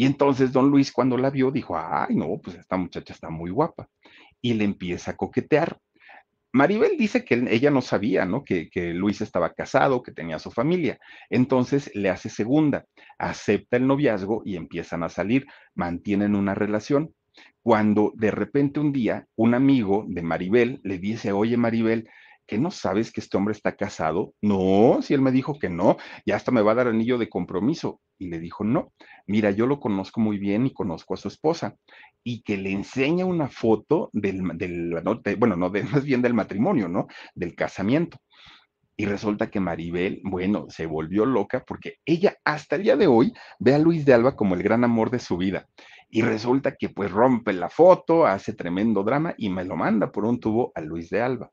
Y 0.00 0.06
entonces 0.06 0.50
don 0.50 0.70
Luis 0.70 0.92
cuando 0.92 1.18
la 1.18 1.28
vio 1.28 1.50
dijo, 1.50 1.76
ay, 1.76 2.14
no, 2.14 2.40
pues 2.42 2.56
esta 2.56 2.78
muchacha 2.78 3.12
está 3.12 3.28
muy 3.28 3.50
guapa. 3.50 3.86
Y 4.40 4.54
le 4.54 4.64
empieza 4.64 5.10
a 5.10 5.16
coquetear. 5.18 5.78
Maribel 6.54 6.96
dice 6.96 7.22
que 7.22 7.34
ella 7.50 7.70
no 7.70 7.82
sabía, 7.82 8.24
¿no? 8.24 8.42
Que, 8.42 8.70
que, 8.70 8.94
Luis 8.94 9.20
estaba 9.20 9.52
casado, 9.52 10.02
que 10.02 10.12
tenía 10.12 10.38
su 10.38 10.50
familia. 10.50 10.98
Entonces 11.28 11.94
le 11.94 12.08
hace 12.08 12.30
segunda, 12.30 12.86
acepta 13.18 13.76
el 13.76 13.86
noviazgo 13.86 14.40
y 14.46 14.56
empiezan 14.56 15.02
a 15.02 15.10
salir, 15.10 15.46
mantienen 15.74 16.34
una 16.34 16.54
relación. 16.54 17.14
Cuando 17.60 18.14
de 18.14 18.30
repente 18.30 18.80
un 18.80 18.92
día 18.92 19.26
un 19.36 19.52
amigo 19.52 20.06
de 20.08 20.22
Maribel 20.22 20.80
le 20.82 20.96
dice, 20.96 21.32
oye 21.32 21.58
Maribel, 21.58 22.08
¿qué 22.50 22.58
no 22.58 22.72
sabes 22.72 23.12
que 23.12 23.20
este 23.20 23.36
hombre 23.36 23.52
está 23.52 23.76
casado? 23.76 24.34
No, 24.42 24.98
si 25.02 25.14
él 25.14 25.20
me 25.20 25.30
dijo 25.30 25.56
que 25.56 25.68
no, 25.68 25.98
ya 26.26 26.34
hasta 26.34 26.50
me 26.50 26.62
va 26.62 26.72
a 26.72 26.74
dar 26.74 26.88
anillo 26.88 27.16
de 27.16 27.28
compromiso. 27.28 28.00
Y 28.18 28.28
le 28.28 28.40
dijo, 28.40 28.64
no, 28.64 28.92
mira, 29.28 29.52
yo 29.52 29.68
lo 29.68 29.78
conozco 29.78 30.20
muy 30.20 30.36
bien 30.36 30.66
y 30.66 30.72
conozco 30.72 31.14
a 31.14 31.16
su 31.16 31.28
esposa. 31.28 31.76
Y 32.24 32.42
que 32.42 32.56
le 32.56 32.72
enseña 32.72 33.24
una 33.24 33.48
foto 33.48 34.10
del, 34.12 34.42
del 34.58 35.00
bueno, 35.38 35.54
no, 35.54 35.70
de, 35.70 35.84
más 35.84 36.04
bien 36.04 36.22
del 36.22 36.34
matrimonio, 36.34 36.88
¿no? 36.88 37.06
Del 37.36 37.54
casamiento. 37.54 38.18
Y 38.96 39.06
resulta 39.06 39.48
que 39.48 39.60
Maribel, 39.60 40.20
bueno, 40.24 40.66
se 40.70 40.86
volvió 40.86 41.24
loca 41.26 41.62
porque 41.64 41.98
ella 42.04 42.36
hasta 42.44 42.74
el 42.74 42.82
día 42.82 42.96
de 42.96 43.06
hoy 43.06 43.32
ve 43.60 43.76
a 43.76 43.78
Luis 43.78 44.04
de 44.04 44.12
Alba 44.12 44.34
como 44.34 44.56
el 44.56 44.62
gran 44.64 44.82
amor 44.82 45.10
de 45.10 45.20
su 45.20 45.36
vida. 45.36 45.68
Y 46.08 46.22
resulta 46.22 46.74
que 46.74 46.88
pues 46.88 47.12
rompe 47.12 47.52
la 47.52 47.70
foto, 47.70 48.26
hace 48.26 48.54
tremendo 48.54 49.04
drama 49.04 49.36
y 49.38 49.50
me 49.50 49.64
lo 49.64 49.76
manda 49.76 50.10
por 50.10 50.24
un 50.24 50.40
tubo 50.40 50.72
a 50.74 50.80
Luis 50.80 51.10
de 51.10 51.22
Alba. 51.22 51.52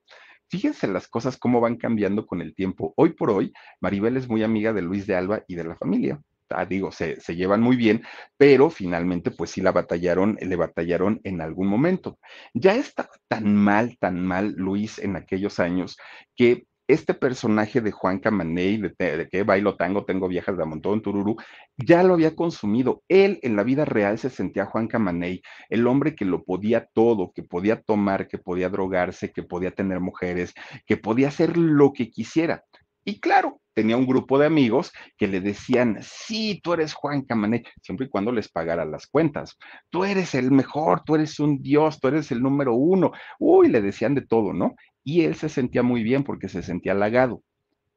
Fíjense 0.49 0.87
las 0.87 1.07
cosas 1.07 1.37
cómo 1.37 1.59
van 1.59 1.75
cambiando 1.75 2.25
con 2.25 2.41
el 2.41 2.55
tiempo. 2.55 2.93
Hoy 2.95 3.13
por 3.13 3.31
hoy, 3.31 3.53
Maribel 3.81 4.17
es 4.17 4.29
muy 4.29 4.43
amiga 4.43 4.73
de 4.73 4.81
Luis 4.81 5.05
de 5.05 5.15
Alba 5.15 5.43
y 5.47 5.55
de 5.55 5.63
la 5.65 5.75
familia. 5.75 6.21
Ah, 6.49 6.65
digo, 6.65 6.93
se, 6.93 7.19
se, 7.19 7.35
llevan 7.35 7.61
muy 7.61 7.75
bien, 7.75 8.03
pero 8.37 8.69
finalmente, 8.69 9.31
pues 9.31 9.51
sí 9.51 9.61
la 9.61 9.73
batallaron, 9.73 10.37
le 10.39 10.55
batallaron 10.55 11.19
en 11.25 11.41
algún 11.41 11.67
momento. 11.67 12.19
Ya 12.53 12.75
está 12.75 13.09
tan 13.27 13.53
mal, 13.53 13.97
tan 13.99 14.25
mal 14.25 14.53
Luis 14.53 14.97
en 14.99 15.17
aquellos 15.17 15.59
años 15.59 15.97
que 16.37 16.65
este 16.88 17.13
personaje 17.13 17.81
de 17.81 17.91
Juan 17.91 18.19
Camaney, 18.19 18.77
de, 18.77 19.27
que 19.29 19.43
bailo 19.43 19.75
tango, 19.75 20.05
tengo 20.05 20.27
viejas 20.27 20.57
de 20.57 20.65
montón, 20.65 21.01
tururú, 21.01 21.35
ya 21.77 22.03
lo 22.03 22.13
había 22.13 22.35
consumido. 22.35 23.03
Él 23.07 23.39
en 23.43 23.55
la 23.55 23.63
vida 23.63 23.85
real 23.85 24.17
se 24.17 24.29
sentía 24.29 24.65
Juan 24.65 24.88
Camaney, 24.88 25.41
el 25.69 25.88
hombre 25.88 26.15
que 26.15 26.25
lo 26.25 26.43
podía 26.43 26.88
todo, 26.93 27.31
que 27.33 27.43
podía 27.43 27.81
tomar, 27.81 28.27
que 28.27 28.38
podía 28.38 28.69
drogarse, 28.69 29.31
que 29.31 29.43
podía 29.43 29.71
tener 29.71 29.99
mujeres, 29.99 30.53
que 30.85 30.97
podía 30.97 31.27
hacer 31.27 31.57
lo 31.57 31.93
que 31.93 32.09
quisiera. 32.09 32.63
Y 33.03 33.21
claro, 33.21 33.61
tenía 33.73 33.95
un 33.95 34.05
grupo 34.05 34.38
de 34.38 34.47
amigos 34.47 34.91
que 35.17 35.27
le 35.27 35.39
decían, 35.39 35.99
sí, 36.01 36.59
tú 36.61 36.73
eres 36.73 36.93
Juan 36.93 37.21
Camaney, 37.21 37.63
siempre 37.81 38.07
y 38.07 38.09
cuando 38.09 38.33
les 38.33 38.49
pagara 38.49 38.83
las 38.83 39.07
cuentas. 39.07 39.57
Tú 39.89 40.03
eres 40.03 40.35
el 40.35 40.51
mejor, 40.51 41.03
tú 41.05 41.15
eres 41.15 41.39
un 41.39 41.61
dios, 41.61 41.99
tú 42.01 42.09
eres 42.09 42.31
el 42.31 42.41
número 42.41 42.73
uno. 42.73 43.11
Uy, 43.39 43.69
le 43.69 43.81
decían 43.81 44.13
de 44.13 44.25
todo, 44.25 44.51
¿no? 44.51 44.75
Y 45.07 45.21
él 45.23 45.35
se 45.35 45.49
sentía 45.49 45.83
muy 45.83 46.03
bien 46.03 46.23
porque 46.25 46.49
se 46.49 46.61
sentía 46.61 46.91
halagado. 46.91 47.41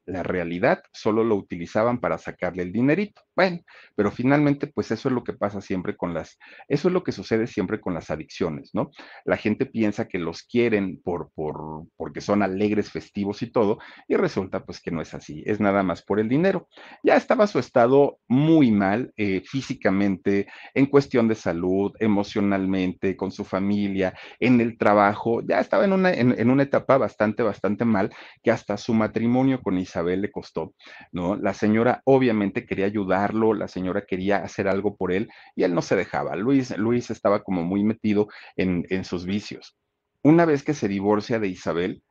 La 0.06 0.22
realidad 0.22 0.82
solo 0.92 1.22
lo 1.24 1.36
utilizaban 1.36 2.00
para 2.00 2.18
sacarle 2.18 2.62
el 2.62 2.72
dinerito. 2.72 3.22
Bueno, 3.36 3.60
pero 3.94 4.10
finalmente, 4.10 4.66
pues 4.66 4.90
eso 4.90 5.08
es 5.08 5.14
lo 5.14 5.22
que 5.22 5.34
pasa 5.34 5.60
siempre 5.60 5.96
con 5.96 6.14
las, 6.14 6.38
eso 6.68 6.88
es 6.88 6.94
lo 6.94 7.04
que 7.04 7.12
sucede 7.12 7.46
siempre 7.46 7.80
con 7.80 7.94
las 7.94 8.10
adicciones, 8.10 8.70
¿no? 8.74 8.90
La 9.24 9.36
gente 9.36 9.66
piensa 9.66 10.08
que 10.08 10.18
los 10.18 10.42
quieren 10.42 11.00
por, 11.02 11.30
por, 11.34 11.86
porque 11.96 12.20
son 12.20 12.42
alegres, 12.42 12.90
festivos 12.90 13.42
y 13.42 13.50
todo, 13.50 13.78
y 14.08 14.16
resulta 14.16 14.64
pues 14.64 14.80
que 14.80 14.90
no 14.90 15.00
es 15.00 15.14
así, 15.14 15.42
es 15.46 15.60
nada 15.60 15.82
más 15.82 16.02
por 16.02 16.18
el 16.18 16.28
dinero. 16.28 16.68
Ya 17.02 17.16
estaba 17.16 17.46
su 17.46 17.58
estado 17.58 18.18
muy 18.26 18.70
mal 18.70 19.12
eh, 19.16 19.42
físicamente, 19.46 20.48
en 20.74 20.86
cuestión 20.86 21.28
de 21.28 21.34
salud, 21.34 21.92
emocionalmente, 22.00 23.16
con 23.16 23.30
su 23.30 23.44
familia, 23.44 24.14
en 24.38 24.60
el 24.60 24.76
trabajo, 24.76 25.40
ya 25.42 25.60
estaba 25.60 25.84
en 25.84 25.92
una, 25.92 26.12
en, 26.12 26.38
en 26.38 26.50
una 26.50 26.64
etapa 26.64 26.98
bastante, 26.98 27.42
bastante 27.42 27.84
mal, 27.84 28.10
que 28.42 28.50
hasta 28.50 28.76
su 28.76 28.92
matrimonio 28.92 29.60
con 29.62 29.78
Isabel 29.78 29.89
le 30.22 30.30
costó, 30.30 30.74
¿no? 31.12 31.36
La 31.36 31.54
señora 31.54 32.02
obviamente 32.04 32.66
quería 32.66 32.86
ayudar 32.86 33.34
la 33.54 33.68
señora 33.68 34.04
quería 34.06 34.38
hacer 34.38 34.68
algo 34.68 34.96
por 34.96 35.12
él 35.12 35.30
y 35.54 35.64
él 35.64 35.74
no 35.74 35.82
se 35.82 35.96
dejaba. 35.96 36.36
Luis, 36.36 36.76
Luis 36.76 37.10
estaba 37.10 37.42
como 37.42 37.62
muy 37.62 37.84
metido 37.84 38.28
en, 38.56 38.86
en 38.90 39.04
sus 39.04 39.24
vicios. 39.24 39.76
Una 40.22 40.44
vez 40.44 40.62
que 40.62 40.74
se 40.74 40.88
divorcia 40.88 41.38
de 41.38 41.48
Isabel, 41.48 42.02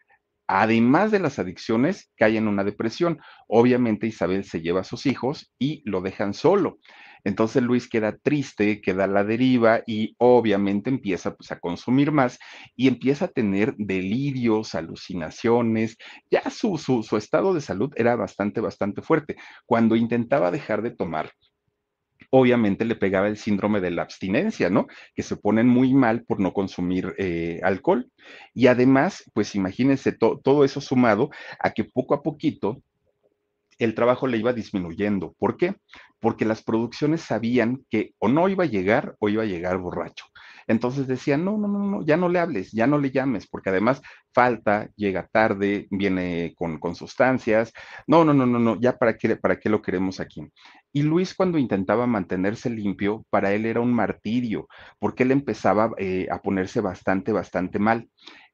además 0.49 1.11
de 1.11 1.19
las 1.19 1.37
adicciones, 1.37 2.11
cae 2.17 2.35
en 2.37 2.47
una 2.47 2.63
depresión. 2.63 3.19
Obviamente 3.47 4.07
Isabel 4.07 4.43
se 4.43 4.61
lleva 4.61 4.81
a 4.81 4.83
sus 4.83 5.05
hijos 5.05 5.53
y 5.59 5.83
lo 5.85 6.01
dejan 6.01 6.33
solo. 6.33 6.79
Entonces 7.23 7.61
Luis 7.61 7.87
queda 7.87 8.17
triste, 8.17 8.81
queda 8.81 9.03
a 9.03 9.07
la 9.07 9.23
deriva 9.23 9.83
y 9.85 10.15
obviamente 10.17 10.89
empieza 10.89 11.35
pues, 11.35 11.51
a 11.51 11.59
consumir 11.59 12.11
más 12.11 12.39
y 12.75 12.87
empieza 12.87 13.25
a 13.25 13.27
tener 13.27 13.75
delirios, 13.77 14.73
alucinaciones. 14.73 15.97
Ya 16.31 16.49
su, 16.49 16.79
su, 16.79 17.03
su 17.03 17.17
estado 17.17 17.53
de 17.53 17.61
salud 17.61 17.91
era 17.95 18.15
bastante, 18.15 18.59
bastante 18.59 19.03
fuerte. 19.03 19.35
Cuando 19.67 19.95
intentaba 19.95 20.49
dejar 20.49 20.81
de 20.81 20.91
tomar, 20.91 21.31
obviamente 22.30 22.86
le 22.86 22.95
pegaba 22.95 23.27
el 23.27 23.38
síndrome 23.38 23.82
de 23.82 23.91
la 23.91 24.03
abstinencia, 24.03 24.69
¿no? 24.69 24.88
Que 25.15 25.23
se 25.23 25.36
ponen 25.36 25.67
muy 25.67 25.93
mal 25.93 26.23
por 26.23 26.39
no 26.39 26.53
consumir 26.53 27.15
eh, 27.17 27.59
alcohol. 27.63 28.09
Y 28.53 28.67
además, 28.67 29.23
pues 29.34 29.55
imagínense 29.55 30.11
to 30.11 30.39
todo 30.43 30.63
eso 30.63 30.82
sumado 30.82 31.30
a 31.59 31.71
que 31.71 31.84
poco 31.84 32.13
a 32.13 32.23
poquito 32.23 32.82
el 33.80 33.95
trabajo 33.95 34.27
le 34.27 34.38
iba 34.38 34.53
disminuyendo. 34.53 35.34
¿Por 35.39 35.57
qué? 35.57 35.75
Porque 36.19 36.45
las 36.45 36.61
producciones 36.61 37.21
sabían 37.21 37.86
que 37.89 38.13
o 38.19 38.27
no 38.27 38.49
iba 38.49 38.65
a 38.65 38.67
llegar 38.67 39.15
o 39.19 39.30
iba 39.30 39.43
a 39.43 39.47
llegar 39.47 39.77
borracho. 39.77 40.25
Entonces 40.70 41.07
decían, 41.07 41.43
no, 41.43 41.57
no, 41.57 41.67
no, 41.67 41.80
no, 41.80 42.05
ya 42.05 42.15
no 42.15 42.30
le 42.30 42.38
hables, 42.38 42.72
ya 42.72 42.86
no 42.86 42.99
le 42.99 43.09
llames, 43.09 43.47
porque 43.47 43.72
además 43.72 44.03
falta, 44.32 44.88
llega 44.95 45.28
tarde, 45.28 45.88
viene 45.89 46.53
con, 46.55 46.80
con 46.80 46.93
sustancias. 46.93 47.74
No, 48.05 48.24
no, 48.24 48.36
no, 48.36 48.45
no, 48.45 48.59
no, 48.59 48.80
ya 48.80 48.95
para 48.97 49.17
qué, 49.17 49.36
para 49.36 49.59
qué 49.59 49.67
lo 49.67 49.82
queremos 49.82 50.20
aquí. 50.20 50.43
Y 50.93 51.01
Luis 51.01 51.34
cuando 51.34 51.57
intentaba 51.57 52.05
mantenerse 52.05 52.70
limpio, 52.70 53.26
para 53.32 53.51
él 53.51 53.65
era 53.65 53.82
un 53.82 53.91
martirio, 53.91 54.67
porque 54.99 55.24
él 55.24 55.32
empezaba 55.32 55.91
eh, 55.97 56.28
a 56.30 56.39
ponerse 56.39 56.82
bastante, 56.82 57.32
bastante 57.32 57.80
mal 57.80 58.07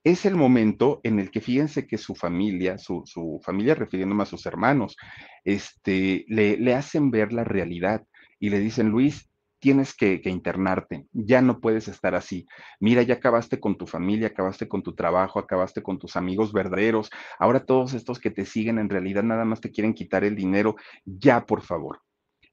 es 0.06 0.24
el 0.26 0.36
momento 0.36 1.02
en 1.04 1.20
el 1.20 1.32
que 1.32 1.42
fíjense 1.42 1.88
que 1.88 1.98
su 1.98 2.14
familia, 2.14 2.78
su, 2.78 3.02
su 3.06 3.42
familia 3.44 3.74
refiriéndome 3.74 4.22
a 4.22 4.28
sus 4.28 4.46
hermanos, 4.46 4.96
este, 5.44 6.26
le, 6.28 6.58
le, 6.58 6.76
hacen 6.76 7.10
ver 7.10 7.34
la 7.34 7.44
realidad 7.44 8.06
y 8.40 8.52
le 8.52 8.60
dicen, 8.60 8.90
Luis, 8.90 9.28
tienes 9.60 9.96
que, 9.96 10.22
internarte, 10.26 11.06
ya 11.12 11.42
no 11.42 11.60
puedes 11.60 11.88
estar 11.88 12.16
así. 12.16 12.46
Mira, 12.80 13.02
ya 13.04 13.16
acabaste 13.16 13.60
con 13.60 13.78
tu 13.78 13.88
familia, 13.88 14.28
acabaste 14.28 14.68
con 14.68 14.84
tu 14.84 14.96
trabajo, 14.96 15.40
acabaste 15.40 15.82
con 15.82 16.00
tus 16.00 16.16
amigos 16.16 16.54
verdaderos, 16.54 17.10
ahora 17.40 17.66
todos 17.66 17.94
estos 17.94 18.20
que 18.20 18.32
te 18.32 18.46
siguen 18.46 18.80
en 18.80 18.90
realidad 18.90 19.24
nada 19.24 19.46
más 19.46 19.62
te 19.62 19.72
quieren 19.72 19.94
quitar 19.94 20.24
el 20.24 20.36
dinero, 20.36 20.76
ya 21.06 21.46
por 21.46 21.62
favor. 21.62 22.02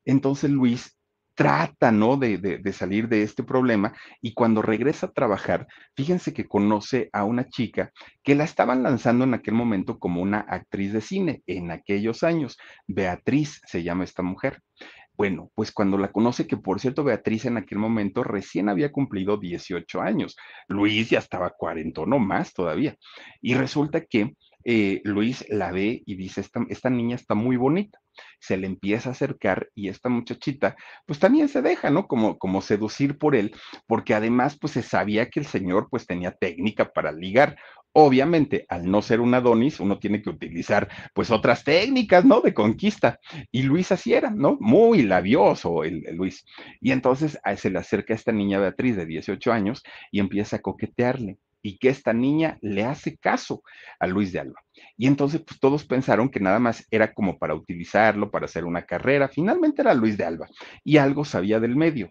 Entonces 0.05 0.51
Luis 0.51 0.97
trata, 1.35 1.91
¿no? 1.91 2.17
De, 2.17 2.39
de, 2.39 2.73
salir 2.73 3.09
de 3.09 3.23
este 3.23 3.43
problema 3.43 3.95
y 4.21 4.35
cuando 4.35 4.63
regresa 4.63 5.07
a 5.07 5.13
trabajar, 5.13 5.67
fíjense 5.97 6.33
que 6.33 6.47
conoce 6.47 7.09
a 7.13 7.25
una 7.25 7.49
chica 7.49 7.91
que 8.23 8.35
la 8.35 8.45
estaban 8.45 8.83
lanzando 8.83 9.25
en 9.25 9.35
aquel 9.35 9.55
momento 9.55 9.99
como 9.99 10.23
una 10.23 10.41
actriz 10.41 10.93
de 10.93 11.01
cine 11.01 11.43
en 11.47 11.71
aquellos 11.71 12.23
años. 12.23 12.59
Beatriz 12.87 13.61
se 13.67 13.83
llama 13.83 14.05
esta 14.05 14.23
mujer. 14.23 14.61
Bueno, 15.15 15.51
pues 15.55 15.73
cuando 15.73 15.99
la 15.99 16.11
conoce, 16.11 16.47
que 16.47 16.57
por 16.57 16.81
cierto 16.81 17.05
Beatriz 17.05 17.45
en 17.45 17.59
aquel 17.59 17.79
momento 17.79 18.25
recién 18.25 18.69
había 18.69 18.91
cumplido 18.91 19.37
18 19.37 20.01
años, 20.01 20.37
Luis 20.69 21.11
ya 21.11 21.19
estaba 21.19 21.51
40, 21.51 22.07
no 22.07 22.19
más 22.19 22.55
todavía. 22.55 22.97
Y 23.41 23.55
resulta 23.55 24.05
que 24.05 24.35
eh, 24.65 25.01
Luis 25.05 25.45
la 25.49 25.73
ve 25.73 26.03
y 26.07 26.15
dice, 26.17 26.41
esta, 26.41 26.65
esta, 26.69 26.91
niña 26.91 27.17
está 27.17 27.35
muy 27.35 27.57
bonita. 27.57 27.99
Se 28.39 28.57
le 28.57 28.67
empieza 28.67 29.11
a 29.11 29.13
acercar 29.13 29.69
y 29.75 29.89
esta 29.89 30.09
muchachita, 30.09 30.77
pues 31.07 31.19
también 31.19 31.49
se 31.49 31.63
deja, 31.63 31.91
¿no? 31.91 32.07
Como, 32.07 32.39
como 32.39 32.61
seducir 32.61 33.19
por 33.19 33.35
él, 33.35 33.55
porque 33.87 34.15
además, 34.15 34.59
pues 34.59 34.75
se 34.75 34.83
sabía 34.83 35.31
que 35.31 35.41
el 35.41 35.47
señor, 35.47 35.89
pues 35.91 36.07
tenía 36.07 36.33
técnica 36.33 36.93
para 36.93 37.13
ligar. 37.13 37.57
Obviamente, 37.95 38.65
al 38.69 38.91
no 38.91 39.03
ser 39.03 39.21
un 39.21 39.35
Adonis, 39.35 39.79
uno 39.79 39.99
tiene 39.99 40.23
que 40.23 40.31
utilizar, 40.31 40.89
pues, 41.15 41.31
otras 41.31 41.63
técnicas, 41.65 42.25
¿no? 42.25 42.41
De 42.41 42.55
conquista. 42.55 43.19
Y 43.51 43.63
Luis 43.63 43.93
así 43.93 44.15
era, 44.15 44.31
¿no? 44.31 44.57
Muy 44.61 45.03
labioso 45.03 45.85
el, 45.85 46.03
Luis. 46.15 46.45
Y 46.81 46.93
entonces 46.93 47.39
se 47.57 47.71
le 47.71 47.79
acerca 47.79 48.15
a 48.15 48.17
esta 48.17 48.33
niña 48.33 48.59
Beatriz 48.61 48.97
de 48.97 49.07
18 49.07 49.53
años 49.53 49.83
y 50.11 50.21
empieza 50.21 50.57
a 50.57 50.63
coquetearle 50.63 51.39
y 51.63 51.79
que 51.79 51.89
esta 51.89 52.13
niña 52.13 52.59
le 52.61 52.85
hace 52.85 53.17
caso 53.17 53.63
a 53.99 54.07
Luis 54.07 54.33
de 54.33 54.41
Alba. 54.41 54.61
Y 54.97 55.07
entonces, 55.07 55.43
pues 55.47 55.61
todos 55.61 55.85
pensaron 55.85 56.29
que 56.29 56.41
nada 56.41 56.59
más 56.59 56.87
era 56.91 57.15
como 57.15 57.39
para 57.39 57.55
utilizarlo, 57.55 58.31
para 58.31 58.47
hacer 58.47 58.65
una 58.65 58.83
carrera. 58.83 59.29
Finalmente 59.29 59.83
era 59.83 59.95
Luis 59.95 60.17
de 60.17 60.25
Alba 60.25 60.49
y 60.85 60.97
algo 60.97 61.25
sabía 61.25 61.61
del 61.61 61.77
medio. 61.77 62.11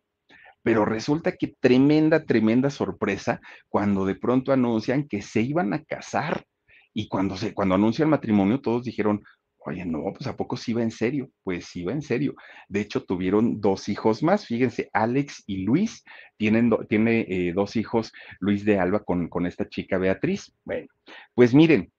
Pero 0.63 0.85
resulta 0.85 1.33
que 1.33 1.55
tremenda, 1.59 2.23
tremenda 2.25 2.69
sorpresa 2.69 3.41
cuando 3.67 4.05
de 4.05 4.15
pronto 4.15 4.53
anuncian 4.53 5.07
que 5.07 5.21
se 5.21 5.41
iban 5.41 5.73
a 5.73 5.83
casar. 5.83 6.45
Y 6.93 7.07
cuando, 7.07 7.37
se, 7.37 7.53
cuando 7.53 7.75
anuncia 7.75 8.03
el 8.03 8.09
matrimonio, 8.09 8.61
todos 8.61 8.83
dijeron, 8.83 9.23
Oye, 9.63 9.85
no, 9.85 10.03
pues 10.13 10.25
¿a 10.27 10.35
poco 10.35 10.57
sí 10.57 10.73
va 10.73 10.81
en 10.81 10.91
serio? 10.91 11.29
Pues 11.43 11.65
sí 11.65 11.83
va 11.83 11.91
en 11.91 12.01
serio. 12.01 12.35
De 12.67 12.81
hecho, 12.81 13.03
tuvieron 13.03 13.61
dos 13.61 13.89
hijos 13.89 14.23
más, 14.23 14.47
fíjense, 14.47 14.89
Alex 14.91 15.43
y 15.45 15.57
Luis, 15.63 16.03
tienen 16.37 16.71
tiene 16.89 17.25
eh, 17.29 17.53
dos 17.53 17.75
hijos, 17.75 18.11
Luis 18.39 18.65
de 18.65 18.79
Alba 18.79 19.03
con, 19.03 19.27
con 19.29 19.45
esta 19.45 19.69
chica 19.69 19.99
Beatriz. 19.99 20.51
Bueno, 20.65 20.87
pues 21.35 21.53
miren, 21.53 21.91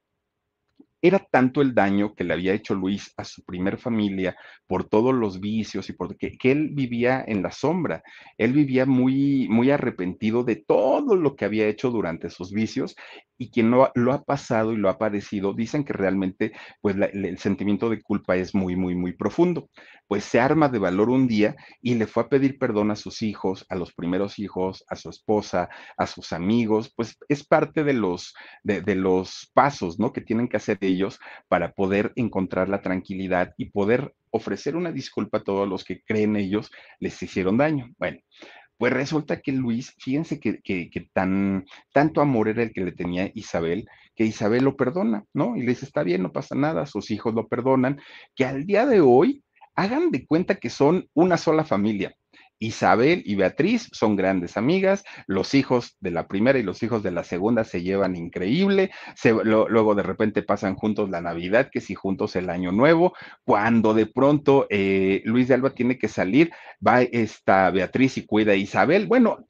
era 1.02 1.18
tanto 1.18 1.62
el 1.62 1.74
daño 1.74 2.14
que 2.14 2.22
le 2.24 2.32
había 2.32 2.54
hecho 2.54 2.74
Luis 2.74 3.12
a 3.16 3.24
su 3.24 3.44
primer 3.44 3.76
familia 3.76 4.36
por 4.68 4.88
todos 4.88 5.12
los 5.12 5.40
vicios 5.40 5.88
y 5.88 5.92
por 5.92 6.16
que, 6.16 6.38
que, 6.38 6.52
él 6.52 6.70
vivía 6.72 7.24
en 7.26 7.42
la 7.42 7.50
sombra. 7.50 8.04
Él 8.38 8.52
vivía 8.52 8.86
muy, 8.86 9.48
muy 9.48 9.70
arrepentido 9.72 10.44
de 10.44 10.56
todo 10.56 11.16
lo 11.16 11.34
que 11.34 11.44
había 11.44 11.66
hecho 11.66 11.90
durante 11.90 12.30
sus 12.30 12.52
vicios 12.52 12.94
y 13.38 13.50
quien 13.50 13.70
no, 13.70 13.90
lo 13.94 14.12
ha 14.12 14.22
pasado 14.22 14.72
y 14.72 14.76
lo 14.76 14.88
ha 14.88 14.98
padecido, 14.98 15.52
dicen 15.52 15.84
que 15.84 15.92
realmente 15.92 16.52
pues 16.80 16.96
el 16.96 17.38
sentimiento 17.38 17.90
de 17.90 18.00
culpa 18.00 18.36
es 18.36 18.54
muy, 18.54 18.76
muy, 18.76 18.94
muy 18.94 19.12
profundo. 19.12 19.68
Pues 20.06 20.24
se 20.24 20.40
arma 20.40 20.68
de 20.68 20.78
valor 20.78 21.10
un 21.10 21.26
día 21.26 21.56
y 21.80 21.94
le 21.94 22.06
fue 22.06 22.24
a 22.24 22.28
pedir 22.28 22.58
perdón 22.58 22.90
a 22.90 22.96
sus 22.96 23.22
hijos, 23.22 23.64
a 23.68 23.76
los 23.76 23.94
primeros 23.94 24.38
hijos, 24.38 24.84
a 24.88 24.96
su 24.96 25.08
esposa, 25.10 25.68
a 25.96 26.06
sus 26.06 26.32
amigos, 26.32 26.92
pues 26.94 27.16
es 27.28 27.44
parte 27.44 27.82
de 27.84 27.94
los, 27.94 28.34
de, 28.62 28.80
de 28.80 28.94
los 28.94 29.50
pasos, 29.54 29.98
¿no? 29.98 30.12
Que 30.12 30.20
tienen 30.20 30.48
que 30.48 30.58
hacer 30.58 30.78
ellos 30.80 31.18
para 31.48 31.72
poder 31.72 32.12
encontrar 32.16 32.68
la 32.68 32.82
tranquilidad 32.82 33.54
y 33.56 33.70
poder 33.70 34.14
ofrecer 34.32 34.76
una 34.76 34.92
disculpa 34.92 35.38
a 35.38 35.44
todos 35.44 35.68
los 35.68 35.84
que 35.84 36.02
creen 36.02 36.36
ellos 36.36 36.70
les 36.98 37.22
hicieron 37.22 37.58
daño. 37.58 37.90
Bueno, 37.98 38.18
pues 38.82 38.92
resulta 38.92 39.40
que 39.40 39.52
Luis, 39.52 39.94
fíjense 39.96 40.40
que, 40.40 40.60
que, 40.60 41.08
tan, 41.12 41.66
tanto 41.92 42.20
amor 42.20 42.48
era 42.48 42.64
el 42.64 42.72
que 42.72 42.80
le 42.80 42.90
tenía 42.90 43.30
Isabel, 43.32 43.88
que 44.16 44.24
Isabel 44.24 44.64
lo 44.64 44.76
perdona, 44.76 45.24
¿no? 45.32 45.54
Y 45.54 45.60
le 45.60 45.68
dice, 45.68 45.84
está 45.84 46.02
bien, 46.02 46.20
no 46.20 46.32
pasa 46.32 46.56
nada, 46.56 46.84
sus 46.86 47.12
hijos 47.12 47.32
lo 47.32 47.46
perdonan, 47.46 48.00
que 48.34 48.44
al 48.44 48.66
día 48.66 48.84
de 48.84 49.00
hoy 49.00 49.44
hagan 49.76 50.10
de 50.10 50.26
cuenta 50.26 50.56
que 50.56 50.68
son 50.68 51.08
una 51.14 51.36
sola 51.36 51.64
familia. 51.64 52.16
Isabel 52.62 53.22
y 53.24 53.34
Beatriz 53.34 53.88
son 53.92 54.16
grandes 54.16 54.56
amigas, 54.56 55.04
los 55.26 55.54
hijos 55.54 55.96
de 56.00 56.10
la 56.10 56.28
primera 56.28 56.58
y 56.58 56.62
los 56.62 56.82
hijos 56.82 57.02
de 57.02 57.10
la 57.10 57.24
segunda 57.24 57.64
se 57.64 57.82
llevan 57.82 58.16
increíble, 58.16 58.90
luego 59.44 59.94
de 59.94 60.02
repente 60.02 60.42
pasan 60.42 60.76
juntos 60.76 61.10
la 61.10 61.20
Navidad, 61.20 61.70
que 61.72 61.80
si 61.80 61.94
juntos 61.94 62.36
el 62.36 62.50
Año 62.50 62.72
Nuevo, 62.72 63.14
cuando 63.44 63.94
de 63.94 64.06
pronto 64.06 64.66
eh, 64.70 65.22
Luis 65.24 65.48
de 65.48 65.54
Alba 65.54 65.70
tiene 65.70 65.98
que 65.98 66.08
salir, 66.08 66.52
va 66.86 67.02
esta 67.02 67.70
Beatriz 67.70 68.16
y 68.18 68.26
cuida 68.26 68.52
a 68.52 68.56
Isabel, 68.56 69.06
bueno, 69.06 69.44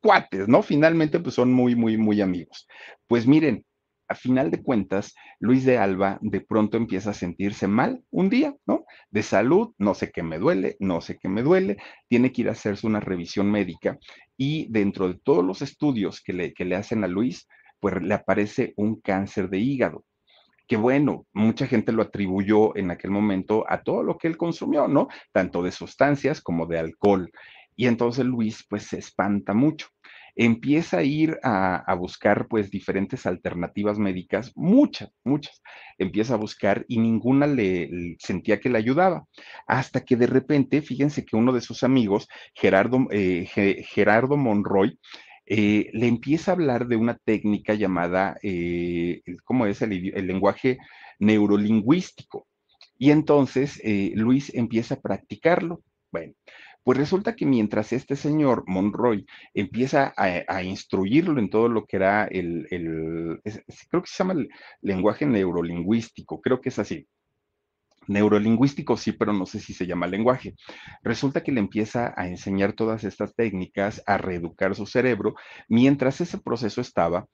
cuates, 0.00 0.48
¿no? 0.48 0.62
Finalmente 0.62 1.20
pues 1.20 1.34
son 1.34 1.52
muy, 1.52 1.74
muy, 1.74 1.96
muy 1.96 2.20
amigos. 2.20 2.66
Pues 3.06 3.26
miren, 3.26 3.64
a 4.08 4.14
final 4.14 4.50
de 4.50 4.62
cuentas, 4.62 5.14
Luis 5.38 5.64
de 5.64 5.78
Alba 5.78 6.18
de 6.22 6.40
pronto 6.40 6.76
empieza 6.76 7.10
a 7.10 7.14
sentirse 7.14 7.68
mal 7.68 8.02
un 8.10 8.30
día, 8.30 8.54
¿no? 8.66 8.84
De 9.10 9.22
salud, 9.22 9.74
no 9.78 9.94
sé 9.94 10.10
qué 10.10 10.22
me 10.22 10.38
duele, 10.38 10.76
no 10.80 11.00
sé 11.00 11.18
qué 11.18 11.28
me 11.28 11.42
duele, 11.42 11.76
tiene 12.08 12.32
que 12.32 12.42
ir 12.42 12.48
a 12.48 12.52
hacerse 12.52 12.86
una 12.86 13.00
revisión 13.00 13.50
médica 13.50 13.98
y 14.36 14.66
dentro 14.70 15.08
de 15.08 15.18
todos 15.22 15.44
los 15.44 15.62
estudios 15.62 16.22
que 16.22 16.32
le, 16.32 16.52
que 16.54 16.64
le 16.64 16.76
hacen 16.76 17.04
a 17.04 17.08
Luis, 17.08 17.46
pues 17.80 18.02
le 18.02 18.14
aparece 18.14 18.72
un 18.76 19.00
cáncer 19.00 19.48
de 19.48 19.58
hígado 19.58 20.04
que 20.68 20.76
bueno, 20.76 21.26
mucha 21.32 21.66
gente 21.66 21.92
lo 21.92 22.02
atribuyó 22.02 22.76
en 22.76 22.90
aquel 22.90 23.10
momento 23.10 23.64
a 23.68 23.82
todo 23.82 24.02
lo 24.02 24.18
que 24.18 24.28
él 24.28 24.36
consumió, 24.36 24.86
¿no? 24.86 25.08
Tanto 25.32 25.62
de 25.62 25.72
sustancias 25.72 26.42
como 26.42 26.66
de 26.66 26.78
alcohol. 26.78 27.32
Y 27.74 27.86
entonces 27.86 28.26
Luis 28.26 28.66
pues 28.68 28.82
se 28.82 28.98
espanta 28.98 29.54
mucho 29.54 29.88
empieza 30.38 30.98
a 30.98 31.02
ir 31.02 31.36
a, 31.42 31.76
a, 31.76 31.94
buscar 31.94 32.46
pues 32.46 32.70
diferentes 32.70 33.26
alternativas 33.26 33.98
médicas, 33.98 34.52
muchas, 34.54 35.10
muchas, 35.24 35.60
empieza 35.98 36.34
a 36.34 36.36
buscar 36.36 36.84
y 36.86 36.98
ninguna 37.00 37.48
le, 37.48 38.16
sentía 38.20 38.60
que 38.60 38.70
le 38.70 38.78
ayudaba, 38.78 39.26
hasta 39.66 40.04
que 40.04 40.14
de 40.14 40.28
repente, 40.28 40.80
fíjense 40.80 41.24
que 41.24 41.36
uno 41.36 41.52
de 41.52 41.60
sus 41.60 41.82
amigos, 41.82 42.28
Gerardo, 42.54 43.08
eh, 43.10 43.48
Gerardo 43.84 44.36
Monroy, 44.36 44.98
eh, 45.44 45.90
le 45.92 46.06
empieza 46.06 46.52
a 46.52 46.54
hablar 46.54 46.86
de 46.86 46.96
una 46.96 47.16
técnica 47.16 47.74
llamada, 47.74 48.38
eh, 48.42 49.22
¿cómo 49.44 49.66
es 49.66 49.82
el, 49.82 50.14
el, 50.14 50.26
lenguaje 50.28 50.78
neurolingüístico? 51.18 52.46
Y 52.96 53.10
entonces 53.10 53.80
Luis 54.14 54.52
empieza 54.54 54.94
a 54.94 55.00
practicarlo. 55.00 55.82
Bueno, 56.10 56.34
pues 56.84 56.98
resulta 56.98 57.36
que 57.36 57.46
mientras 57.46 57.92
este 57.92 58.16
señor 58.16 58.64
Monroy 58.66 59.26
empieza 59.54 60.14
a, 60.16 60.62
instruirlo 60.62 61.38
en 61.38 61.50
todo 61.50 61.68
lo 61.68 61.84
que 61.84 61.96
era 61.96 62.24
el, 62.24 62.66
creo 63.90 64.02
que 64.02 64.08
se 64.08 64.18
llama 64.18 64.34
el 64.34 64.48
lenguaje 64.80 65.26
neurolingüístico, 65.26 66.40
creo 66.40 66.60
que 66.60 66.70
es 66.70 66.78
así. 66.78 67.06
Neurolingüístico 68.08 68.96
sí, 68.96 69.12
pero 69.12 69.34
no 69.34 69.44
sé 69.44 69.60
si 69.60 69.74
se 69.74 69.86
llama 69.86 70.06
lenguaje. 70.06 70.54
Resulta 71.02 71.42
que 71.42 71.52
le 71.52 71.60
empieza 71.60 72.14
a 72.16 72.26
enseñar 72.26 72.72
todas 72.72 73.04
estas 73.04 73.34
técnicas, 73.34 74.02
a 74.06 74.16
reeducar 74.16 74.74
su 74.74 74.86
cerebro. 74.86 75.34
Mientras 75.68 76.22
ese 76.22 76.38
proceso 76.38 76.80
estaba, 76.80 77.26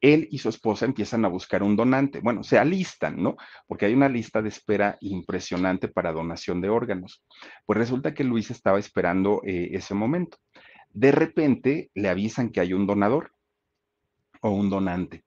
él 0.00 0.28
y 0.30 0.38
su 0.38 0.48
esposa 0.48 0.86
empiezan 0.86 1.24
a 1.24 1.28
buscar 1.28 1.62
un 1.62 1.76
donante. 1.76 2.20
Bueno, 2.20 2.42
se 2.42 2.58
alistan, 2.58 3.22
¿no? 3.22 3.36
Porque 3.66 3.86
hay 3.86 3.94
una 3.94 4.08
lista 4.08 4.42
de 4.42 4.48
espera 4.48 4.96
impresionante 5.00 5.88
para 5.88 6.12
donación 6.12 6.60
de 6.60 6.68
órganos. 6.68 7.22
Pues 7.66 7.78
resulta 7.78 8.14
que 8.14 8.24
Luis 8.24 8.50
estaba 8.50 8.78
esperando 8.78 9.42
eh, 9.44 9.70
ese 9.72 9.94
momento. 9.94 10.38
De 10.90 11.12
repente 11.12 11.90
le 11.94 12.08
avisan 12.08 12.50
que 12.50 12.60
hay 12.60 12.72
un 12.72 12.86
donador 12.86 13.32
o 14.40 14.50
un 14.50 14.70
donante. 14.70 15.24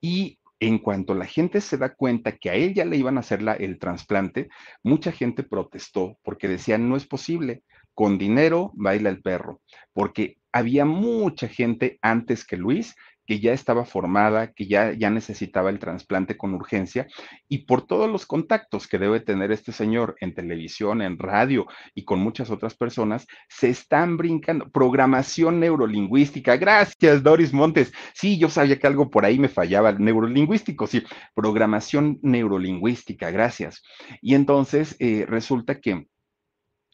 Y 0.00 0.38
en 0.60 0.78
cuanto 0.78 1.14
la 1.14 1.26
gente 1.26 1.60
se 1.60 1.76
da 1.76 1.94
cuenta 1.94 2.32
que 2.32 2.50
a 2.50 2.54
él 2.54 2.74
ya 2.74 2.84
le 2.84 2.96
iban 2.96 3.16
a 3.16 3.20
hacer 3.20 3.42
la, 3.42 3.54
el 3.54 3.78
trasplante, 3.78 4.48
mucha 4.82 5.12
gente 5.12 5.42
protestó 5.42 6.18
porque 6.22 6.48
decían, 6.48 6.88
no 6.88 6.96
es 6.96 7.06
posible, 7.06 7.62
con 7.92 8.18
dinero 8.18 8.72
baila 8.74 9.08
el 9.08 9.22
perro, 9.22 9.60
porque 9.92 10.38
había 10.52 10.84
mucha 10.84 11.48
gente 11.48 11.98
antes 12.02 12.44
que 12.44 12.56
Luis 12.56 12.94
que 13.26 13.40
ya 13.40 13.52
estaba 13.52 13.84
formada, 13.84 14.52
que 14.52 14.66
ya, 14.66 14.92
ya 14.92 15.10
necesitaba 15.10 15.70
el 15.70 15.78
trasplante 15.78 16.36
con 16.36 16.54
urgencia, 16.54 17.06
y 17.48 17.64
por 17.64 17.86
todos 17.86 18.10
los 18.10 18.26
contactos 18.26 18.86
que 18.86 18.98
debe 18.98 19.20
tener 19.20 19.52
este 19.52 19.72
señor 19.72 20.16
en 20.20 20.34
televisión, 20.34 21.02
en 21.02 21.18
radio 21.18 21.66
y 21.94 22.04
con 22.04 22.20
muchas 22.20 22.50
otras 22.50 22.74
personas, 22.74 23.26
se 23.48 23.68
están 23.70 24.16
brincando. 24.16 24.70
Programación 24.70 25.60
neurolingüística. 25.60 26.56
Gracias, 26.56 27.22
Doris 27.22 27.52
Montes. 27.52 27.92
Sí, 28.14 28.38
yo 28.38 28.48
sabía 28.48 28.78
que 28.78 28.86
algo 28.86 29.10
por 29.10 29.24
ahí 29.24 29.38
me 29.38 29.48
fallaba. 29.48 29.92
Neurolingüístico, 29.92 30.86
sí. 30.86 31.02
Programación 31.34 32.18
neurolingüística, 32.22 33.30
gracias. 33.30 33.82
Y 34.20 34.34
entonces 34.34 34.96
eh, 34.98 35.26
resulta 35.28 35.80
que 35.80 36.06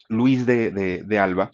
Luis 0.09 0.45
de, 0.45 0.71
de, 0.71 1.03
de 1.03 1.19
Alba 1.19 1.51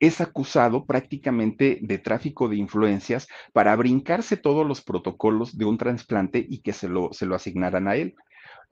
es 0.00 0.20
acusado 0.20 0.86
prácticamente 0.86 1.78
de 1.82 1.98
tráfico 1.98 2.48
de 2.48 2.56
influencias 2.56 3.28
para 3.52 3.76
brincarse 3.76 4.36
todos 4.36 4.66
los 4.66 4.82
protocolos 4.82 5.56
de 5.56 5.66
un 5.66 5.78
trasplante 5.78 6.44
y 6.48 6.62
que 6.62 6.72
se 6.72 6.88
lo, 6.88 7.12
se 7.12 7.26
lo 7.26 7.34
asignaran 7.34 7.86
a 7.86 7.96
él. 7.96 8.14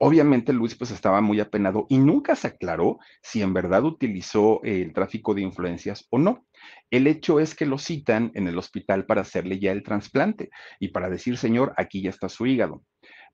Obviamente 0.01 0.53
Luis 0.53 0.75
pues 0.75 0.91
estaba 0.91 1.21
muy 1.21 1.39
apenado 1.41 1.85
y 1.89 1.97
nunca 1.97 2.35
se 2.35 2.47
aclaró 2.47 2.99
si 3.21 3.41
en 3.41 3.53
verdad 3.53 3.83
utilizó 3.83 4.63
el 4.63 4.93
tráfico 4.93 5.33
de 5.35 5.41
influencias 5.41 6.07
o 6.09 6.17
no. 6.17 6.45
El 6.89 7.05
hecho 7.05 7.39
es 7.39 7.53
que 7.53 7.65
lo 7.65 7.77
citan 7.77 8.31
en 8.33 8.47
el 8.47 8.57
hospital 8.57 9.05
para 9.05 9.21
hacerle 9.21 9.59
ya 9.59 9.71
el 9.71 9.83
trasplante 9.83 10.49
y 10.79 10.87
para 10.89 11.09
decir, 11.09 11.37
señor, 11.37 11.73
aquí 11.77 12.01
ya 12.01 12.09
está 12.09 12.29
su 12.29 12.47
hígado. 12.47 12.83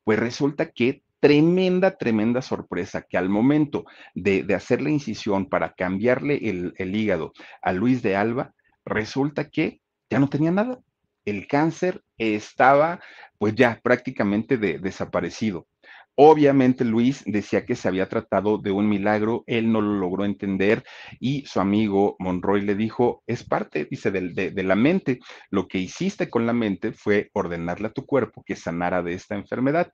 Pues 0.04 0.20
resulta 0.20 0.72
que 0.72 1.04
tremenda, 1.26 1.98
tremenda 1.98 2.44
sorpresa 2.44 3.02
que 3.02 3.18
al 3.18 3.30
momento 3.30 3.86
de, 4.14 4.46
hacer 4.54 4.80
la 4.80 4.92
incisión 4.92 5.50
para 5.50 5.74
cambiarle 5.74 6.36
el, 6.36 6.96
hígado 6.96 7.34
a 7.64 7.74
Luis 7.74 8.04
de 8.04 8.16
Alba, 8.16 8.54
resulta 8.86 9.50
que 9.50 9.82
ya 10.08 10.20
no 10.20 10.30
tenía 10.30 10.52
nada. 10.52 10.80
El 11.26 11.48
cáncer 11.48 12.04
estaba 12.20 13.00
pues 13.40 13.56
ya 13.56 13.80
prácticamente 13.82 14.58
de, 14.58 14.78
desaparecido. 14.78 15.66
Obviamente 16.14 16.86
Luis 16.86 17.24
decía 17.26 17.66
que 17.66 17.76
se 17.76 17.88
había 17.88 18.08
tratado 18.08 18.60
de 18.60 18.70
un 18.70 18.88
milagro, 18.88 19.44
él 19.48 19.72
no 19.72 19.82
lo 19.82 19.96
logró 19.96 20.26
entender 20.26 20.84
y 21.20 21.44
su 21.48 21.60
amigo 21.60 22.16
Monroy 22.20 22.62
le 22.62 22.76
dijo, 22.76 23.24
es 23.26 23.44
parte, 23.44 23.88
dice, 23.90 24.12
de, 24.12 24.64
la 24.64 24.76
mente. 24.76 25.20
Lo 25.50 25.68
que 25.68 25.80
hiciste 25.80 26.30
con 26.30 26.46
la 26.46 26.54
mente 26.54 26.94
fue 26.94 27.32
ordenarle 27.34 27.88
a 27.88 27.94
tu 27.94 28.06
cuerpo 28.06 28.44
que 28.46 28.56
sanara 28.56 29.02
de 29.02 29.14
esta 29.14 29.34
enfermedad 29.34 29.92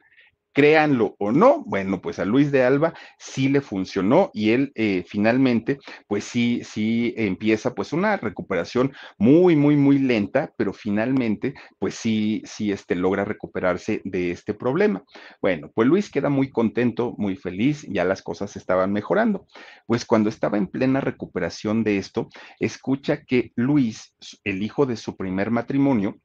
créanlo 0.53 1.15
o 1.19 1.31
no, 1.31 1.63
bueno, 1.65 2.01
pues 2.01 2.19
a 2.19 2.25
Luis 2.25 2.51
de 2.51 2.63
Alba 2.63 2.93
sí 3.17 3.49
le 3.49 3.61
funcionó 3.61 4.31
y 4.33 4.51
él 4.51 4.71
eh, 4.75 5.03
finalmente, 5.07 5.79
pues 6.07 6.23
sí, 6.23 6.61
sí 6.63 7.13
empieza 7.17 7.73
pues 7.73 7.93
una 7.93 8.17
recuperación 8.17 8.93
muy, 9.17 9.55
muy, 9.55 9.77
muy 9.77 9.99
lenta, 9.99 10.53
pero 10.57 10.73
finalmente, 10.73 11.53
pues 11.79 11.95
sí, 11.95 12.41
sí, 12.45 12.71
este, 12.71 12.95
logra 12.95 13.25
recuperarse 13.25 14.01
de 14.03 14.31
este 14.31 14.53
problema. 14.53 15.03
Bueno, 15.41 15.71
pues 15.73 15.87
Luis 15.87 16.09
queda 16.09 16.29
muy 16.29 16.49
contento, 16.51 17.15
muy 17.17 17.35
feliz, 17.35 17.85
ya 17.89 18.03
las 18.03 18.21
cosas 18.21 18.55
estaban 18.55 18.91
mejorando. 18.91 19.47
Pues 19.85 20.05
cuando 20.05 20.29
estaba 20.29 20.57
en 20.57 20.67
plena 20.67 21.01
recuperación 21.01 21.83
de 21.83 21.97
esto, 21.97 22.29
escucha 22.59 23.23
que 23.23 23.51
Luis, 23.55 24.15
el 24.43 24.63
hijo 24.63 24.85
de 24.85 24.97
su 24.97 25.15
primer 25.15 25.51
matrimonio, 25.51 26.17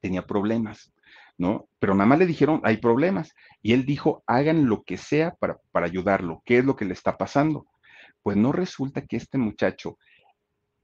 tenía 0.00 0.26
problemas 0.26 0.92
¿no? 1.40 1.68
Pero 1.78 1.94
nada 1.94 2.06
más 2.06 2.18
le 2.18 2.26
dijeron, 2.26 2.60
hay 2.64 2.76
problemas. 2.76 3.34
Y 3.62 3.72
él 3.72 3.86
dijo, 3.86 4.22
hagan 4.26 4.66
lo 4.66 4.82
que 4.82 4.98
sea 4.98 5.34
para, 5.34 5.58
para 5.72 5.86
ayudarlo. 5.86 6.42
¿Qué 6.44 6.58
es 6.58 6.64
lo 6.64 6.76
que 6.76 6.84
le 6.84 6.92
está 6.92 7.16
pasando? 7.16 7.66
Pues 8.22 8.36
no 8.36 8.52
resulta 8.52 9.06
que 9.06 9.16
este 9.16 9.38
muchacho 9.38 9.96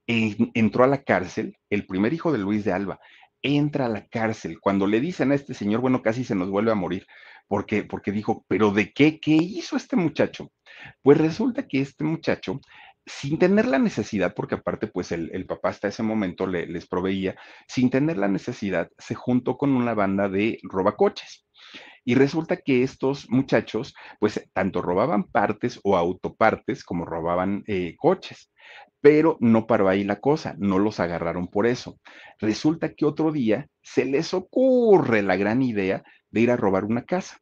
entró 0.07 0.83
a 0.83 0.87
la 0.87 1.03
cárcel, 1.03 1.57
el 1.69 1.85
primer 1.85 2.13
hijo 2.13 2.31
de 2.31 2.39
Luis 2.39 2.65
de 2.65 2.73
Alba, 2.73 2.99
entra 3.43 3.85
a 3.85 3.89
la 3.89 4.07
cárcel. 4.07 4.59
Cuando 4.59 4.87
le 4.87 4.99
dicen 4.99 5.31
a 5.31 5.35
este 5.35 5.53
señor, 5.53 5.81
bueno, 5.81 6.01
casi 6.01 6.23
se 6.23 6.33
nos 6.33 6.49
vuelve 6.49 6.71
a 6.71 6.75
morir, 6.75 7.05
porque, 7.47 7.83
porque 7.83 8.11
dijo, 8.11 8.43
pero 8.47 8.71
¿de 8.71 8.91
qué? 8.93 9.19
¿Qué 9.19 9.33
hizo 9.33 9.77
este 9.77 9.95
muchacho? 9.95 10.51
Pues 11.03 11.19
resulta 11.19 11.67
que 11.67 11.81
este 11.81 12.03
muchacho, 12.03 12.59
sin 13.07 13.39
tener 13.39 13.65
la 13.67 13.79
necesidad, 13.79 14.33
porque 14.35 14.55
aparte, 14.55 14.87
pues 14.87 15.11
el, 15.11 15.45
papá 15.45 15.69
hasta 15.69 15.87
ese 15.87 16.03
momento 16.03 16.45
le, 16.45 16.67
les 16.67 16.87
proveía, 16.87 17.35
sin 17.67 17.89
tener 17.89 18.17
la 18.17 18.27
necesidad, 18.27 18.89
se 18.97 19.15
juntó 19.15 19.57
con 19.57 19.71
una 19.71 19.93
banda 19.93 20.29
de 20.29 20.59
robacoches. 20.63 21.45
Y 22.03 22.15
resulta 22.15 22.57
que 22.57 22.83
estos 22.83 23.29
muchachos, 23.29 23.93
pues 24.19 24.49
tanto 24.53 24.81
robaban 24.81 25.25
partes 25.25 25.79
o 25.83 25.97
autopartes 25.97 26.83
como 26.85 27.03
robaban 27.03 27.63
eh, 27.67 27.95
coches. 27.97 28.49
Pero 29.01 29.37
no 29.41 29.67
paró 29.67 29.89
ahí 29.89 30.03
la 30.03 30.21
cosa, 30.21 30.55
no 30.57 30.79
los 30.79 30.99
agarraron 30.99 31.47
por 31.47 31.67
eso. 31.67 31.99
Resulta 32.39 32.93
que 32.93 33.05
otro 33.05 33.31
día 33.31 33.67
se 33.81 34.05
les 34.05 34.33
ocurre 34.33 35.21
la 35.21 35.35
gran 35.35 35.61
idea 35.61 36.03
de 36.29 36.41
ir 36.41 36.51
a 36.51 36.55
robar 36.55 36.85
una 36.85 37.03
casa. 37.03 37.39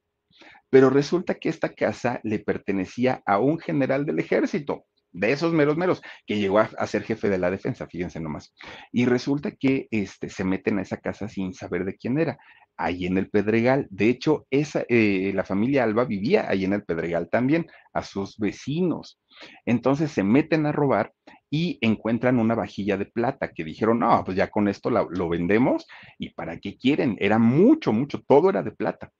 Pero 0.72 0.90
resulta 0.90 1.36
que 1.36 1.50
esta 1.50 1.74
casa 1.74 2.20
le 2.24 2.40
pertenecía 2.40 3.22
a 3.26 3.40
un 3.40 3.60
general 3.60 4.06
del 4.06 4.20
ejército, 4.20 4.86
de 5.16 5.32
esos 5.32 5.54
meros 5.54 5.78
meros, 5.78 6.02
que 6.28 6.38
llegó 6.38 6.60
a, 6.60 6.88
ser 6.88 7.04
jefe 7.04 7.30
de 7.30 7.38
la 7.38 7.50
defensa, 7.50 7.88
fíjense 7.88 8.20
nomás. 8.20 8.54
Y 8.92 9.06
resulta 9.06 9.52
que 9.52 9.88
este, 9.92 10.30
se 10.30 10.44
meten 10.44 10.78
a 10.78 10.82
esa 10.82 10.98
casa 10.98 11.30
sin 11.30 11.54
saber 11.54 11.86
de 11.86 11.96
quién 11.96 12.20
era, 12.20 12.38
ahí 12.78 13.06
en 13.06 13.18
el 13.18 13.30
Pedregal. 13.30 13.88
De 13.90 14.10
hecho, 14.10 14.46
esa, 14.52 14.84
eh, 14.90 15.32
la 15.34 15.46
familia 15.46 15.84
Alba 15.84 16.04
vivía 16.04 16.50
ahí 16.50 16.66
en 16.66 16.74
el 16.74 16.84
Pedregal 16.84 17.30
también, 17.30 17.68
a 17.94 18.04
sus 18.04 18.38
vecinos. 18.38 19.20
Entonces 19.66 20.12
se 20.12 20.24
meten 20.24 20.66
a 20.66 20.74
robar 20.74 21.14
y 21.50 21.78
encuentran 21.80 22.38
una 22.38 22.56
vajilla 22.56 22.98
de 22.98 23.06
plata 23.06 23.54
que 23.54 23.64
dijeron, 23.64 24.00
no, 24.00 24.22
pues 24.26 24.36
ya 24.36 24.50
con 24.50 24.68
esto 24.68 24.90
lo 24.90 25.30
vendemos 25.30 25.88
y 26.18 26.32
para 26.32 26.60
qué 26.60 26.76
quieren, 26.78 27.16
era 27.20 27.40
mucho, 27.40 27.94
mucho, 27.94 28.22
todo 28.28 28.50
era 28.50 28.64
de 28.64 28.72
plata. 28.72 29.12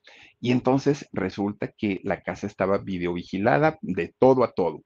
Y 0.42 0.52
entonces 0.52 1.08
resulta 1.14 1.72
que 1.78 2.02
la 2.04 2.22
casa 2.22 2.48
estaba 2.48 2.78
videovigilada 2.78 3.78
de 3.82 4.14
todo 4.20 4.44
a 4.44 4.52
todo. 4.52 4.84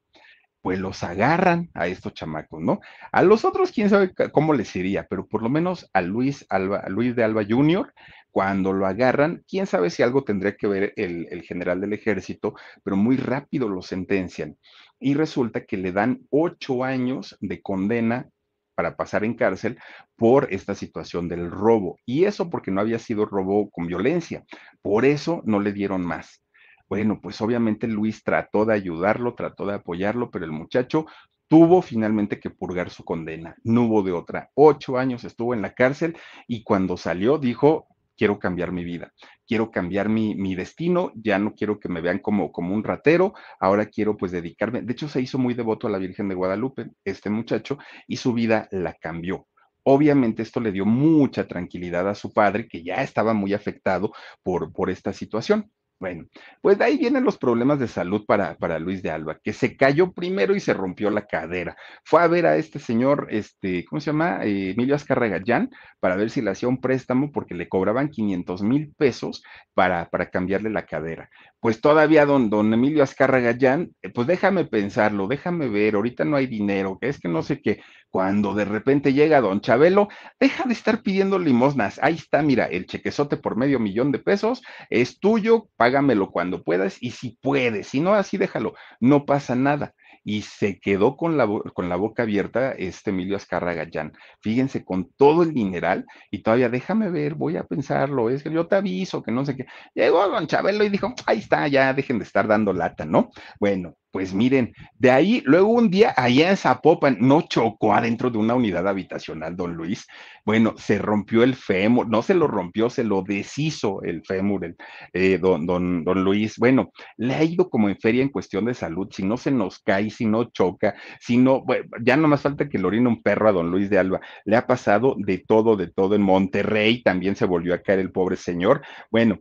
Pues 0.62 0.80
los 0.80 1.04
agarran 1.04 1.70
a 1.74 1.88
estos 1.88 2.14
chamacos, 2.14 2.62
¿no? 2.62 2.80
A 3.12 3.24
los 3.24 3.46
otros, 3.46 3.72
quién 3.72 3.90
sabe 3.90 4.14
cómo 4.32 4.54
les 4.54 4.76
iría, 4.76 5.08
pero 5.10 5.26
por 5.28 5.42
lo 5.42 5.50
menos 5.50 5.90
a 5.94 6.02
Luis, 6.02 6.46
Alba, 6.50 6.80
a 6.80 6.90
Luis 6.90 7.16
de 7.16 7.24
Alba 7.24 7.44
Jr., 7.48 7.94
cuando 8.32 8.74
lo 8.74 8.86
agarran, 8.86 9.44
quién 9.48 9.66
sabe 9.66 9.90
si 9.90 10.04
algo 10.04 10.24
tendría 10.24 10.56
que 10.56 10.68
ver 10.68 10.94
el, 10.98 11.28
el 11.32 11.42
general 11.42 11.82
del 11.82 11.94
ejército, 11.94 12.54
pero 12.84 12.96
muy 12.96 13.18
rápido 13.18 13.70
lo 13.70 13.82
sentencian 13.82 14.58
y 15.00 15.14
resulta 15.14 15.66
que 15.66 15.78
le 15.78 15.92
dan 15.92 16.22
ocho 16.30 16.84
años 16.84 17.38
de 17.42 17.62
condena 17.62 18.30
para 18.76 18.96
pasar 18.96 19.24
en 19.24 19.34
cárcel 19.34 19.78
por 20.16 20.48
esta 20.54 20.76
situación 20.76 21.28
del 21.28 21.50
robo. 21.52 21.98
Y 22.06 22.26
eso 22.26 22.50
porque 22.50 22.72
no 22.72 22.82
había 22.82 23.00
sido 23.00 23.26
robo 23.26 23.70
con 23.70 23.88
violencia. 23.88 24.44
Por 24.82 25.06
eso 25.06 25.42
no 25.46 25.60
le 25.60 25.74
dieron 25.74 26.06
más. 26.06 26.42
Bueno, 26.90 27.20
pues 27.22 27.40
obviamente 27.40 27.88
Luis 27.88 28.24
trató 28.24 28.66
de 28.66 28.74
ayudarlo, 28.74 29.36
trató 29.36 29.68
de 29.68 29.76
apoyarlo, 29.76 30.32
pero 30.32 30.46
el 30.46 30.52
muchacho 30.52 31.06
tuvo 31.48 31.82
finalmente 31.84 32.40
que 32.40 32.50
purgar 32.50 32.90
su 32.90 33.06
condena. 33.06 33.56
No 33.64 33.84
hubo 33.84 34.02
de 34.02 34.12
otra. 34.12 34.50
Ocho 34.56 34.98
años 34.98 35.24
estuvo 35.24 35.54
en 35.54 35.62
la 35.62 35.74
cárcel 35.74 36.18
y 36.48 36.64
cuando 36.64 36.98
salió 36.98 37.38
dijo, 37.38 37.88
quiero 38.18 38.40
cambiar 38.40 38.72
mi 38.72 38.84
vida, 38.84 39.14
quiero 39.48 39.72
cambiar 39.72 40.10
mi, 40.10 40.56
destino, 40.56 41.12
ya 41.16 41.40
no 41.40 41.54
quiero 41.54 41.80
que 41.80 41.90
me 41.90 42.02
vean 42.02 42.20
como, 42.20 42.52
como 42.52 42.74
un 42.74 42.84
ratero, 42.84 43.34
ahora 43.60 43.86
quiero 43.86 44.18
pues 44.18 44.32
dedicarme, 44.32 44.82
de 44.82 44.92
hecho 44.92 45.08
se 45.08 45.22
hizo 45.22 45.38
muy 45.38 45.54
devoto 45.54 45.88
a 45.88 45.90
la 45.90 46.00
Virgen 46.00 46.28
de 46.28 46.36
Guadalupe, 46.36 46.90
este 47.06 47.30
muchacho, 47.30 47.78
y 48.08 48.18
su 48.18 48.34
vida 48.34 48.68
la 48.72 48.94
cambió. 48.96 49.48
Obviamente 49.84 50.42
esto 50.42 50.60
le 50.60 50.72
dio 50.74 50.86
mucha 50.86 51.48
tranquilidad 51.48 52.10
a 52.10 52.16
su 52.16 52.34
padre, 52.34 52.68
que 52.68 52.84
ya 52.84 52.96
estaba 52.96 53.34
muy 53.34 53.54
afectado 53.54 54.12
por, 54.44 54.74
por 54.74 54.90
esta 54.90 55.14
situación. 55.14 55.72
Bueno, 56.00 56.28
pues 56.62 56.78
de 56.78 56.86
ahí 56.86 56.98
vienen 56.98 57.26
los 57.26 57.38
problemas 57.38 57.78
de 57.78 57.90
salud 57.90 58.24
para, 58.26 58.56
para 58.56 58.80
Luis 58.80 59.04
de 59.04 59.12
Alba, 59.12 59.38
que 59.44 59.52
se 59.52 59.76
cayó 59.76 60.14
primero 60.14 60.56
y 60.56 60.62
se 60.62 60.74
rompió 60.74 61.10
la 61.10 61.26
cadera. 61.28 61.76
Fue 62.06 62.22
a 62.22 62.28
ver 62.28 62.46
a 62.46 62.56
este 62.56 62.80
señor, 62.80 63.28
este, 63.32 63.84
¿cómo 63.84 64.00
se 64.00 64.12
llama? 64.12 64.46
Eh, 64.46 64.72
Emilio 64.72 64.96
Azcárraga 64.96 65.40
Gallán, 65.40 65.70
para 66.00 66.16
ver 66.16 66.30
si 66.30 66.42
le 66.42 66.52
hacía 66.52 66.70
un 66.70 66.80
préstamo 66.80 67.34
porque 67.34 67.54
le 67.54 67.68
cobraban 67.68 68.08
500 68.10 68.62
mil 68.64 68.94
pesos 68.98 69.44
para, 69.74 70.10
para 70.10 70.30
cambiarle 70.30 70.70
la 70.70 70.86
cadera. 70.86 71.30
Pues 71.60 71.82
todavía 71.82 72.26
don, 72.26 72.50
don 72.50 72.74
Emilio 72.74 73.04
Azcárraga 73.04 73.52
Gallán, 73.52 73.92
eh, 74.02 74.10
pues 74.10 74.26
déjame 74.26 74.64
pensarlo, 74.64 75.28
déjame 75.28 75.68
ver, 75.68 75.96
ahorita 75.96 76.24
no 76.24 76.38
hay 76.38 76.48
dinero, 76.48 76.98
que 77.00 77.10
es 77.10 77.20
que 77.20 77.28
no 77.28 77.44
sé 77.44 77.62
qué. 77.62 77.82
Cuando 78.10 78.54
de 78.54 78.66
repente 78.66 79.14
llega 79.14 79.42
don 79.42 79.62
Chabelo, 79.62 80.08
deja 80.40 80.64
de 80.66 80.74
estar 80.74 81.02
pidiendo 81.02 81.38
limosnas. 81.38 82.00
Ahí 82.02 82.16
está, 82.16 82.42
mira, 82.42 82.66
el 82.66 82.86
chequezote 82.88 83.38
por 83.38 83.56
medio 83.56 83.80
millón 83.80 84.12
de 84.12 84.20
pesos 84.20 84.62
es 84.90 85.20
tuyo, 85.20 85.70
págamelo 85.78 86.32
cuando 86.32 86.64
puedas 86.64 86.98
y 87.02 87.12
si 87.12 87.38
puedes, 87.42 87.88
si 87.88 88.00
no, 88.00 88.14
así 88.14 88.38
déjalo, 88.38 88.74
no 89.00 89.26
pasa 89.26 89.56
nada 89.56 89.94
y 90.24 90.42
se 90.44 90.80
quedó 90.80 91.18
con 91.18 91.38
la, 91.38 91.48
con 91.74 91.90
la 91.90 91.96
boca 91.96 92.24
abierta 92.24 92.72
este 92.72 93.10
Emilio 93.12 93.36
Azcarra 93.36 93.74
Gallán. 93.74 94.14
Fíjense, 94.42 94.84
con 94.84 95.12
todo 95.14 95.44
el 95.44 95.54
mineral 95.54 96.06
y 96.32 96.44
todavía 96.44 96.70
déjame 96.70 97.10
ver, 97.10 97.36
voy 97.36 97.58
a 97.58 97.64
pensarlo, 97.64 98.30
es 98.30 98.44
que 98.44 98.52
yo 98.52 98.68
te 98.68 98.76
aviso, 98.76 99.24
que 99.24 99.32
no 99.32 99.46
sé 99.46 99.56
qué. 99.56 99.66
Llegó 99.94 100.28
don 100.28 100.48
Chabelo 100.48 100.84
y 100.84 100.90
dijo, 100.90 101.14
ahí 101.26 101.40
está, 101.40 101.68
ya 101.68 101.94
dejen 101.94 102.20
de 102.20 102.26
estar 102.26 102.48
dando 102.48 102.74
lata, 102.74 103.06
¿no? 103.06 103.32
Bueno, 103.60 103.96
pues 104.12 104.34
miren, 104.34 104.74
de 104.98 105.12
ahí, 105.12 105.42
luego 105.46 105.70
un 105.70 105.90
día 105.90 106.14
allá 106.18 106.50
en 106.50 106.58
Zapopan, 106.58 107.18
no 107.20 107.42
chocó 107.44 107.94
adentro 107.94 108.30
de 108.30 108.38
una 108.40 108.56
unidad 108.56 108.88
habitacional, 108.88 109.56
don 109.56 109.76
Luis. 109.76 110.08
Bueno, 110.46 110.74
se 110.78 110.98
rompió 110.98 111.44
el 111.44 111.56
fémur, 111.56 112.08
no 112.08 112.22
se 112.24 112.34
lo 112.34 112.48
rompió, 112.48 112.90
se 112.90 113.04
lo 113.04 113.22
deshizo 113.22 114.02
el 114.02 114.24
fémur, 114.26 114.66
el, 114.66 114.76
eh, 115.14 115.38
don, 115.38 115.66
don, 115.68 116.04
don 116.04 116.24
Luis. 116.24 116.58
Bueno, 116.58 116.92
le 117.18 117.36
ha 117.36 117.44
ido 117.44 117.70
como 117.70 117.88
en 117.88 117.98
feria 118.00 118.24
en 118.24 118.30
cuestión 118.30 118.66
de 118.66 118.74
salud, 118.74 119.10
si 119.12 119.24
no 119.24 119.38
se 119.38 119.52
nos 119.52 119.80
cae, 119.80 120.10
si 120.10 120.26
no 120.26 120.46
choca, 120.46 120.96
si 121.20 121.38
no, 121.38 121.64
bueno, 121.64 121.86
ya 122.02 122.18
no 122.18 122.28
más 122.28 122.42
falta 122.42 122.68
que 122.68 122.80
le 122.80 122.88
orine 122.88 123.08
un 123.08 123.22
perro 123.22 123.50
a 123.50 123.52
don 123.52 123.70
Luis 123.70 123.90
de 123.90 124.00
Alba. 124.00 124.22
Le 124.46 124.56
ha 124.56 124.66
pasado 124.66 125.16
de 125.18 125.38
todo, 125.38 125.76
de 125.76 125.88
todo. 125.88 126.16
En 126.16 126.22
Monterrey 126.24 127.04
también 127.04 127.36
se 127.36 127.46
volvió 127.46 127.74
a 127.74 127.82
caer 127.82 128.00
el 128.00 128.12
pobre 128.12 128.36
señor. 128.38 128.82
Bueno, 129.12 129.40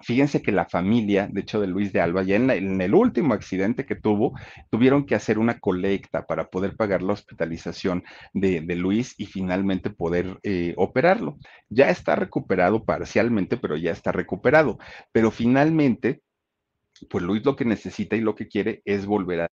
Fíjense 0.00 0.42
que 0.42 0.52
la 0.52 0.64
familia, 0.66 1.28
de 1.30 1.40
hecho, 1.40 1.60
de 1.60 1.66
Luis 1.66 1.92
de 1.92 2.00
Alba, 2.00 2.22
ya 2.22 2.36
en, 2.36 2.80
el 2.80 2.94
último 2.94 3.34
accidente 3.34 3.84
que 3.84 3.96
tuvo, 3.96 4.38
tuvieron 4.70 5.04
que 5.04 5.16
hacer 5.16 5.38
una 5.38 5.58
colecta 5.58 6.24
para 6.24 6.50
poder 6.50 6.76
pagar 6.76 7.02
la 7.02 7.14
hospitalización 7.14 8.04
de, 8.32 8.60
Luis 8.76 9.14
y 9.18 9.26
finalmente 9.26 9.90
poder 9.90 10.38
eh, 10.44 10.74
operarlo. 10.76 11.36
Ya 11.68 11.90
está 11.90 12.14
recuperado 12.14 12.84
parcialmente, 12.84 13.56
pero 13.56 13.76
ya 13.76 13.90
está 13.90 14.12
recuperado. 14.12 14.78
Pero 15.10 15.32
finalmente, 15.32 16.22
pues 17.10 17.24
Luis 17.24 17.44
lo 17.44 17.56
que 17.56 17.64
necesita 17.64 18.16
y 18.16 18.20
lo 18.20 18.34
que 18.36 18.48
quiere 18.48 18.82
es 18.84 19.04
volver 19.06 19.42
a 19.42 19.48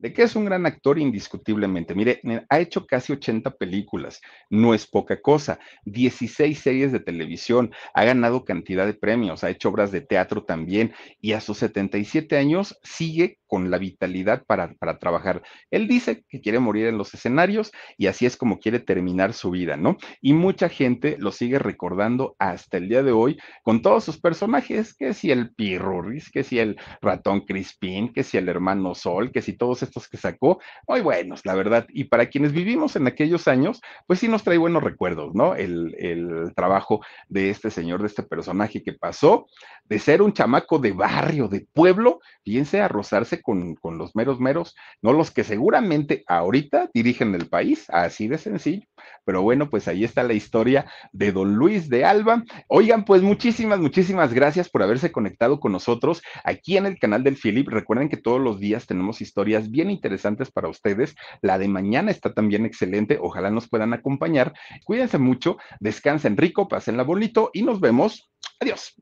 de 0.00 0.12
que 0.12 0.22
es 0.22 0.34
un 0.34 0.46
gran 0.46 0.66
actor 0.66 0.98
indiscutiblemente. 0.98 1.94
Mire, 1.94 2.20
ha 2.48 2.58
hecho 2.58 2.86
casi 2.86 3.12
80 3.12 3.50
películas, 3.52 4.20
no 4.48 4.74
es 4.74 4.86
poca 4.86 5.20
cosa, 5.20 5.60
16 5.84 6.58
series 6.58 6.92
de 6.92 7.00
televisión, 7.00 7.72
ha 7.94 8.04
ganado 8.04 8.44
cantidad 8.44 8.86
de 8.86 8.94
premios, 8.94 9.44
ha 9.44 9.50
hecho 9.50 9.68
obras 9.68 9.92
de 9.92 10.00
teatro 10.00 10.44
también 10.44 10.92
y 11.20 11.32
a 11.32 11.40
sus 11.40 11.58
77 11.58 12.36
años 12.36 12.78
sigue 12.82 13.39
con 13.50 13.68
la 13.68 13.78
vitalidad 13.78 14.44
para, 14.46 14.74
para 14.74 14.98
trabajar. 14.98 15.42
Él 15.72 15.88
dice 15.88 16.22
que 16.28 16.40
quiere 16.40 16.60
morir 16.60 16.86
en 16.86 16.96
los 16.96 17.12
escenarios 17.12 17.72
y 17.98 18.06
así 18.06 18.24
es 18.24 18.36
como 18.36 18.60
quiere 18.60 18.78
terminar 18.78 19.32
su 19.32 19.50
vida, 19.50 19.76
¿no? 19.76 19.96
Y 20.20 20.34
mucha 20.34 20.68
gente 20.68 21.16
lo 21.18 21.32
sigue 21.32 21.58
recordando 21.58 22.36
hasta 22.38 22.76
el 22.76 22.88
día 22.88 23.02
de 23.02 23.10
hoy 23.10 23.38
con 23.64 23.82
todos 23.82 24.04
sus 24.04 24.20
personajes, 24.20 24.94
que 24.94 25.14
si 25.14 25.32
el 25.32 25.52
Pirurris, 25.52 26.30
que 26.30 26.44
si 26.44 26.60
el 26.60 26.76
ratón 27.02 27.40
Crispín, 27.40 28.12
que 28.12 28.22
si 28.22 28.36
el 28.36 28.48
hermano 28.48 28.94
Sol, 28.94 29.32
que 29.32 29.42
si 29.42 29.54
todos 29.54 29.82
estos 29.82 30.08
que 30.08 30.16
sacó, 30.16 30.60
muy 30.86 31.00
buenos, 31.00 31.44
la 31.44 31.56
verdad. 31.56 31.86
Y 31.88 32.04
para 32.04 32.26
quienes 32.26 32.52
vivimos 32.52 32.94
en 32.94 33.08
aquellos 33.08 33.48
años, 33.48 33.80
pues 34.06 34.20
sí 34.20 34.28
nos 34.28 34.44
trae 34.44 34.58
buenos 34.58 34.84
recuerdos, 34.84 35.34
¿no? 35.34 35.56
El, 35.56 35.96
el 35.98 36.54
trabajo 36.54 37.00
de 37.28 37.50
este 37.50 37.70
señor, 37.70 38.00
de 38.00 38.06
este 38.06 38.22
personaje 38.22 38.80
que 38.80 38.92
pasó 38.92 39.46
de 39.90 39.98
ser 39.98 40.22
un 40.22 40.32
chamaco 40.32 40.78
de 40.78 40.92
barrio, 40.92 41.48
de 41.48 41.66
pueblo, 41.72 42.20
fíjense, 42.44 42.80
a 42.80 42.86
rozarse 42.86 43.39
con, 43.42 43.76
los 43.98 44.14
meros 44.14 44.40
meros, 44.40 44.74
no 45.02 45.12
los 45.12 45.30
que 45.30 45.44
seguramente 45.44 46.24
ahorita 46.26 46.90
dirigen 46.92 47.34
el 47.34 47.48
país, 47.48 47.86
así 47.90 48.28
de 48.28 48.38
sencillo, 48.38 48.86
pero 49.24 49.42
bueno, 49.42 49.70
pues 49.70 49.88
ahí 49.88 50.04
está 50.04 50.22
la 50.22 50.34
historia 50.34 50.90
de 51.12 51.32
don 51.32 51.54
Luis 51.54 51.88
de 51.88 52.04
Alba. 52.04 52.44
Oigan, 52.68 53.04
pues 53.04 53.22
muchísimas, 53.22 53.78
muchísimas 53.78 54.32
gracias 54.32 54.68
por 54.68 54.82
haberse 54.82 55.12
conectado 55.12 55.60
con 55.60 55.72
nosotros 55.72 56.22
aquí 56.44 56.76
en 56.76 56.86
el 56.86 56.98
canal 56.98 57.22
del 57.22 57.36
Philip. 57.36 57.68
Recuerden 57.68 58.08
que 58.08 58.16
todos 58.16 58.40
los 58.40 58.58
días 58.60 58.86
tenemos 58.86 59.20
historias 59.20 59.70
bien 59.70 59.90
interesantes 59.90 60.50
para 60.50 60.68
ustedes. 60.68 61.14
La 61.42 61.58
de 61.58 61.68
mañana 61.68 62.10
está 62.10 62.32
también 62.32 62.66
excelente. 62.66 63.18
Ojalá 63.20 63.50
nos 63.50 63.68
puedan 63.68 63.92
acompañar. 63.92 64.52
Cuídense 64.84 65.18
mucho, 65.18 65.56
descansen 65.80 66.36
rico, 66.36 66.68
pásenla 66.68 67.02
bonito 67.02 67.50
y 67.52 67.62
nos 67.62 67.80
vemos. 67.80 68.30
Adiós. 68.60 68.94